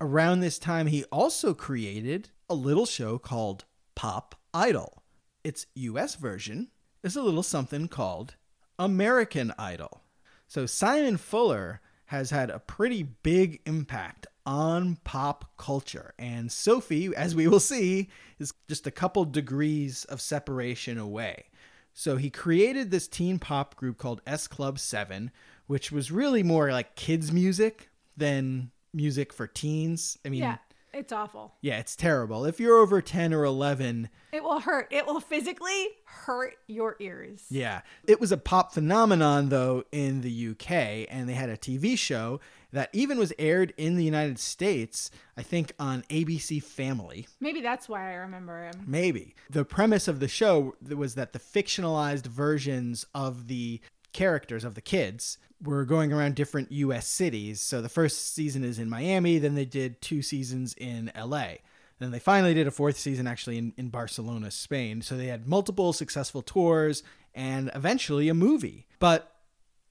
around 0.00 0.40
this 0.40 0.58
time, 0.58 0.88
he 0.88 1.04
also 1.04 1.54
created 1.54 2.30
a 2.50 2.54
little 2.54 2.86
show 2.86 3.18
called 3.18 3.64
Pop 3.94 4.34
Idol. 4.52 5.02
Its 5.44 5.66
US 5.74 6.16
version 6.16 6.68
is 7.02 7.16
a 7.16 7.22
little 7.22 7.42
something 7.42 7.88
called 7.88 8.34
American 8.78 9.52
Idol. 9.58 10.02
So 10.46 10.66
Simon 10.66 11.16
Fuller 11.16 11.80
has 12.06 12.30
had 12.30 12.50
a 12.50 12.60
pretty 12.60 13.02
big 13.02 13.60
impact 13.66 14.26
on 14.44 14.96
pop 15.02 15.50
culture. 15.56 16.14
And 16.18 16.50
Sophie, 16.52 17.14
as 17.16 17.34
we 17.34 17.48
will 17.48 17.60
see, 17.60 18.08
is 18.38 18.52
just 18.68 18.86
a 18.86 18.92
couple 18.92 19.24
degrees 19.24 20.04
of 20.04 20.20
separation 20.20 20.98
away. 20.98 21.46
So 21.92 22.16
he 22.16 22.30
created 22.30 22.90
this 22.90 23.08
teen 23.08 23.38
pop 23.38 23.74
group 23.74 23.98
called 23.98 24.20
S 24.26 24.46
Club 24.46 24.78
7, 24.78 25.30
which 25.66 25.90
was 25.90 26.12
really 26.12 26.42
more 26.42 26.70
like 26.70 26.94
kids' 26.94 27.32
music 27.32 27.90
than 28.16 28.70
music 28.92 29.32
for 29.32 29.46
teens. 29.46 30.16
I 30.24 30.28
mean, 30.28 30.40
Yeah, 30.42 30.58
it's 30.96 31.12
awful. 31.12 31.54
yeah, 31.60 31.78
it's 31.78 31.94
terrible. 31.96 32.44
If 32.44 32.58
you're 32.60 32.78
over 32.78 33.00
10 33.02 33.32
or 33.34 33.44
11, 33.44 34.08
It 34.32 34.42
will 34.42 34.60
hurt. 34.60 34.88
It 34.90 35.06
will 35.06 35.20
physically 35.20 35.88
hurt 36.04 36.54
your 36.66 36.96
ears. 37.00 37.44
yeah. 37.50 37.82
It 38.06 38.20
was 38.20 38.32
a 38.32 38.36
pop 38.36 38.72
phenomenon, 38.72 39.48
though, 39.50 39.84
in 39.92 40.22
the 40.22 40.48
UK, 40.50 41.06
and 41.10 41.28
they 41.28 41.34
had 41.34 41.48
a 41.50 41.56
TV 41.56 41.96
show 41.98 42.40
that 42.72 42.90
even 42.92 43.18
was 43.18 43.32
aired 43.38 43.72
in 43.78 43.96
the 43.96 44.04
United 44.04 44.38
States, 44.38 45.10
I 45.36 45.42
think 45.42 45.72
on 45.78 46.02
ABC 46.10 46.62
Family. 46.62 47.26
Maybe 47.40 47.60
that's 47.62 47.88
why 47.88 48.10
I 48.10 48.14
remember 48.16 48.64
him. 48.66 48.84
Maybe. 48.86 49.34
The 49.48 49.64
premise 49.64 50.08
of 50.08 50.20
the 50.20 50.28
show 50.28 50.74
was 50.86 51.14
that 51.14 51.32
the 51.32 51.38
fictionalized 51.38 52.26
versions 52.26 53.06
of 53.14 53.46
the 53.48 53.80
characters 54.16 54.64
of 54.64 54.74
the 54.74 54.80
kids 54.80 55.36
were 55.62 55.84
going 55.84 56.10
around 56.10 56.34
different 56.34 56.72
US 56.72 57.06
cities. 57.06 57.60
So 57.60 57.82
the 57.82 57.88
first 57.90 58.34
season 58.34 58.64
is 58.64 58.78
in 58.78 58.88
Miami, 58.88 59.38
then 59.38 59.54
they 59.54 59.66
did 59.66 60.00
two 60.00 60.22
seasons 60.22 60.74
in 60.78 61.12
LA. 61.14 61.56
Then 61.98 62.12
they 62.12 62.18
finally 62.18 62.54
did 62.54 62.66
a 62.66 62.70
fourth 62.70 62.96
season 62.96 63.26
actually 63.26 63.58
in, 63.58 63.74
in 63.76 63.90
Barcelona, 63.90 64.50
Spain. 64.50 65.02
So 65.02 65.16
they 65.18 65.26
had 65.26 65.46
multiple 65.46 65.92
successful 65.92 66.40
tours 66.40 67.02
and 67.34 67.70
eventually 67.74 68.30
a 68.30 68.34
movie. 68.34 68.86
But 68.98 69.30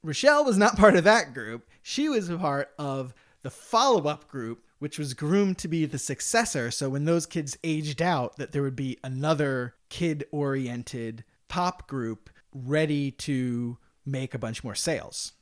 Rochelle 0.02 0.44
was 0.44 0.58
not 0.58 0.76
part 0.78 0.96
of 0.96 1.04
that 1.04 1.36
group. 1.36 1.70
She 1.84 2.10
was 2.10 2.28
a 2.28 2.38
part 2.38 2.72
of 2.80 3.14
the 3.44 3.52
follow 3.52 4.10
up 4.10 4.28
group, 4.28 4.66
which 4.80 4.98
was 4.98 5.14
groomed 5.14 5.60
to 5.60 5.68
be 5.68 5.86
the 5.86 6.00
successor. 6.00 6.72
So 6.72 6.90
when 6.90 7.06
those 7.06 7.28
kids 7.28 7.60
aged 7.64 8.02
out, 8.02 8.38
that 8.38 8.54
there 8.54 8.64
would 8.64 8.76
be 8.76 8.98
another 9.04 9.76
kid 9.90 10.26
oriented 10.32 11.24
pop 11.48 11.88
group 11.88 12.32
ready 12.52 13.12
to 13.12 13.78
make 14.06 14.34
a 14.34 14.40
bunch 14.40 14.64
more 14.64 14.76
sales. 14.76 15.34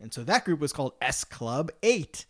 And 0.00 0.12
so 0.12 0.24
that 0.24 0.44
group 0.44 0.60
was 0.60 0.72
called 0.72 0.94
S 1.00 1.24
Club 1.24 1.70
8 1.82 2.24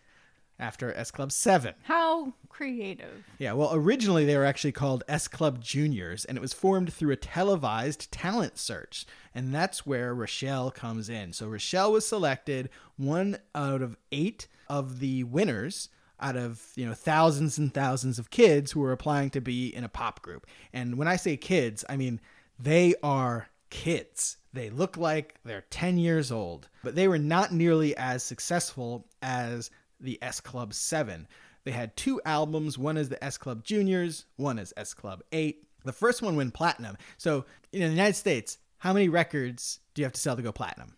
after 0.59 0.93
S 0.93 1.11
Club 1.11 1.33
7. 1.33 1.75
How 1.85 2.35
creative. 2.49 3.25
Yeah, 3.39 3.53
well, 3.55 3.71
originally 3.73 4.25
they 4.25 4.37
were 4.37 4.45
actually 4.45 4.73
called 4.73 5.05
S 5.09 5.29
Club 5.29 5.63
Juniors, 5.63 6.25
and 6.25 6.37
it 6.37 6.41
was 6.41 6.53
formed 6.53 6.93
through 6.93 7.13
a 7.13 7.17
televised 7.17 8.11
talent 8.13 8.59
search. 8.59 9.07
And 9.35 9.55
that's 9.55 9.87
where 9.87 10.15
Rochelle 10.15 10.71
comes 10.71 11.09
in. 11.09 11.33
So 11.33 11.49
Rochelle 11.49 11.93
was 11.93 12.07
selected 12.07 12.69
one 12.97 13.39
out 13.55 13.83
of 13.83 13.97
eight 14.13 14.49
of 14.69 14.99
the 15.01 15.25
winners 15.25 15.89
out 16.21 16.37
of 16.37 16.63
you 16.77 16.87
know 16.87 16.95
thousands 16.95 17.59
and 17.59 17.73
thousands 17.73 18.19
of 18.19 18.31
kids 18.31 18.73
who 18.73 18.81
were 18.81 18.93
applying 18.93 19.31
to 19.31 19.41
be 19.41 19.75
in 19.75 19.85
a 19.85 19.89
pop 19.89 20.23
group. 20.23 20.47
And 20.73 20.99
when 20.99 21.09
I 21.09 21.17
say 21.17 21.37
kids, 21.37 21.85
I 21.89 21.97
mean 21.97 22.21
they 22.59 22.95
are 23.03 23.49
kids. 23.71 24.37
They 24.53 24.71
look 24.71 24.97
like 24.97 25.37
they're 25.45 25.65
10 25.71 25.99
years 25.99 26.33
old, 26.33 26.69
but 26.83 26.95
they 26.95 27.07
were 27.07 27.19
not 27.19 27.53
nearly 27.53 27.97
as 27.97 28.23
successful 28.23 29.07
as 29.23 29.71
the 30.01 30.19
S 30.23 30.41
Club 30.41 30.75
7. 30.75 31.29
They 31.65 31.71
had 31.71 31.97
two 31.97 32.21
albums. 32.25 32.79
One 32.79 32.97
is 32.97 33.09
the 33.09 33.23
S 33.23 33.39
Club 33.39 33.63
Juniors, 33.65 34.27
one 34.37 34.59
is 34.59 34.75
S 34.77 34.95
Club 34.95 35.23
8. 35.33 35.63
The 35.85 35.93
first 35.93 36.21
one 36.21 36.37
went 36.37 36.55
platinum. 36.55 36.97
So 37.17 37.45
in 37.73 37.81
the 37.81 37.89
United 37.89 38.17
States, 38.17 38.59
how 38.79 38.93
many 38.93 39.09
records 39.09 39.81
do 39.95 40.03
you 40.03 40.07
have 40.07 40.13
to 40.15 40.21
sell 40.21 40.37
to 40.37 40.43
go 40.43 40.53
platinum? 40.53 40.95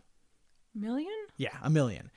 Million? 0.75 1.13
Yeah, 1.37 1.57
a 1.63 1.69
million. 1.69 2.11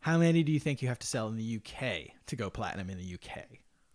How 0.00 0.18
many 0.18 0.42
do 0.42 0.50
you 0.50 0.58
think 0.58 0.82
you 0.82 0.88
have 0.88 0.98
to 0.98 1.06
sell 1.06 1.28
in 1.28 1.36
the 1.36 1.60
UK 1.60 2.10
to 2.26 2.36
go 2.36 2.50
platinum 2.50 2.90
in 2.90 2.98
the 2.98 3.14
UK? 3.14 3.44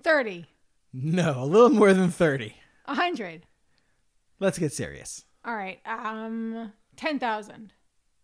30. 0.04 0.46
No, 0.94 1.44
a 1.44 1.46
little 1.46 1.70
more 1.70 1.94
than 1.94 2.10
30. 2.10 2.56
100. 2.86 3.46
Let's 4.40 4.58
get 4.58 4.72
serious. 4.72 5.26
All 5.48 5.56
right. 5.56 5.80
Um 5.86 6.74
10,000. 6.98 7.72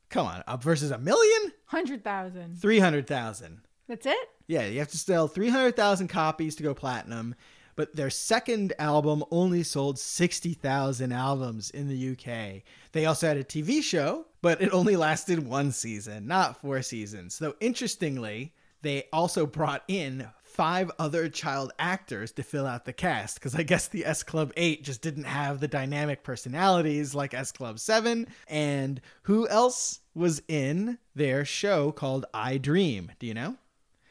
Come 0.09 0.28
on, 0.28 0.43
up 0.45 0.61
versus 0.61 0.91
a 0.91 0.97
million? 0.97 1.51
100,000. 1.69 2.57
300,000. 2.59 3.61
That's 3.88 4.05
it? 4.05 4.30
Yeah, 4.47 4.65
you 4.65 4.80
have 4.80 4.89
to 4.89 4.97
sell 4.97 5.28
300,000 5.28 6.07
copies 6.07 6.55
to 6.55 6.63
go 6.63 6.74
platinum, 6.74 7.34
but 7.76 7.95
their 7.95 8.09
second 8.09 8.74
album 8.78 9.24
only 9.32 9.63
sold 9.63 9.97
60,000 9.97 11.11
albums 11.11 11.69
in 11.71 11.88
the 11.88 12.11
UK. 12.11 12.61
They 12.91 13.05
also 13.05 13.28
had 13.28 13.38
a 13.38 13.43
TV 13.43 13.82
show, 13.82 14.26
but 14.41 14.61
it 14.61 14.74
only 14.74 14.95
lasted 14.95 15.47
one 15.47 15.71
season, 15.71 16.28
not 16.28 16.61
four 16.61 16.82
seasons. 16.82 17.39
Though 17.39 17.55
interestingly, 17.59 18.53
they 18.84 19.05
also 19.11 19.45
brought 19.45 19.84
in 19.88 20.28
five 20.53 20.91
other 20.99 21.27
child 21.29 21.71
actors 21.79 22.31
to 22.33 22.43
fill 22.43 22.67
out 22.67 22.85
the 22.85 22.93
cast 22.93 23.35
because 23.35 23.55
I 23.55 23.63
guess 23.63 23.87
the 23.87 24.05
S 24.05 24.21
Club 24.21 24.53
8 24.55 24.83
just 24.83 25.01
didn't 25.01 25.23
have 25.23 25.59
the 25.59 25.67
dynamic 25.67 26.23
personalities 26.23 27.15
like 27.15 27.33
S 27.33 27.51
Club 27.51 27.79
7. 27.79 28.27
And 28.47 29.01
who 29.23 29.47
else 29.47 30.01
was 30.13 30.41
in 30.47 30.99
their 31.15 31.43
show 31.43 31.91
called 31.91 32.25
I 32.33 32.57
Dream? 32.57 33.11
Do 33.19 33.25
you 33.25 33.33
know? 33.33 33.57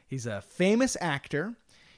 He's 0.09 0.26
a 0.26 0.43
famous 0.43 0.97
actor. 1.01 1.55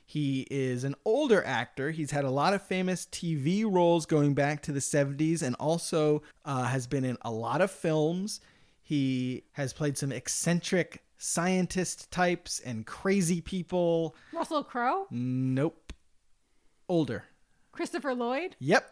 He 0.06 0.46
is 0.50 0.84
an 0.84 0.94
older 1.06 1.42
actor. 1.44 1.90
He's 1.90 2.10
had 2.10 2.24
a 2.24 2.30
lot 2.30 2.52
of 2.52 2.62
famous 2.62 3.06
TV 3.06 3.64
roles 3.66 4.04
going 4.04 4.34
back 4.34 4.62
to 4.62 4.72
the 4.72 4.80
70s 4.80 5.42
and 5.42 5.56
also 5.56 6.22
uh, 6.44 6.64
has 6.64 6.86
been 6.86 7.04
in 7.04 7.16
a 7.22 7.30
lot 7.30 7.62
of 7.62 7.70
films. 7.70 8.40
He 8.82 9.44
has 9.52 9.72
played 9.72 9.96
some 9.96 10.12
eccentric 10.12 11.02
scientist 11.24 12.10
types 12.10 12.60
and 12.60 12.84
crazy 12.84 13.40
people. 13.40 14.14
Russell 14.32 14.62
Crowe? 14.62 15.06
Nope. 15.10 15.92
Older. 16.88 17.24
Christopher 17.72 18.14
Lloyd? 18.14 18.56
Yep. 18.58 18.90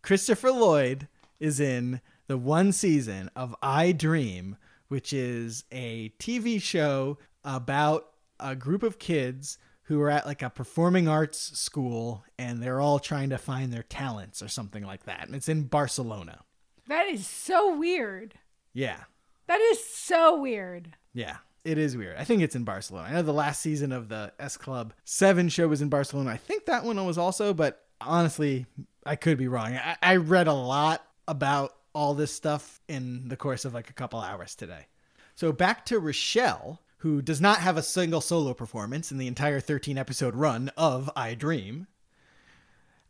Christopher 0.00 0.50
Lloyd 0.50 1.08
is 1.38 1.60
in 1.60 2.00
the 2.26 2.38
one 2.38 2.72
season 2.72 3.30
of 3.36 3.54
I 3.62 3.92
Dream, 3.92 4.56
which 4.88 5.12
is 5.12 5.64
a 5.70 6.12
TV 6.18 6.60
show 6.60 7.18
about 7.44 8.08
a 8.40 8.56
group 8.56 8.82
of 8.82 8.98
kids 8.98 9.58
who 9.84 10.00
are 10.00 10.10
at 10.10 10.24
like 10.24 10.42
a 10.42 10.48
performing 10.48 11.06
arts 11.06 11.58
school 11.58 12.24
and 12.38 12.62
they're 12.62 12.80
all 12.80 12.98
trying 12.98 13.28
to 13.28 13.38
find 13.38 13.72
their 13.72 13.82
talents 13.82 14.42
or 14.42 14.48
something 14.48 14.84
like 14.84 15.04
that. 15.04 15.26
And 15.26 15.34
it's 15.34 15.48
in 15.50 15.64
Barcelona. 15.64 16.44
That 16.88 17.08
is 17.08 17.26
so 17.26 17.76
weird. 17.76 18.34
Yeah. 18.72 19.00
That 19.48 19.60
is 19.60 19.84
so 19.84 20.40
weird. 20.40 20.96
Yeah. 21.14 21.36
It 21.64 21.78
is 21.78 21.96
weird. 21.96 22.16
I 22.16 22.24
think 22.24 22.42
it's 22.42 22.56
in 22.56 22.64
Barcelona. 22.64 23.08
I 23.08 23.12
know 23.12 23.22
the 23.22 23.32
last 23.32 23.62
season 23.62 23.92
of 23.92 24.08
the 24.08 24.32
S 24.40 24.56
Club 24.56 24.94
7 25.04 25.48
show 25.48 25.68
was 25.68 25.80
in 25.80 25.88
Barcelona. 25.88 26.30
I 26.30 26.36
think 26.36 26.66
that 26.66 26.82
one 26.84 27.04
was 27.06 27.18
also, 27.18 27.54
but 27.54 27.82
Honestly, 28.06 28.66
I 29.04 29.16
could 29.16 29.38
be 29.38 29.48
wrong. 29.48 29.76
I, 29.76 29.96
I 30.02 30.16
read 30.16 30.46
a 30.46 30.52
lot 30.52 31.04
about 31.28 31.74
all 31.94 32.14
this 32.14 32.32
stuff 32.32 32.80
in 32.88 33.28
the 33.28 33.36
course 33.36 33.64
of 33.64 33.74
like 33.74 33.90
a 33.90 33.94
couple 33.94 34.20
hours 34.20 34.54
today. 34.54 34.86
So 35.34 35.52
back 35.52 35.84
to 35.86 35.98
Rochelle, 35.98 36.80
who 36.98 37.22
does 37.22 37.40
not 37.40 37.58
have 37.58 37.76
a 37.76 37.82
single 37.82 38.20
solo 38.20 38.54
performance 38.54 39.12
in 39.12 39.18
the 39.18 39.26
entire 39.26 39.60
13 39.60 39.98
episode 39.98 40.34
run 40.34 40.70
of 40.76 41.10
I 41.16 41.34
Dream. 41.34 41.86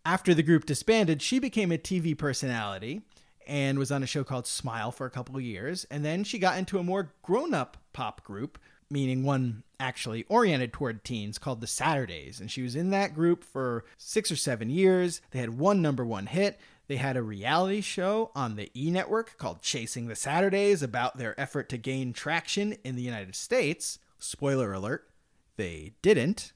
After 0.05 0.34
the 0.34 0.42
group 0.42 0.66
disbanded, 0.66 1.22
she 1.22 1.38
became 1.38 1.70
a 1.70 1.78
TV 1.78 2.16
personality 2.16 3.03
and 3.47 3.78
was 3.78 3.90
on 3.90 4.03
a 4.03 4.07
show 4.07 4.24
called 4.24 4.47
Smile 4.47 4.93
for 4.93 5.07
a 5.07 5.11
couple 5.11 5.36
of 5.36 5.43
years. 5.43 5.86
And 5.90 6.05
then 6.05 6.24
she 6.24 6.38
got 6.38 6.59
into 6.59 6.78
a 6.78 6.84
more 6.84 7.12
grown 7.22 7.55
up 7.55 7.76
pop 7.93 8.24
group, 8.24 8.59
meaning 8.90 9.24
one 9.24 9.62
actually 9.80 10.24
oriented 10.28 10.72
toward 10.72 11.05
teens 11.05 11.38
called 11.38 11.61
The 11.61 11.66
Saturdays. 11.66 12.40
And 12.40 12.51
she 12.51 12.62
was 12.62 12.76
in 12.76 12.90
that 12.90 13.14
group 13.14 13.45
for 13.45 13.84
six 13.99 14.30
or 14.30 14.36
seven 14.36 14.70
years. 14.70 15.20
They 15.30 15.38
had 15.38 15.59
one 15.59 15.82
number 15.82 16.05
one 16.05 16.26
hit. 16.26 16.61
They 16.88 16.97
had 16.97 17.16
a 17.16 17.22
reality 17.22 17.80
show 17.80 18.30
on 18.34 18.57
the 18.57 18.70
E 18.76 18.90
network 18.90 19.38
called 19.38 19.62
Chasing 19.62 20.09
the 20.09 20.16
Saturdays 20.16 20.82
about 20.82 21.16
their 21.16 21.38
effort 21.40 21.68
to 21.70 21.78
gain 21.78 22.12
traction 22.12 22.76
in 22.84 22.97
the 22.97 23.03
United 23.03 23.34
States. 23.34 23.99
Spoiler 24.18 24.72
alert, 24.72 25.09
they 25.57 25.95
didn't. 26.03 26.53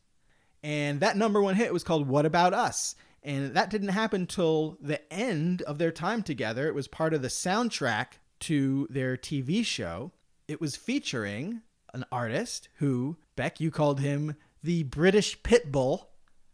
And 0.63 1.01
that 1.01 1.17
number 1.17 1.41
one 1.41 1.55
hit 1.55 1.73
was 1.73 1.85
called 1.85 2.09
What 2.09 2.27
About 2.27 2.53
Us? 2.53 2.97
And 3.27 3.55
that 3.55 3.71
didn't 3.71 3.89
happen 3.89 4.27
till 4.27 4.79
the 4.81 5.13
end 5.13 5.61
of 5.63 5.79
their 5.79 5.91
time 5.91 6.23
together. 6.23 6.69
It 6.69 6.77
was 6.77 6.87
part 6.87 7.13
of 7.13 7.23
the 7.23 7.29
soundtrack 7.29 8.19
to 8.41 8.87
their 8.89 9.17
TV 9.17 9.67
show. 9.67 10.13
It 10.47 10.61
was 10.61 10.77
featuring 10.77 11.63
an 11.93 12.05
artist 12.13 12.69
who, 12.75 13.17
Beck, 13.35 13.59
you 13.59 13.73
called 13.73 13.99
him 13.99 14.37
the 14.63 14.85
British 14.85 15.43
Pitbull. 15.43 16.07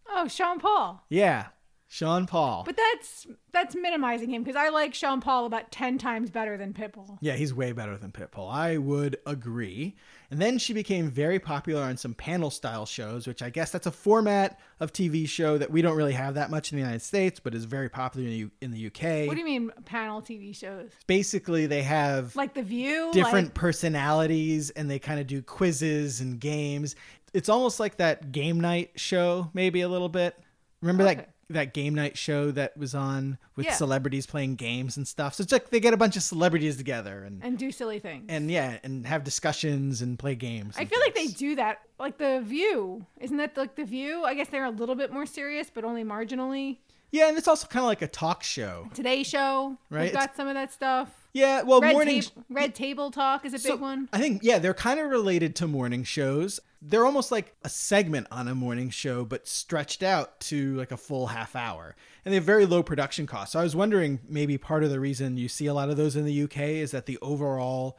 Oh, 0.08 0.26
Sean 0.28 0.58
Paul. 0.58 1.04
Yeah, 1.10 1.48
Sean 1.94 2.26
Paul. 2.26 2.62
But 2.64 2.78
that's 2.78 3.26
that's 3.52 3.74
minimizing 3.76 4.30
him 4.30 4.42
because 4.42 4.56
I 4.56 4.70
like 4.70 4.94
Sean 4.94 5.20
Paul 5.20 5.44
about 5.44 5.70
ten 5.70 5.98
times 5.98 6.30
better 6.30 6.56
than 6.56 6.72
Pitbull. 6.72 7.18
Yeah, 7.20 7.34
he's 7.34 7.52
way 7.52 7.72
better 7.72 7.98
than 7.98 8.10
Pitbull. 8.12 8.50
I 8.50 8.78
would 8.78 9.18
agree. 9.26 9.94
And 10.30 10.40
then 10.40 10.56
she 10.56 10.72
became 10.72 11.10
very 11.10 11.38
popular 11.38 11.82
on 11.82 11.98
some 11.98 12.14
panel 12.14 12.48
style 12.50 12.86
shows, 12.86 13.26
which 13.26 13.42
I 13.42 13.50
guess 13.50 13.70
that's 13.70 13.86
a 13.86 13.90
format 13.90 14.58
of 14.80 14.94
TV 14.94 15.28
show 15.28 15.58
that 15.58 15.70
we 15.70 15.82
don't 15.82 15.94
really 15.94 16.14
have 16.14 16.36
that 16.36 16.50
much 16.50 16.72
in 16.72 16.76
the 16.78 16.80
United 16.82 17.02
States, 17.02 17.38
but 17.38 17.54
is 17.54 17.66
very 17.66 17.90
popular 17.90 18.26
in 18.26 18.32
the, 18.32 18.38
U- 18.38 18.50
in 18.62 18.70
the 18.70 18.86
UK. 18.86 19.26
What 19.28 19.34
do 19.34 19.40
you 19.40 19.44
mean 19.44 19.70
panel 19.84 20.22
TV 20.22 20.56
shows? 20.56 20.92
Basically, 21.06 21.66
they 21.66 21.82
have 21.82 22.34
Like 22.34 22.54
The 22.54 22.62
View? 22.62 23.10
different 23.12 23.48
Like, 23.48 23.54
personalities 23.54 24.70
and 24.70 24.90
they 24.90 24.98
kind 24.98 25.20
of 25.20 25.26
do 25.26 25.42
quizzes 25.42 26.22
and 26.22 26.40
games. 26.40 26.96
It's 27.34 27.50
almost 27.50 27.78
like 27.78 27.98
that 27.98 28.32
game 28.32 28.58
night 28.60 28.92
show, 28.96 29.50
maybe 29.52 29.82
a 29.82 29.88
little 29.90 30.08
bit. 30.08 30.34
Remember 30.80 31.04
Okay. 31.04 31.14
that 31.16 31.28
that 31.52 31.74
game 31.74 31.94
night 31.94 32.16
show 32.18 32.50
that 32.52 32.76
was 32.76 32.94
on 32.94 33.38
with 33.56 33.66
Yeah. 33.66 33.72
celebrities 33.74 34.26
playing 34.26 34.56
games 34.56 34.96
and 34.96 35.06
stuff. 35.06 35.34
So 35.34 35.42
it's 35.42 35.52
like 35.52 35.70
they 35.70 35.80
get 35.80 35.94
a 35.94 35.96
bunch 35.96 36.16
of 36.16 36.22
celebrities 36.22 36.76
together 36.76 37.22
and 37.24 37.42
and 37.44 37.58
do 37.58 37.70
silly 37.72 37.98
things. 37.98 38.26
and 38.28 38.50
yeah, 38.50 38.78
and 38.82 39.06
have 39.06 39.24
discussions 39.24 40.02
and 40.02 40.18
play 40.18 40.34
games. 40.34 40.74
I 40.76 40.82
and 40.82 40.90
feel 40.90 41.00
like 41.00 41.14
they 41.14 41.26
do 41.28 41.56
that. 41.56 41.80
Like 41.98 42.18
The 42.18 42.40
View. 42.44 43.06
Isn't 43.20 43.36
that 43.36 43.56
like 43.56 43.76
The 43.76 43.84
View? 43.84 44.24
I 44.24 44.34
guess 44.34 44.48
they're 44.48 44.64
a 44.64 44.70
little 44.70 44.94
bit 44.94 45.12
more 45.12 45.26
serious, 45.26 45.70
but 45.72 45.84
only 45.84 46.04
marginally. 46.04 46.78
Yeah, 47.10 47.28
and 47.28 47.36
it's 47.36 47.46
also 47.48 47.66
kind 47.66 47.82
of 47.84 47.88
like 47.88 48.00
a 48.02 48.08
talk 48.08 48.42
show. 48.42 48.88
Today 48.94 49.22
Show. 49.22 49.76
Right, 49.90 50.04
We've 50.04 50.12
got 50.14 50.34
some 50.34 50.48
of 50.48 50.54
that 50.54 50.72
stuff. 50.72 51.21
Yeah, 51.34 51.62
well, 51.62 51.80
Red, 51.80 51.92
morning. 51.92 52.20
Tab- 52.22 52.44
Red 52.50 52.74
Table 52.74 53.10
Talk 53.10 53.44
is 53.46 53.54
a 53.54 53.58
So, 53.58 53.72
big 53.72 53.80
one. 53.80 54.08
I 54.12 54.18
think 54.18 54.42
yeah, 54.42 54.58
they're 54.58 54.74
kind 54.74 55.00
of 55.00 55.08
related 55.10 55.56
to 55.56 55.66
morning 55.66 56.04
shows. 56.04 56.60
They're 56.82 57.06
almost 57.06 57.30
like 57.32 57.54
a 57.62 57.68
segment 57.68 58.26
on 58.30 58.48
a 58.48 58.54
morning 58.54 58.90
show, 58.90 59.24
but 59.24 59.46
stretched 59.48 60.02
out 60.02 60.40
to 60.40 60.76
like 60.76 60.92
a 60.92 60.96
full 60.96 61.28
half 61.28 61.56
hour. 61.56 61.94
And 62.24 62.32
they 62.32 62.36
have 62.36 62.44
very 62.44 62.66
low 62.66 62.82
production 62.82 63.26
costs. 63.26 63.52
So 63.52 63.60
I 63.60 63.62
was 63.62 63.74
wondering 63.76 64.20
maybe 64.28 64.58
part 64.58 64.84
of 64.84 64.90
the 64.90 65.00
reason 65.00 65.36
you 65.36 65.48
see 65.48 65.66
a 65.66 65.74
lot 65.74 65.90
of 65.90 65.96
those 65.96 66.16
in 66.16 66.24
the 66.24 66.42
UK 66.42 66.58
is 66.60 66.90
that 66.90 67.06
the 67.06 67.18
overall 67.22 67.98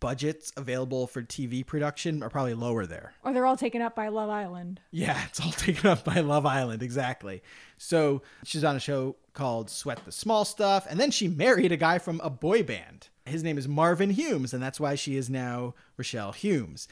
budgets 0.00 0.52
available 0.56 1.06
for 1.06 1.22
TV 1.22 1.64
production 1.64 2.22
are 2.22 2.30
probably 2.30 2.54
lower 2.54 2.86
there. 2.86 3.14
Or 3.22 3.32
they're 3.32 3.46
all 3.46 3.56
taken 3.56 3.82
up 3.82 3.94
by 3.94 4.08
Love 4.08 4.30
Island. 4.30 4.80
Yeah, 4.90 5.20
it's 5.26 5.40
all 5.40 5.52
taken 5.52 5.88
up 5.88 6.04
by 6.04 6.20
Love 6.20 6.46
Island, 6.46 6.82
exactly. 6.82 7.42
So 7.78 8.22
she's 8.44 8.64
on 8.64 8.76
a 8.76 8.80
show 8.80 9.16
called 9.32 9.70
Sweat 9.70 10.04
the 10.04 10.12
Small 10.12 10.44
Stuff, 10.44 10.86
and 10.88 10.98
then 10.98 11.10
she 11.10 11.28
married 11.28 11.72
a 11.72 11.76
guy 11.76 11.98
from 11.98 12.20
a 12.22 12.30
boy 12.30 12.62
band. 12.62 13.08
His 13.26 13.42
name 13.42 13.58
is 13.58 13.68
Marvin 13.68 14.10
Humes, 14.10 14.52
and 14.52 14.62
that's 14.62 14.80
why 14.80 14.94
she 14.94 15.16
is 15.16 15.30
now 15.30 15.74
Rochelle 15.96 16.32
Humes. 16.32 16.88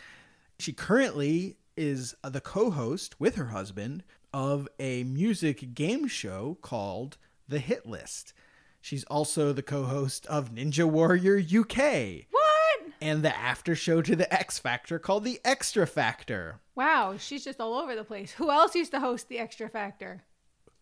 She 0.59 0.73
currently 0.73 1.57
is 1.77 2.15
the 2.23 2.41
co 2.41 2.71
host 2.71 3.19
with 3.21 3.37
her 3.37 3.47
husband 3.47 4.05
of 4.33 4.69
a 4.79 5.05
music 5.05 5.75
game 5.75 6.07
show 6.07 6.57
called 6.63 7.19
The 7.49 7.59
Hit 7.59 7.87
List. 7.87 8.33
She's 8.81 9.05
also 9.05 9.53
the 9.53 9.63
co 9.63 9.85
host 9.85 10.27
of 10.27 10.53
Ninja 10.53 10.85
Warrior 10.85 11.39
UK 11.39 12.27
What? 12.31 12.42
And 13.03 13.25
the 13.25 13.37
after 13.37 13.75
show 13.75 14.01
to 14.01 14.15
the 14.15 14.33
X 14.33 14.59
Factor 14.59 14.99
called 14.99 15.25
The 15.25 15.41
Extra 15.45 15.87
Factor. 15.87 16.61
Wow, 16.77 17.17
she's 17.19 17.45
just 17.45 17.61
all 17.61 17.75
over 17.75 17.97
the 17.97 18.05
place. 18.05 18.33
Who 18.33 18.51
else 18.51 18.75
used 18.77 18.93
to 18.93 19.01
host 19.01 19.29
the 19.29 19.41
Extra 19.41 19.69
Factor? 19.69 20.23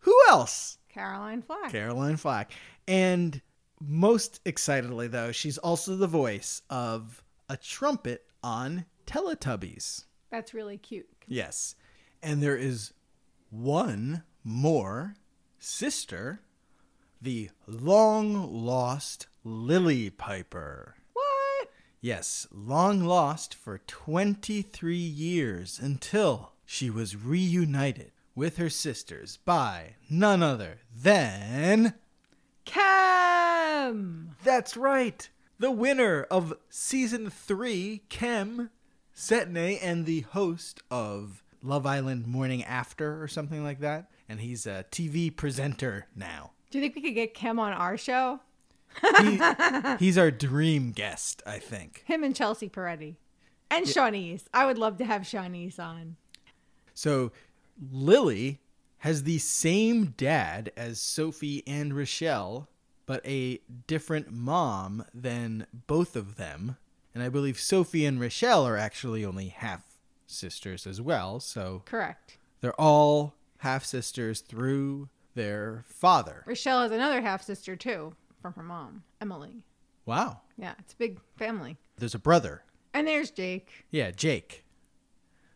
Who 0.00 0.16
else? 0.28 0.78
Caroline 0.90 1.42
Flack. 1.42 1.72
Caroline 1.72 2.16
Flack. 2.16 2.52
And 2.86 3.40
most 3.80 4.40
excitedly, 4.44 5.08
though, 5.08 5.32
she's 5.32 5.56
also 5.58 5.96
the 5.96 6.06
voice 6.06 6.62
of 6.68 7.24
a 7.48 7.56
trumpet 7.56 8.26
on 8.42 8.84
Teletubbies. 9.06 10.04
That's 10.30 10.52
really 10.52 10.76
cute. 10.76 11.08
Yes. 11.26 11.74
And 12.22 12.42
there 12.42 12.56
is 12.56 12.92
one 13.48 14.24
more 14.44 15.14
sister, 15.58 16.42
the 17.20 17.50
long 17.66 18.64
lost 18.64 19.26
Lily 19.42 20.10
Piper. 20.10 20.96
Yes, 22.02 22.46
long 22.50 23.04
lost 23.04 23.54
for 23.54 23.76
23 23.76 24.96
years 24.96 25.78
until 25.78 26.52
she 26.64 26.88
was 26.88 27.14
reunited 27.14 28.12
with 28.34 28.56
her 28.56 28.70
sisters 28.70 29.38
by 29.44 29.96
none 30.08 30.42
other 30.42 30.78
than. 30.96 31.92
Kem. 32.64 34.34
That's 34.42 34.78
right! 34.78 35.28
The 35.58 35.70
winner 35.70 36.22
of 36.30 36.54
season 36.70 37.28
3, 37.28 38.00
Kem 38.08 38.70
Cetinay, 39.14 39.78
and 39.82 40.06
the 40.06 40.20
host 40.22 40.80
of 40.90 41.42
Love 41.62 41.84
Island 41.84 42.26
Morning 42.26 42.64
After 42.64 43.22
or 43.22 43.28
something 43.28 43.62
like 43.62 43.80
that. 43.80 44.10
And 44.26 44.40
he's 44.40 44.64
a 44.64 44.86
TV 44.90 45.36
presenter 45.36 46.06
now. 46.16 46.52
Do 46.70 46.78
you 46.78 46.82
think 46.82 46.94
we 46.94 47.02
could 47.02 47.14
get 47.14 47.34
Kem 47.34 47.58
on 47.58 47.74
our 47.74 47.98
show? 47.98 48.40
He, 49.20 49.40
he's 49.98 50.18
our 50.18 50.30
dream 50.30 50.92
guest, 50.92 51.42
I 51.46 51.58
think. 51.58 52.02
Him 52.06 52.24
and 52.24 52.34
Chelsea 52.34 52.68
Peretti. 52.68 53.16
And 53.70 53.86
Siânnise. 53.86 54.44
I 54.52 54.66
would 54.66 54.78
love 54.78 54.98
to 54.98 55.04
have 55.04 55.22
Siânnise 55.22 55.78
on. 55.78 56.16
So 56.92 57.32
Lily 57.92 58.60
has 58.98 59.22
the 59.22 59.38
same 59.38 60.14
dad 60.16 60.72
as 60.76 61.00
Sophie 61.00 61.62
and 61.66 61.96
Rochelle, 61.96 62.68
but 63.06 63.24
a 63.24 63.60
different 63.86 64.30
mom 64.32 65.04
than 65.14 65.66
both 65.86 66.16
of 66.16 66.36
them. 66.36 66.76
And 67.14 67.22
I 67.22 67.28
believe 67.28 67.58
Sophie 67.58 68.04
and 68.04 68.20
Rochelle 68.20 68.66
are 68.66 68.76
actually 68.76 69.24
only 69.24 69.48
half 69.48 69.82
sisters 70.26 70.86
as 70.86 71.00
well. 71.00 71.40
So 71.40 71.82
Correct. 71.86 72.38
they're 72.60 72.78
all 72.78 73.34
half 73.58 73.84
sisters 73.84 74.40
through 74.40 75.08
their 75.34 75.84
father. 75.86 76.44
Rochelle 76.46 76.82
has 76.82 76.92
another 76.92 77.20
half 77.20 77.42
sister 77.42 77.76
too 77.76 78.14
from 78.40 78.54
her 78.54 78.62
mom, 78.62 79.02
Emily. 79.20 79.62
Wow. 80.06 80.40
Yeah, 80.56 80.74
it's 80.78 80.92
a 80.92 80.96
big 80.96 81.20
family. 81.36 81.76
There's 81.98 82.14
a 82.14 82.18
brother. 82.18 82.62
And 82.94 83.06
there's 83.06 83.30
Jake. 83.30 83.84
Yeah, 83.90 84.10
Jake. 84.10 84.64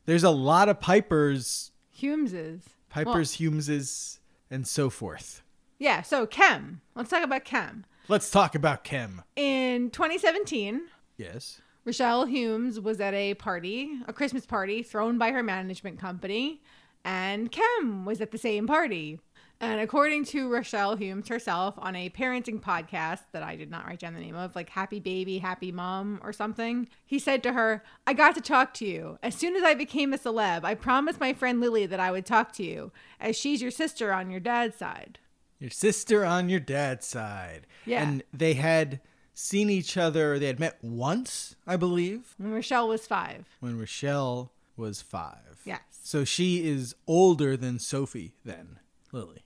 There's 0.07 0.25
a 0.25 0.31
lot 0.31 0.69
of 0.69 0.81
Pipers, 0.81 1.73
Humeses. 1.99 2.63
Pipers, 2.91 3.37
Humeses, 3.39 4.19
and 4.51 4.67
so 4.67 4.91
forth. 4.91 5.43
Yeah, 5.79 6.03
so 6.03 6.27
Kem. 6.27 6.81
Let's 6.95 7.11
talk 7.11 7.25
about 7.25 7.45
Kem. 7.45 7.85
Let's 8.09 8.31
talk 8.31 8.55
about 8.55 8.85
Kem. 8.85 9.23
In 9.35 9.91
2017, 9.91 10.83
Yes. 11.17 11.61
Rochelle 11.85 12.25
Humes 12.27 12.81
was 12.81 13.01
at 13.01 13.15
a 13.15 13.35
party, 13.35 13.91
a 14.09 14.13
Christmas 14.13 14.47
party 14.47 14.83
thrown 14.83 15.19
by 15.19 15.31
her 15.33 15.43
management 15.43 15.99
company, 15.99 16.63
and 17.05 17.51
Kem 17.53 18.05
was 18.05 18.21
at 18.21 18.31
the 18.31 18.39
same 18.39 18.67
party. 18.67 19.19
And 19.61 19.81
according 19.81 20.25
to 20.27 20.49
Rochelle 20.51 20.97
Humes 20.97 21.29
herself 21.29 21.75
on 21.79 21.97
a 21.97 22.11
parenting 22.11 22.61
podcast 22.61 23.21
that 23.33 23.43
I 23.43 23.57
did 23.57 23.71
not 23.71 23.87
write 23.87 24.01
down 24.01 24.13
the 24.13 24.21
name 24.21 24.35
of, 24.37 24.55
like 24.55 24.69
Happy 24.69 25.01
Baby, 25.01 25.39
Happy 25.39 25.73
Mom 25.73 26.21
or 26.23 26.33
something, 26.33 26.89
he 27.07 27.19
said 27.19 27.43
to 27.45 27.53
her, 27.55 27.83
I 28.07 28.13
got 28.13 28.35
to 28.35 28.41
talk 28.43 28.75
to 28.75 28.85
you. 28.85 29.19
As 29.23 29.35
soon 29.35 29.57
as 29.57 29.63
I 29.63 29.75
became 29.75 30.13
a 30.13 30.19
celeb, 30.19 30.65
I 30.65 30.75
promised 30.75 31.19
my 31.21 31.33
friend 31.33 31.61
Lily 31.61 31.87
that 31.87 32.01
I 32.01 32.11
would 32.11 32.27
talk 32.27 32.53
to 32.55 32.63
you, 32.65 32.93
as 33.21 33.37
she's 33.37 33.63
your 33.63 33.71
sister 33.71 34.13
on 34.13 34.31
your 34.31 34.41
dad's 34.41 34.77
side. 34.77 35.19
Your 35.61 35.71
sister 35.71 36.27
on 36.27 36.49
your 36.51 36.61
dad's 36.61 37.07
side. 37.07 37.67
Yeah. 37.87 38.03
And 38.07 38.23
they 38.35 38.55
had 38.55 39.01
seen 39.33 39.71
each 39.71 39.97
other, 39.97 40.39
they 40.39 40.47
had 40.47 40.61
met 40.61 40.79
once, 40.83 41.57
I 41.67 41.77
believe, 41.77 42.35
When 42.39 42.53
Rochelle 42.53 42.89
was 42.89 43.07
five. 43.07 43.47
when 43.61 43.79
Rochelle 43.79 44.53
was 44.77 45.01
five. 45.01 45.61
Yes. 45.65 45.81
So 46.03 46.25
she 46.25 46.67
is 46.69 46.95
older 47.07 47.57
than 47.57 47.79
Sophie 47.79 48.35
then, 48.45 48.79
Lily. 49.11 49.44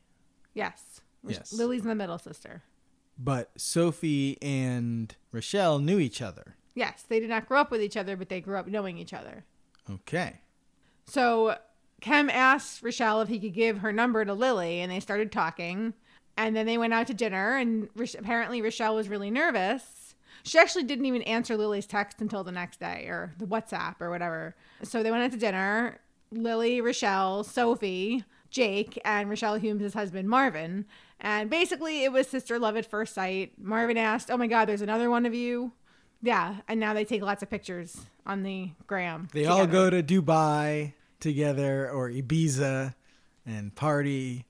Yes. 0.58 1.00
Yes. 1.26 1.52
Lily's 1.52 1.82
the 1.82 1.94
middle 1.94 2.18
sister. 2.18 2.62
But 3.18 3.50
Sophie 3.56 4.38
and 4.42 5.14
Rochelle 5.32 5.78
knew 5.78 5.98
each 5.98 6.20
other. 6.20 6.56
Yes, 6.74 7.04
they 7.08 7.20
did 7.20 7.28
not 7.28 7.48
grow 7.48 7.60
up 7.60 7.70
with 7.70 7.82
each 7.82 7.96
other, 7.96 8.16
but 8.16 8.28
they 8.28 8.40
grew 8.40 8.56
up 8.56 8.66
knowing 8.66 8.98
each 8.98 9.12
other. 9.12 9.44
Okay. 9.90 10.40
So 11.06 11.56
Kem 12.00 12.30
asked 12.30 12.82
Rochelle 12.82 13.20
if 13.20 13.28
he 13.28 13.40
could 13.40 13.54
give 13.54 13.78
her 13.78 13.92
number 13.92 14.24
to 14.24 14.34
Lily, 14.34 14.80
and 14.80 14.90
they 14.90 15.00
started 15.00 15.32
talking. 15.32 15.94
And 16.36 16.54
then 16.54 16.66
they 16.66 16.78
went 16.78 16.92
out 16.92 17.08
to 17.08 17.14
dinner, 17.14 17.56
and 17.56 17.88
apparently 18.16 18.62
Rochelle 18.62 18.94
was 18.94 19.08
really 19.08 19.30
nervous. 19.30 20.14
She 20.44 20.58
actually 20.58 20.84
didn't 20.84 21.06
even 21.06 21.22
answer 21.22 21.56
Lily's 21.56 21.86
text 21.86 22.20
until 22.20 22.44
the 22.44 22.52
next 22.52 22.78
day, 22.78 23.06
or 23.06 23.34
the 23.38 23.46
WhatsApp, 23.46 23.96
or 24.00 24.10
whatever. 24.10 24.54
So 24.84 25.02
they 25.02 25.10
went 25.10 25.24
out 25.24 25.32
to 25.32 25.36
dinner. 25.36 25.98
Lily, 26.30 26.80
Rochelle, 26.80 27.42
Sophie, 27.42 28.24
Jake, 28.50 29.00
and 29.04 29.28
Rochelle 29.28 29.56
Humes' 29.56 29.94
husband, 29.94 30.28
Marvin. 30.28 30.86
And 31.20 31.50
basically, 31.50 32.04
it 32.04 32.12
was 32.12 32.26
sister 32.28 32.58
love 32.58 32.76
at 32.76 32.86
first 32.86 33.14
sight. 33.14 33.52
Marvin 33.58 33.96
asked, 33.96 34.30
Oh 34.30 34.36
my 34.36 34.46
God, 34.46 34.66
there's 34.68 34.82
another 34.82 35.10
one 35.10 35.26
of 35.26 35.34
you. 35.34 35.72
Yeah. 36.22 36.56
And 36.68 36.80
now 36.80 36.94
they 36.94 37.04
take 37.04 37.22
lots 37.22 37.42
of 37.42 37.50
pictures 37.50 37.96
on 38.26 38.42
the 38.42 38.70
gram. 38.86 39.28
They 39.32 39.46
all 39.46 39.66
go 39.66 39.90
to 39.90 40.02
Dubai 40.02 40.94
together 41.20 41.90
or 41.90 42.08
Ibiza 42.10 42.94
and 43.46 43.74
party 43.74 44.46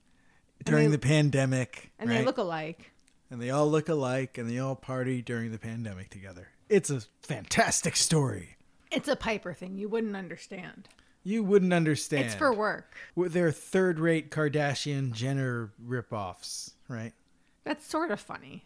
during 0.64 0.90
they- 0.90 0.96
the 0.96 0.98
pandemic. 1.00 1.90
and 1.98 2.08
right? 2.10 2.18
they 2.18 2.24
look 2.24 2.38
alike. 2.38 2.92
and 3.30 3.40
they 3.40 3.50
all 3.50 3.70
look 3.70 3.88
alike 3.88 4.38
and 4.38 4.48
they 4.50 4.58
all 4.58 4.76
party 4.76 5.22
during 5.22 5.50
the 5.52 5.58
pandemic 5.58 6.10
together. 6.10 6.48
It's 6.68 6.90
a 6.90 7.02
fantastic 7.22 7.96
story. 7.96 8.56
It's 8.90 9.08
a 9.08 9.16
Piper 9.16 9.52
thing. 9.54 9.76
You 9.78 9.88
wouldn't 9.88 10.16
understand. 10.16 10.88
You 11.28 11.42
wouldn't 11.44 11.74
understand. 11.74 12.24
It's 12.24 12.34
for 12.34 12.54
work. 12.54 12.94
With 13.14 13.34
their 13.34 13.52
third 13.52 13.98
rate 13.98 14.30
Kardashian 14.30 15.12
Jenner 15.12 15.70
ripoffs, 15.86 16.70
right? 16.88 17.12
That's 17.64 17.86
sort 17.86 18.10
of 18.10 18.18
funny. 18.18 18.64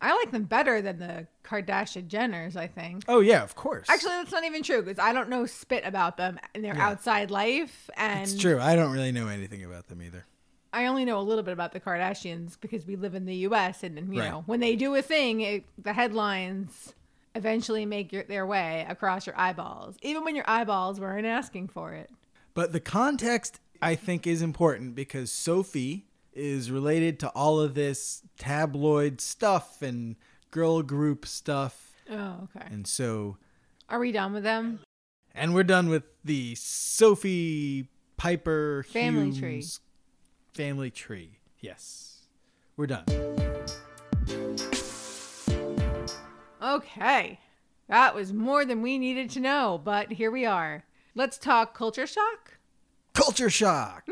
I 0.00 0.14
like 0.14 0.30
them 0.30 0.44
better 0.44 0.80
than 0.80 1.00
the 1.00 1.26
Kardashian 1.42 2.06
Jenners, 2.06 2.54
I 2.54 2.68
think. 2.68 3.02
Oh 3.08 3.18
yeah, 3.18 3.42
of 3.42 3.56
course. 3.56 3.88
Actually, 3.90 4.10
that's 4.12 4.30
not 4.30 4.44
even 4.44 4.62
true 4.62 4.82
because 4.82 5.00
I 5.00 5.12
don't 5.12 5.28
know 5.28 5.46
spit 5.46 5.84
about 5.84 6.16
them 6.16 6.38
in 6.54 6.62
their 6.62 6.76
Yeah. 6.76 6.86
outside 6.90 7.32
life. 7.32 7.90
And 7.96 8.20
it's 8.22 8.38
true. 8.40 8.60
I 8.60 8.76
don't 8.76 8.92
really 8.92 9.10
know 9.10 9.26
anything 9.26 9.64
about 9.64 9.88
them 9.88 10.00
either. 10.00 10.26
I 10.72 10.86
only 10.86 11.04
know 11.04 11.18
a 11.18 11.22
little 11.22 11.42
bit 11.42 11.54
about 11.54 11.72
the 11.72 11.80
Kardashians 11.80 12.56
because 12.60 12.86
we 12.86 12.94
live 12.94 13.16
in 13.16 13.24
the 13.24 13.34
U.S. 13.48 13.82
and, 13.82 13.98
and, 13.98 14.14
you 14.14 14.20
Right. 14.20 14.30
know 14.30 14.42
when 14.46 14.60
they 14.60 14.76
do 14.76 14.94
a 14.94 15.02
thing, 15.02 15.40
it, 15.40 15.64
the 15.82 15.94
headlines 15.94 16.94
eventually 17.36 17.86
make 17.86 18.12
your, 18.12 18.24
their 18.24 18.46
way 18.46 18.84
across 18.88 19.26
your 19.26 19.38
eyeballs, 19.38 19.96
even 20.02 20.24
when 20.24 20.34
your 20.34 20.48
eyeballs 20.48 20.98
weren't 20.98 21.26
asking 21.26 21.68
for 21.68 21.92
it. 21.92 22.10
But 22.54 22.72
the 22.72 22.80
context 22.80 23.60
I 23.80 23.94
think 23.94 24.26
is 24.26 24.42
important 24.42 24.94
because 24.94 25.30
Sophie 25.30 26.06
is 26.32 26.70
related 26.70 27.20
to 27.20 27.28
all 27.30 27.60
of 27.60 27.74
this 27.74 28.22
tabloid 28.38 29.20
stuff 29.20 29.82
and 29.82 30.16
girl 30.50 30.82
group 30.82 31.26
stuff. 31.26 31.92
Oh, 32.10 32.48
okay. 32.56 32.66
And 32.70 32.86
so 32.86 33.36
Are 33.88 33.98
we 33.98 34.12
done 34.12 34.32
with 34.32 34.42
them? 34.42 34.80
and 35.34 35.54
we're 35.54 35.64
done 35.64 35.88
with 35.90 36.04
the 36.24 36.54
Sophie 36.54 37.88
Piper 38.16 38.84
Family 38.88 39.26
Hughes 39.32 39.38
tree. 39.38 39.64
Family 40.54 40.90
tree. 40.90 41.38
Yes. 41.60 42.22
We're 42.76 42.86
done. 42.86 43.04
Okay. 46.76 47.38
That 47.88 48.14
was 48.14 48.32
more 48.32 48.64
than 48.64 48.82
we 48.82 48.98
needed 48.98 49.30
to 49.30 49.40
know, 49.40 49.80
but 49.82 50.12
here 50.12 50.30
we 50.30 50.44
are. 50.44 50.84
Let's 51.14 51.38
talk 51.38 51.74
culture 51.74 52.06
shock. 52.06 52.58
Culture 53.14 53.48
shock. 53.48 54.04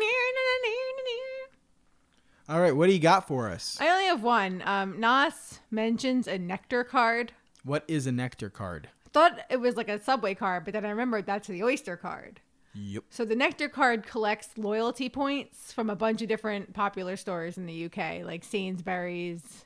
All 2.49 2.61
right, 2.61 2.77
what 2.77 2.87
do 2.87 2.93
you 2.93 2.99
got 2.99 3.27
for 3.27 3.51
us? 3.51 3.79
I 3.81 3.89
only 3.89 4.05
have 4.05 4.23
one. 4.23 4.63
Um, 4.65 5.01
Nas 5.01 5.61
mentions 5.71 6.27
a 6.27 6.39
nectar 6.39 6.85
card. 6.85 7.33
What 7.65 7.85
is 7.89 8.07
a 8.07 8.13
nectar 8.13 8.51
card? 8.51 8.89
I 9.07 9.09
Thought 9.11 9.41
it 9.51 9.61
was 9.61 9.77
like 9.77 9.89
a 9.89 9.99
subway 9.99 10.35
card, 10.35 10.65
but 10.65 10.73
then 10.73 10.87
I 10.87 10.91
remembered 10.91 11.27
that's 11.27 11.49
the 11.49 11.63
Oyster 11.63 11.97
card. 11.97 12.41
Yep. 12.75 13.05
So 13.11 13.25
the 13.25 13.37
nectar 13.37 13.69
card 13.69 14.07
collects 14.07 14.57
loyalty 14.57 15.09
points 15.09 15.73
from 15.73 15.89
a 15.91 15.97
bunch 15.97 16.23
of 16.23 16.29
different 16.29 16.75
popular 16.75 17.17
stores 17.17 17.57
in 17.57 17.67
the 17.67 17.87
UK, 17.87 18.25
like 18.25 18.45
Sainsbury's. 18.45 19.65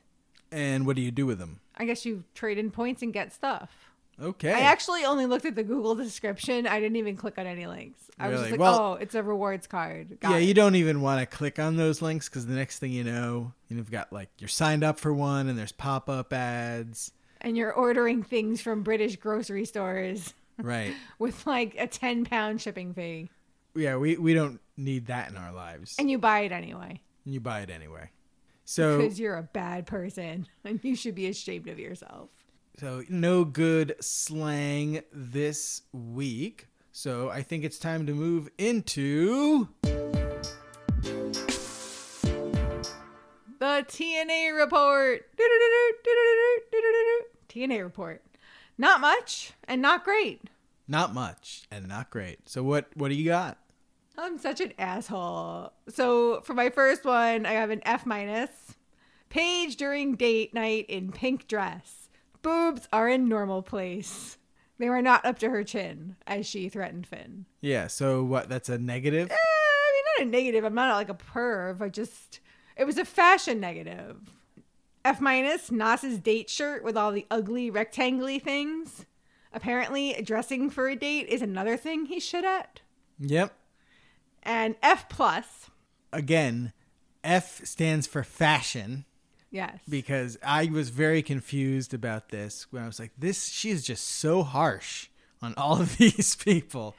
And 0.51 0.85
what 0.85 0.95
do 0.95 1.01
you 1.01 1.11
do 1.11 1.25
with 1.25 1.39
them? 1.39 1.59
I 1.75 1.85
guess 1.85 2.05
you 2.05 2.23
trade 2.33 2.57
in 2.57 2.71
points 2.71 3.01
and 3.01 3.13
get 3.13 3.31
stuff. 3.33 3.69
Okay. 4.21 4.51
I 4.51 4.59
actually 4.61 5.05
only 5.05 5.25
looked 5.25 5.45
at 5.45 5.55
the 5.55 5.63
Google 5.63 5.95
description. 6.05 6.67
I 6.67 6.79
didn't 6.81 6.97
even 6.97 7.15
click 7.15 7.37
on 7.37 7.47
any 7.47 7.67
links. 7.67 8.01
I 8.19 8.27
was 8.27 8.33
Really? 8.33 8.43
just 8.49 8.51
like, 8.51 8.59
Well- 8.59 8.79
oh, 8.79 8.93
it's 8.95 9.15
a 9.15 9.23
rewards 9.23 9.65
card. 9.67 10.19
Got 10.19 10.31
yeah, 10.31 10.37
it. 10.37 10.43
you 10.43 10.53
don't 10.53 10.75
even 10.75 11.01
want 11.01 11.21
to 11.21 11.25
click 11.37 11.57
on 11.59 11.77
those 11.77 12.01
links 12.01 12.27
because 12.27 12.45
the 12.45 12.53
next 12.55 12.79
thing 12.79 12.91
you 12.91 13.03
know, 13.05 13.53
you've 13.69 13.91
got 13.91 14.11
like 14.11 14.29
you're 14.39 14.47
signed 14.49 14.83
up 14.83 14.99
for 14.99 15.13
one 15.13 15.47
and 15.47 15.57
there's 15.57 15.71
pop 15.71 16.09
up 16.09 16.33
ads. 16.33 17.11
and 17.41 17.55
you're 17.55 17.71
ordering 17.71 18.23
things 18.23 18.59
from 18.59 18.83
British 18.83 19.15
grocery 19.15 19.63
stores 19.65 20.33
Right. 20.57 20.93
with 21.19 21.47
like 21.47 21.75
a 21.79 21.87
10 21.87 22.25
pound 22.25 22.59
shipping 22.61 22.93
fee. 22.93 23.29
yeah, 23.73 23.95
we, 23.95 24.17
we 24.17 24.33
don't 24.33 24.59
need 24.75 25.05
that 25.05 25.29
in 25.29 25.37
our 25.37 25.53
lives. 25.53 25.95
And 25.97 26.11
you 26.11 26.17
buy 26.17 26.41
it 26.41 26.51
anyway 26.51 26.99
And 27.23 27.33
you 27.33 27.39
buy 27.39 27.61
it 27.61 27.69
anyway. 27.69 28.09
So 28.69 28.99
because 28.99 29.19
you're 29.19 29.35
a 29.35 29.41
bad 29.41 29.87
person 29.87 30.45
and 30.63 30.79
you 30.83 30.95
should 30.95 31.15
be 31.15 31.25
ashamed 31.27 31.67
of 31.67 31.79
yourself. 31.79 32.29
so 32.77 33.01
no 33.09 33.43
good 33.43 33.95
slang 33.99 35.01
this 35.11 35.81
week. 35.91 36.67
So 36.91 37.29
I 37.29 37.41
think 37.41 37.63
it's 37.63 37.79
time 37.79 38.05
to 38.05 38.13
move 38.13 38.47
into 38.59 39.69
The 43.59 43.85
TNA 43.87 44.55
report. 44.55 45.25
TNA 47.49 47.83
report. 47.83 48.21
Not 48.77 49.01
much 49.01 49.53
and 49.67 49.81
not 49.81 50.03
great. 50.05 50.43
not 50.87 51.13
much 51.13 51.63
and 51.71 51.87
not 51.87 52.11
great. 52.11 52.47
So 52.47 52.61
what 52.61 52.85
what 52.93 53.09
do 53.09 53.15
you 53.15 53.25
got? 53.25 53.57
I'm 54.21 54.37
such 54.37 54.59
an 54.59 54.73
asshole. 54.77 55.71
So 55.87 56.41
for 56.41 56.53
my 56.53 56.69
first 56.69 57.05
one, 57.05 57.45
I 57.45 57.53
have 57.53 57.69
an 57.69 57.81
F 57.85 58.05
minus. 58.05 58.49
Paige 59.29 59.77
during 59.77 60.15
date 60.15 60.53
night 60.53 60.87
in 60.89 61.13
pink 61.13 61.47
dress. 61.47 62.09
Boobs 62.41 62.89
are 62.91 63.07
in 63.07 63.29
normal 63.29 63.61
place. 63.61 64.37
They 64.77 64.89
were 64.89 65.01
not 65.01 65.25
up 65.25 65.39
to 65.39 65.49
her 65.49 65.63
chin, 65.63 66.17
as 66.27 66.45
she 66.45 66.67
threatened 66.67 67.07
Finn. 67.07 67.45
Yeah, 67.61 67.87
so 67.87 68.23
what 68.23 68.49
that's 68.49 68.69
a 68.69 68.77
negative? 68.77 69.31
Eh, 69.31 69.35
I 69.35 69.91
mean, 69.93 70.03
not 70.05 70.27
a 70.27 70.31
negative. 70.31 70.65
I'm 70.65 70.75
not 70.75 70.95
like 70.95 71.09
a 71.09 71.13
perv. 71.13 71.81
I 71.81 71.89
just, 71.89 72.39
it 72.75 72.85
was 72.85 72.97
a 72.97 73.05
fashion 73.05 73.59
negative. 73.59 74.17
F 75.05 75.21
minus, 75.21 75.71
Nas's 75.71 76.17
date 76.17 76.49
shirt 76.49 76.83
with 76.83 76.97
all 76.97 77.11
the 77.11 77.25
ugly 77.31 77.71
rectangly 77.71 78.41
things. 78.41 79.05
Apparently, 79.53 80.21
dressing 80.23 80.69
for 80.69 80.89
a 80.89 80.95
date 80.95 81.27
is 81.27 81.41
another 81.41 81.77
thing 81.77 82.05
he's 82.05 82.25
shit 82.25 82.43
at. 82.43 82.81
Yep. 83.19 83.53
And 84.43 84.75
F 84.81 85.09
plus, 85.09 85.69
Again, 86.11 86.73
F 87.23 87.63
stands 87.65 88.07
for 88.07 88.23
fashion. 88.23 89.05
yes. 89.51 89.79
because 89.87 90.37
I 90.43 90.65
was 90.71 90.89
very 90.89 91.21
confused 91.21 91.93
about 91.93 92.29
this 92.29 92.67
when 92.71 92.81
I 92.83 92.87
was 92.87 92.99
like, 92.99 93.11
this, 93.17 93.47
she 93.49 93.69
is 93.69 93.83
just 93.83 94.05
so 94.05 94.43
harsh 94.43 95.09
on 95.41 95.53
all 95.55 95.79
of 95.81 95.97
these 95.97 96.35
people, 96.35 96.95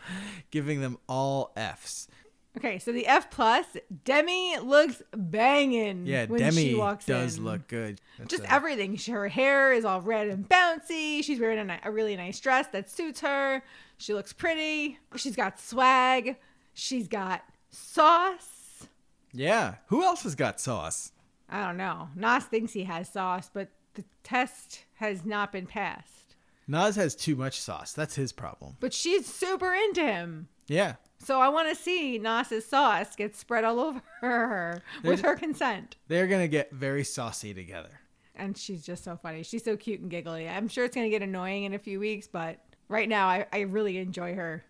giving 0.50 0.80
them 0.80 0.98
all 1.08 1.52
F's. 1.56 2.08
Okay, 2.56 2.78
so 2.80 2.90
the 2.92 3.06
F 3.06 3.30
plus, 3.30 3.64
Demi 4.04 4.56
looks 4.58 5.02
banging. 5.16 6.04
Yeah, 6.06 6.26
when 6.26 6.40
Demi 6.40 6.70
she 6.70 6.74
walks 6.74 7.06
does 7.06 7.38
in. 7.38 7.44
look 7.44 7.68
good. 7.68 8.00
That's 8.18 8.30
Just 8.30 8.42
a- 8.42 8.52
everything. 8.52 8.96
She- 8.96 9.12
Her 9.12 9.28
hair 9.28 9.72
is 9.72 9.84
all 9.84 10.00
red 10.00 10.26
and 10.28 10.48
bouncy. 10.48 11.22
She's 11.22 11.38
wearing 11.38 11.70
a, 11.70 11.80
a 11.84 11.92
really 11.92 12.16
nice 12.16 12.40
dress 12.40 12.66
that 12.72 12.90
suits 12.90 13.20
her. 13.20 13.62
She 13.98 14.14
looks 14.14 14.32
pretty. 14.32 14.98
She's 15.16 15.36
got 15.36 15.60
swag. 15.60 16.36
She's 16.80 17.08
got 17.08 17.42
sauce. 17.70 18.86
yeah. 19.32 19.74
Who 19.88 20.02
else 20.02 20.22
has 20.22 20.34
got 20.34 20.60
sauce? 20.60 21.12
I 21.48 21.66
don't 21.66 21.76
know. 21.76 22.08
Nas 22.16 22.44
thinks 22.44 22.72
he 22.72 22.84
has 22.84 23.08
sauce, 23.08 23.50
but 23.52 23.68
the 23.94 24.04
test 24.22 24.84
has 24.94 25.24
not 25.26 25.52
been 25.52 25.66
passed. 25.66 26.36
Nas 26.66 26.96
has 26.96 27.14
too 27.14 27.34
much 27.36 27.60
sauce. 27.60 27.92
That's 27.92 28.14
his 28.14 28.32
problem. 28.32 28.76
But 28.80 28.94
she's 28.94 29.26
super 29.26 29.74
into 29.74 30.02
him. 30.04 30.48
Yeah. 30.68 30.94
So 31.18 31.40
I 31.40 31.48
want 31.48 31.68
to 31.68 31.74
see 31.74 32.16
Nas's 32.18 32.64
sauce 32.64 33.14
get 33.16 33.36
spread 33.36 33.64
all 33.64 33.80
over 33.80 34.00
her 34.20 34.82
with 35.04 35.20
her 35.20 35.34
consent. 35.36 35.96
They're 36.08 36.28
going 36.28 36.42
to 36.42 36.48
get 36.48 36.70
very 36.72 37.04
saucy 37.04 37.52
together. 37.52 38.00
and 38.36 38.56
she's 38.56 38.82
just 38.84 39.04
so 39.04 39.18
funny. 39.20 39.42
She's 39.42 39.64
so 39.64 39.76
cute 39.76 40.00
and 40.00 40.10
giggly. 40.10 40.48
I'm 40.48 40.68
sure 40.68 40.84
it's 40.86 40.94
gonna 40.94 41.10
get 41.10 41.20
annoying 41.22 41.64
in 41.64 41.74
a 41.74 41.78
few 41.78 41.98
weeks, 42.00 42.26
but 42.26 42.58
right 42.88 43.08
now 43.08 43.26
I, 43.26 43.44
I 43.52 43.60
really 43.62 43.98
enjoy 43.98 44.34
her. 44.34 44.64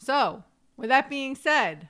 So, 0.00 0.42
with 0.80 0.88
that 0.88 1.08
being 1.08 1.34
said, 1.36 1.88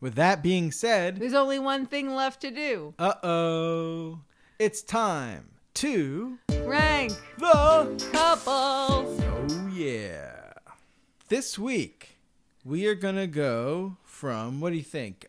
With 0.00 0.14
that 0.16 0.42
being 0.42 0.70
said, 0.70 1.16
there's 1.18 1.34
only 1.34 1.58
one 1.58 1.86
thing 1.86 2.14
left 2.14 2.40
to 2.42 2.50
do. 2.50 2.94
uh 2.98 3.14
oh, 3.22 4.20
it's 4.58 4.82
time 4.82 5.48
to 5.74 6.38
Rank 6.64 7.12
the 7.38 8.08
couples. 8.12 9.20
Oh, 9.24 9.70
yeah. 9.72 10.52
This 11.28 11.58
week, 11.58 12.18
we 12.64 12.86
are 12.86 12.94
going 12.94 13.16
to 13.16 13.26
go 13.26 13.96
from, 14.04 14.60
what 14.60 14.70
do 14.70 14.76
you 14.76 14.82
think? 14.82 15.26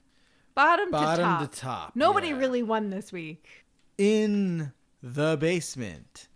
Bottom, 0.55 0.91
Bottom 0.91 1.15
to 1.17 1.23
top. 1.23 1.51
to 1.51 1.59
top, 1.59 1.91
Nobody 1.95 2.27
yeah. 2.27 2.38
really 2.38 2.61
won 2.61 2.89
this 2.91 3.11
week. 3.11 3.65
in 3.97 4.71
the 5.01 5.36
basement. 5.39 6.27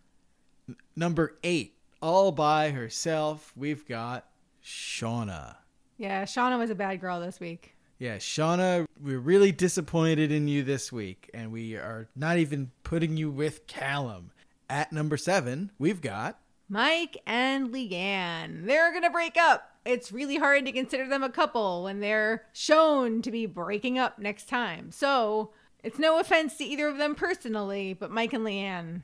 Number 0.95 1.37
eight, 1.43 1.75
all 2.01 2.31
by 2.31 2.71
herself, 2.71 3.53
we've 3.55 3.85
got 3.87 4.25
Shaughna. 4.63 5.57
Yeah, 5.97 6.23
Shaughna 6.23 6.57
was 6.57 6.69
a 6.69 6.75
bad 6.75 7.01
girl 7.01 7.19
this 7.19 7.39
week. 7.39 7.73
Yeah, 7.99 8.17
Shaughna, 8.17 8.85
we're 9.01 9.19
really 9.19 9.51
disappointed 9.51 10.31
in 10.31 10.47
you 10.47 10.63
this 10.63 10.91
week, 10.91 11.29
and 11.33 11.51
we 11.51 11.75
are 11.75 12.07
not 12.15 12.37
even 12.37 12.71
putting 12.83 13.17
you 13.17 13.31
with 13.31 13.65
Callum. 13.65 14.31
At 14.69 14.91
number 14.91 15.17
seven, 15.17 15.71
we've 15.79 16.01
got 16.01 16.39
Mike 16.69 17.17
and 17.25 17.69
Leanne. 17.69 18.65
They're 18.65 18.91
going 18.91 19.03
to 19.03 19.09
break 19.09 19.37
up. 19.37 19.71
It's 19.85 20.11
really 20.11 20.35
hard 20.35 20.65
to 20.65 20.71
consider 20.71 21.07
them 21.07 21.23
a 21.23 21.29
couple 21.29 21.83
when 21.83 22.01
they're 22.01 22.43
shown 22.51 23.21
to 23.21 23.31
be 23.31 23.45
breaking 23.45 23.97
up 23.97 24.19
next 24.19 24.49
time. 24.49 24.91
So, 24.91 25.51
it's 25.83 25.97
no 25.97 26.19
offense 26.19 26.57
to 26.57 26.65
either 26.65 26.87
of 26.87 26.97
them 26.97 27.15
personally, 27.15 27.93
but 27.93 28.11
Mike 28.11 28.33
and 28.33 28.45
Leanne. 28.45 29.03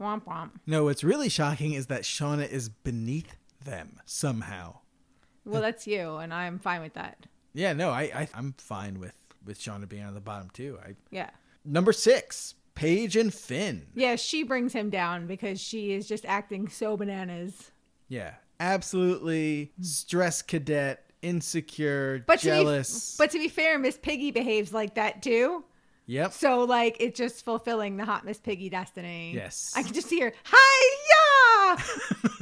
Womp 0.00 0.24
womp. 0.24 0.50
no. 0.66 0.84
What's 0.84 1.04
really 1.04 1.28
shocking 1.28 1.74
is 1.74 1.86
that 1.86 2.02
Shaughna 2.02 2.50
is 2.50 2.68
beneath 2.68 3.36
them 3.64 4.00
somehow. 4.04 4.78
Well, 5.44 5.60
that's 5.62 5.86
you, 5.86 6.16
and 6.16 6.32
I'm 6.32 6.58
fine 6.58 6.80
with 6.80 6.94
that. 6.94 7.26
Yeah, 7.52 7.72
no, 7.72 7.90
I, 7.90 8.02
I 8.02 8.28
I'm 8.34 8.54
fine 8.58 8.98
with 8.98 9.14
with 9.44 9.58
Shaughna 9.60 9.88
being 9.88 10.04
on 10.04 10.14
the 10.14 10.20
bottom 10.20 10.50
too. 10.50 10.78
I 10.84 10.94
Yeah. 11.10 11.30
number 11.64 11.92
six, 11.92 12.54
Paige 12.74 13.16
and 13.16 13.32
Finn. 13.32 13.86
Yeah, 13.94 14.16
she 14.16 14.42
brings 14.42 14.72
him 14.72 14.90
down 14.90 15.26
because 15.26 15.60
she 15.60 15.92
is 15.92 16.08
just 16.08 16.24
acting 16.24 16.68
so 16.68 16.96
bananas. 16.96 17.70
Yeah, 18.08 18.34
absolutely 18.58 19.72
stress 19.82 20.40
cadet, 20.42 21.10
insecure, 21.22 22.24
But 22.26 22.40
jealous. 22.40 23.12
To 23.12 23.18
be, 23.18 23.24
but 23.24 23.30
to 23.32 23.38
be 23.38 23.48
fair, 23.48 23.78
Miss 23.78 23.98
Piggy 23.98 24.30
behaves 24.30 24.72
like 24.72 24.94
that 24.94 25.22
too. 25.22 25.64
yep. 26.06 26.32
So 26.32 26.64
like 26.64 26.96
it's 27.00 27.18
just 27.18 27.44
fulfilling 27.44 27.96
the 27.98 28.04
hot 28.04 28.24
Miss 28.24 28.38
Piggy 28.38 28.68
destiny. 28.70 29.32
Yes. 29.34 29.72
I 29.76 29.82
can 29.82 29.92
just 29.92 30.08
see 30.08 30.20
her. 30.20 30.32
Hi 30.44 31.76
yeah. 31.76 32.30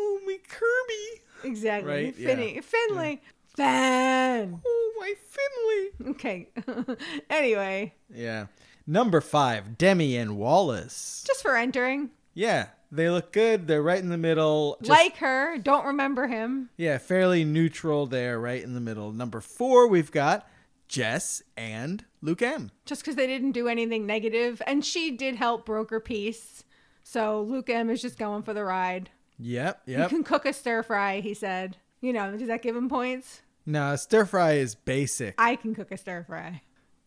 Oh, 0.00 0.20
my 0.24 0.36
Kirby. 0.48 1.22
Exactly. 1.44 1.90
Right, 1.90 2.14
Finny. 2.14 2.54
yeah. 2.56 2.60
Finley. 2.60 3.22
Fan. 3.56 4.60
Oh, 4.66 4.92
my 5.00 5.14
Finley. 5.28 6.10
Okay. 6.14 6.48
anyway, 7.30 7.94
Yeah. 8.14 8.46
Number 8.86 9.20
five, 9.20 9.76
Demi 9.76 10.16
and 10.16 10.36
Wallace. 10.38 11.22
just 11.26 11.42
for 11.42 11.56
entering. 11.56 12.08
Yeah, 12.32 12.68
they 12.90 13.10
look 13.10 13.32
good. 13.32 13.66
They're 13.66 13.82
right 13.82 13.98
in 13.98 14.08
the 14.08 14.16
middle. 14.16 14.78
Just- 14.80 14.88
like 14.90 15.16
her. 15.18 15.58
Don't 15.58 15.84
remember 15.84 16.26
him. 16.26 16.70
yeah, 16.78 16.96
fairly 16.98 17.44
neutral 17.44 18.06
there, 18.06 18.38
right 18.40 18.62
in 18.62 18.72
the 18.74 18.80
middle. 18.80 19.12
Number 19.12 19.40
four, 19.42 19.88
we've 19.88 20.10
got 20.12 20.48
Jess 20.88 21.42
and 21.56 22.04
Luke 22.22 22.40
M. 22.40 22.70
Just 22.86 23.02
because 23.02 23.16
they 23.16 23.26
didn't 23.26 23.52
do 23.52 23.68
anything 23.68 24.06
negative, 24.06 24.62
and 24.66 24.82
she 24.84 25.10
did 25.10 25.36
help 25.36 25.66
broker 25.66 26.00
peace. 26.00 26.64
So 27.02 27.42
Luke 27.42 27.68
M 27.68 27.90
is 27.90 28.00
just 28.00 28.18
going 28.18 28.42
for 28.42 28.54
the 28.54 28.64
ride. 28.64 29.10
Yep, 29.38 29.82
yep. 29.86 30.00
You 30.00 30.08
can 30.16 30.24
cook 30.24 30.46
a 30.46 30.52
stir 30.52 30.82
fry, 30.82 31.20
he 31.20 31.34
said. 31.34 31.76
You 32.00 32.12
know, 32.12 32.36
does 32.36 32.48
that 32.48 32.62
give 32.62 32.76
him 32.76 32.88
points? 32.88 33.42
No, 33.66 33.94
stir 33.96 34.24
fry 34.24 34.52
is 34.54 34.74
basic. 34.74 35.34
I 35.38 35.56
can 35.56 35.74
cook 35.74 35.90
a 35.90 35.96
stir 35.96 36.24
fry. 36.24 36.62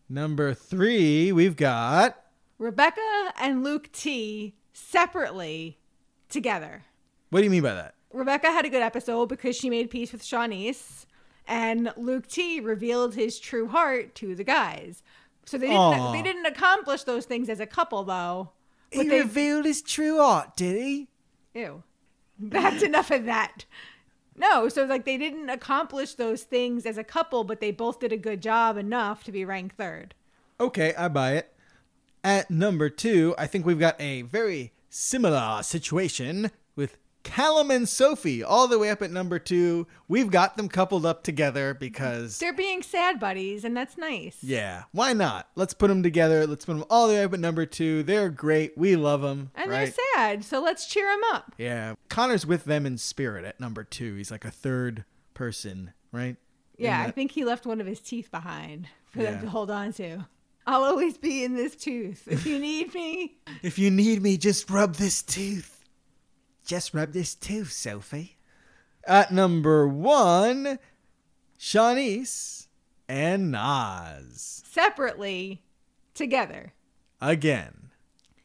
Number 0.08 0.54
three, 0.54 1.32
we've 1.32 1.56
got 1.56 2.22
Rebecca 2.58 3.32
and 3.40 3.64
Luke 3.64 3.90
T 3.92 4.54
separately 4.72 5.78
together. 6.28 6.84
what 7.30 7.40
do 7.40 7.44
you 7.44 7.50
mean 7.50 7.62
by 7.62 7.74
that? 7.74 7.94
Rebecca 8.12 8.48
had 8.52 8.66
a 8.66 8.68
good 8.70 8.82
episode 8.82 9.26
because 9.30 9.56
she 9.56 9.70
made 9.70 9.90
peace 9.90 10.12
with 10.12 10.22
Siânnise, 10.22 11.06
and 11.46 11.92
Luke 11.96 12.26
T 12.28 12.60
revealed 12.60 13.14
his 13.14 13.40
true 13.40 13.68
heart 13.68 14.14
to 14.16 14.34
the 14.34 14.44
guys. 14.44 15.02
So 15.46 15.58
they 15.58 15.68
didn't 15.68 16.12
they 16.12 16.22
didn't 16.22 16.46
accomplish 16.46 17.04
those 17.04 17.24
things 17.24 17.48
as 17.48 17.58
a 17.58 17.66
couple 17.66 18.04
though. 18.04 18.50
But 18.94 19.04
he 19.04 19.08
they 19.08 19.20
revealed 19.20 19.64
his 19.64 19.82
true 19.82 20.18
heart, 20.18 20.56
did 20.56 20.76
he? 20.76 21.08
ew. 21.54 21.82
That's 22.38 22.82
enough 22.82 23.10
of 23.10 23.24
that. 23.26 23.64
No, 24.36 24.68
so 24.68 24.84
like 24.84 25.04
they 25.04 25.18
didn't 25.18 25.50
accomplish 25.50 26.14
those 26.14 26.42
things 26.42 26.86
as 26.86 26.98
a 26.98 27.04
couple, 27.04 27.44
but 27.44 27.60
they 27.60 27.70
both 27.70 28.00
did 28.00 28.12
a 28.12 28.16
good 28.16 28.40
job 28.40 28.76
enough 28.76 29.24
to 29.24 29.32
be 29.32 29.44
ranked 29.44 29.76
third. 29.76 30.14
Okay, 30.58 30.94
I 30.94 31.08
buy 31.08 31.34
it. 31.34 31.52
At 32.24 32.50
number 32.50 32.88
two, 32.88 33.34
I 33.36 33.46
think 33.46 33.66
we've 33.66 33.78
got 33.78 34.00
a 34.00 34.22
very 34.22 34.72
similar 34.88 35.62
situation 35.62 36.50
with 36.76 36.96
Callum 37.22 37.70
and 37.70 37.88
Sophie, 37.88 38.42
all 38.42 38.66
the 38.68 38.78
way 38.78 38.90
up 38.90 39.00
at 39.02 39.10
number 39.10 39.38
two. 39.38 39.86
We've 40.08 40.30
got 40.30 40.56
them 40.56 40.68
coupled 40.68 41.06
up 41.06 41.22
together 41.22 41.74
because, 41.74 42.38
They're 42.38 42.52
being 42.52 42.82
sad 42.82 43.20
buddies, 43.20 43.64
and 43.64 43.76
that's 43.76 43.96
nice. 43.96 44.38
yeah, 44.42 44.84
why 44.92 45.12
not? 45.12 45.48
Let's 45.54 45.74
put 45.74 45.88
them 45.88 46.02
together. 46.02 46.46
Let's 46.46 46.64
put 46.64 46.74
them 46.74 46.84
all 46.90 47.08
the 47.08 47.14
way 47.14 47.24
up 47.24 47.32
at 47.32 47.40
number 47.40 47.64
two. 47.66 48.02
They're 48.02 48.28
great. 48.28 48.76
We 48.76 48.96
love 48.96 49.22
them. 49.22 49.50
And 49.54 49.70
right? 49.70 49.84
they're 49.84 50.04
sad, 50.16 50.44
so 50.44 50.60
let's 50.62 50.86
cheer 50.86 51.06
them 51.06 51.22
up. 51.32 51.54
Yeah, 51.58 51.94
Connor's 52.08 52.44
with 52.46 52.64
them 52.64 52.86
in 52.86 52.98
spirit 52.98 53.44
at 53.44 53.60
number 53.60 53.84
two. 53.84 54.16
He's 54.16 54.30
like 54.30 54.44
a 54.44 54.50
third 54.50 55.04
person, 55.34 55.92
right? 56.10 56.36
Yeah, 56.76 57.02
In 57.02 57.08
I 57.08 57.10
think 57.12 57.30
he 57.32 57.44
left 57.44 57.66
one 57.66 57.80
of 57.80 57.86
his 57.86 58.00
teeth 58.00 58.30
behind 58.30 58.88
for 59.10 59.22
them 59.22 59.40
to 59.42 59.48
hold 59.48 59.70
on 59.70 59.92
to. 59.94 60.26
I'll 60.66 60.84
always 60.84 61.18
be 61.18 61.44
in 61.44 61.54
this 61.54 61.76
tooth. 61.76 62.26
If 62.28 62.46
you 62.46 62.58
need 62.58 62.94
me, 62.94 63.36
If 63.62 63.78
you 63.78 63.90
need 63.90 64.22
me, 64.22 64.36
just 64.36 64.70
rub 64.70 64.94
this 64.96 65.22
tooth. 65.22 65.81
Just 66.64 66.94
rub 66.94 67.12
this 67.12 67.34
too, 67.34 67.64
Sophie. 67.64 68.36
At 69.06 69.32
number 69.32 69.86
one, 69.88 70.78
Siânnise 71.58 72.68
and 73.08 73.50
Nas. 73.50 74.62
separately, 74.64 75.62
together. 76.14 76.72
Again. 77.20 77.90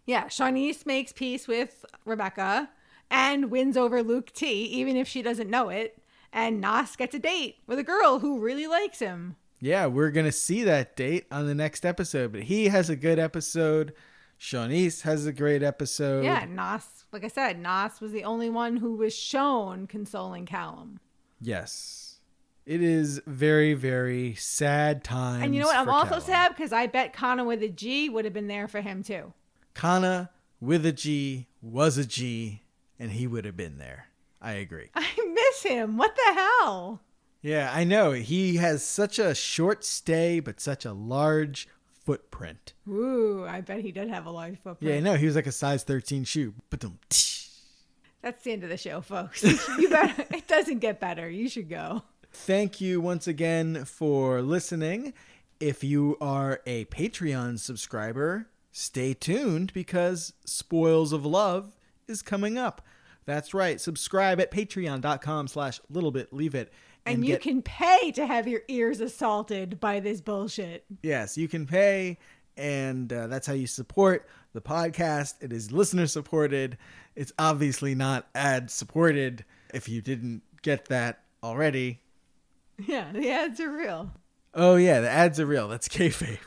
Yeah, 0.06 0.26
Siânnise 0.26 0.86
makes 0.86 1.12
peace 1.12 1.48
with 1.48 1.86
Rebecca 2.06 2.70
and 3.10 3.52
wins 3.52 3.78
over 3.78 4.04
Luke 4.04 4.32
T, 4.34 4.64
even 4.64 4.98
if 4.98 5.08
she 5.08 5.22
doesn't 5.22 5.50
know 5.50 5.70
it. 5.70 6.02
And 6.34 6.60
Nas 6.60 6.96
gets 6.96 7.16
a 7.16 7.20
date 7.20 7.58
with 7.68 7.80
a 7.80 7.84
girl 7.84 8.20
who 8.20 8.40
really 8.40 8.68
likes 8.68 9.00
him. 9.00 9.36
Yeah, 9.60 9.88
we're 9.88 10.12
going 10.12 10.26
to 10.26 10.32
see 10.32 10.64
that 10.64 10.96
date 10.96 11.26
on 11.32 11.48
the 11.48 11.56
next 11.56 11.86
episode. 11.86 12.32
But 12.32 12.44
he 12.44 12.66
has 12.68 12.90
a 12.90 12.96
good 12.96 13.18
episode. 13.20 13.94
Siânnise 14.40 15.02
has 15.02 15.26
a 15.26 15.34
great 15.34 15.64
episode. 15.64 16.24
Yeah, 16.24 16.46
Nas, 16.48 17.06
like 17.12 17.24
I 17.24 17.28
said, 17.28 17.60
Nas 17.60 18.00
was 18.00 18.12
the 18.12 18.24
only 18.24 18.50
one 18.50 18.78
who 18.78 18.96
was 18.96 19.16
shown 19.16 19.88
consoling 19.88 20.46
Callum. 20.46 21.00
Yes. 21.42 22.20
It 22.66 22.84
is 22.84 23.22
very, 23.26 23.74
very 23.74 24.36
sad 24.36 25.04
time. 25.04 25.42
And 25.42 25.56
you 25.56 25.62
know 25.62 25.68
what? 25.68 25.78
I'm 25.78 25.90
also 25.90 26.10
Callum. 26.10 26.24
sad 26.24 26.50
because 26.50 26.74
I 26.74 26.88
bet 26.88 27.14
Kana 27.14 27.46
with 27.46 27.64
a 27.64 27.70
G 27.70 28.10
would 28.10 28.26
have 28.26 28.34
been 28.34 28.48
there 28.48 28.68
for 28.68 28.82
him 28.82 29.04
too. 29.04 29.34
Kana 29.74 30.30
with 30.60 30.86
a 30.86 30.92
G 30.92 31.48
was 31.62 31.98
a 31.98 32.06
G, 32.06 32.64
and 33.00 33.12
he 33.12 33.26
would 33.26 33.46
have 33.46 33.56
been 33.58 33.78
there. 33.78 34.08
I 34.42 34.54
agree. 34.54 34.90
I 34.96 35.06
miss 35.34 35.64
him. 35.64 35.98
What 35.98 36.16
the 36.16 36.34
hell? 36.34 37.02
Yeah, 37.42 37.72
I 37.74 37.86
know. 37.86 38.12
He 38.12 38.58
has 38.58 38.84
such 38.84 39.18
a 39.18 39.34
short 39.34 39.86
stay, 39.86 40.40
but 40.42 40.60
such 40.60 40.84
a 40.86 40.92
large 40.94 41.68
footprint. 42.08 42.72
Ooh, 42.88 43.46
I 43.46 43.60
bet 43.60 43.82
he 43.82 43.92
did 43.92 44.08
have 44.08 44.26
a 44.26 44.32
large 44.32 44.58
footprint. 44.64 44.94
Yeah, 44.94 45.02
no. 45.02 45.16
He 45.16 45.26
was 45.26 45.36
like 45.36 45.46
a 45.46 45.52
size 45.52 45.84
13 45.84 46.24
shoe. 46.24 46.54
But 46.70 46.80
That's 48.22 48.44
the 48.44 48.54
end 48.54 48.64
of 48.64 48.70
the 48.70 48.78
show, 48.78 49.02
folks. 49.02 49.44
you 49.78 49.90
better. 49.90 50.26
It 50.32 50.48
doesn't 50.48 50.80
get 50.80 51.02
better. 51.02 51.30
You 51.30 51.50
should 51.50 51.70
go. 51.70 52.04
Thank 52.32 52.80
you 52.80 53.02
once 53.02 53.28
again 53.28 53.84
for 53.84 54.42
listening. 54.42 55.14
If 55.60 55.84
you 55.84 56.16
are 56.22 56.62
a 56.66 56.86
Patreon 56.86 57.60
subscriber, 57.60 58.48
stay 58.72 59.14
tuned 59.14 59.74
because 59.74 60.32
Spoils 60.46 61.12
of 61.12 61.26
Love 61.26 61.76
is 62.08 62.22
coming 62.22 62.58
up. 62.58 62.86
That's 63.26 63.54
right. 63.54 63.82
Subscribe 63.82 64.40
at 64.40 64.50
patreon.com 64.50 65.50
slash 65.50 65.82
little 65.90 66.12
bit 66.12 66.32
leave 66.32 66.56
it. 66.56 66.72
And, 67.14 67.26
you 67.26 67.34
get- 67.34 67.42
can 67.42 67.62
pay 67.62 68.12
to 68.14 68.26
have 68.26 68.48
your 68.48 68.62
ears 68.68 69.00
assaulted 69.02 69.80
by 69.80 70.00
this 70.00 70.22
bullshit. 70.22 70.86
Yes, 71.04 71.38
you 71.38 71.48
can 71.48 71.66
pay, 71.66 72.18
and 72.56 73.12
uh, 73.12 73.28
that's 73.28 73.48
how 73.48 73.54
you 73.54 73.68
support 73.68 74.28
the 74.54 74.62
podcast. 74.62 75.36
It 75.42 75.52
is 75.54 75.72
listener 75.72 76.08
supported. 76.08 76.78
It's 77.16 77.34
obviously 77.40 77.96
not 77.96 78.28
ad 78.36 78.70
supported. 78.72 79.44
If 79.74 79.88
you 79.90 80.02
didn't 80.02 80.42
get 80.62 80.86
that 80.86 81.24
already, 81.44 82.00
Yeah, 82.86 83.12
the 83.12 83.30
ads 83.32 83.60
are 83.60 83.72
real. 83.72 84.12
oh 84.54 84.76
yeah, 84.76 85.00
the 85.02 85.10
ads 85.10 85.40
are 85.40 85.46
real. 85.46 85.68
That's 85.68 85.88
kayfabe. 85.88 86.40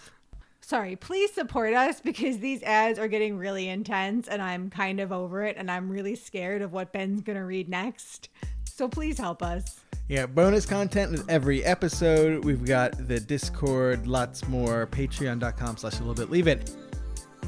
Sorry, 0.60 0.94
please 0.94 1.32
support 1.32 1.74
us 1.74 2.00
because 2.00 2.38
these 2.38 2.62
ads 2.62 2.96
are 3.00 3.08
getting 3.08 3.36
really 3.36 3.68
intense 3.68 4.28
and 4.28 4.40
I'm 4.40 4.70
kind 4.70 5.00
of 5.00 5.10
over 5.10 5.44
it 5.44 5.56
and 5.56 5.68
I'm 5.68 5.90
really 5.90 6.14
scared 6.14 6.62
of 6.62 6.72
what 6.72 6.92
Ben's 6.92 7.22
going 7.22 7.36
to 7.38 7.44
read 7.44 7.68
next. 7.68 8.28
So 8.64 8.86
please 8.88 9.18
help 9.18 9.42
us. 9.42 9.80
Yeah, 10.10 10.26
bonus 10.26 10.66
content 10.66 11.12
with 11.12 11.30
every 11.30 11.64
episode. 11.64 12.44
We've 12.44 12.64
got 12.64 13.06
the 13.06 13.20
Discord, 13.20 14.08
lots 14.08 14.48
more. 14.48 14.88
Patreon.com 14.88 15.76
slash 15.76 15.94
a 15.94 15.98
little 15.98 16.14
bit 16.14 16.30
leave 16.30 16.48
it. 16.48 16.72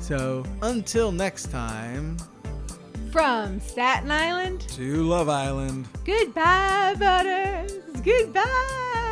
So 0.00 0.44
until 0.62 1.10
next 1.10 1.50
time, 1.50 2.16
From 3.10 3.58
Staten 3.58 4.12
Island, 4.12 4.60
to 4.76 5.02
Love 5.02 5.28
Island. 5.28 5.88
goodbye, 6.04 6.94
Butters. 6.96 7.72
Goodbye. 8.04 9.11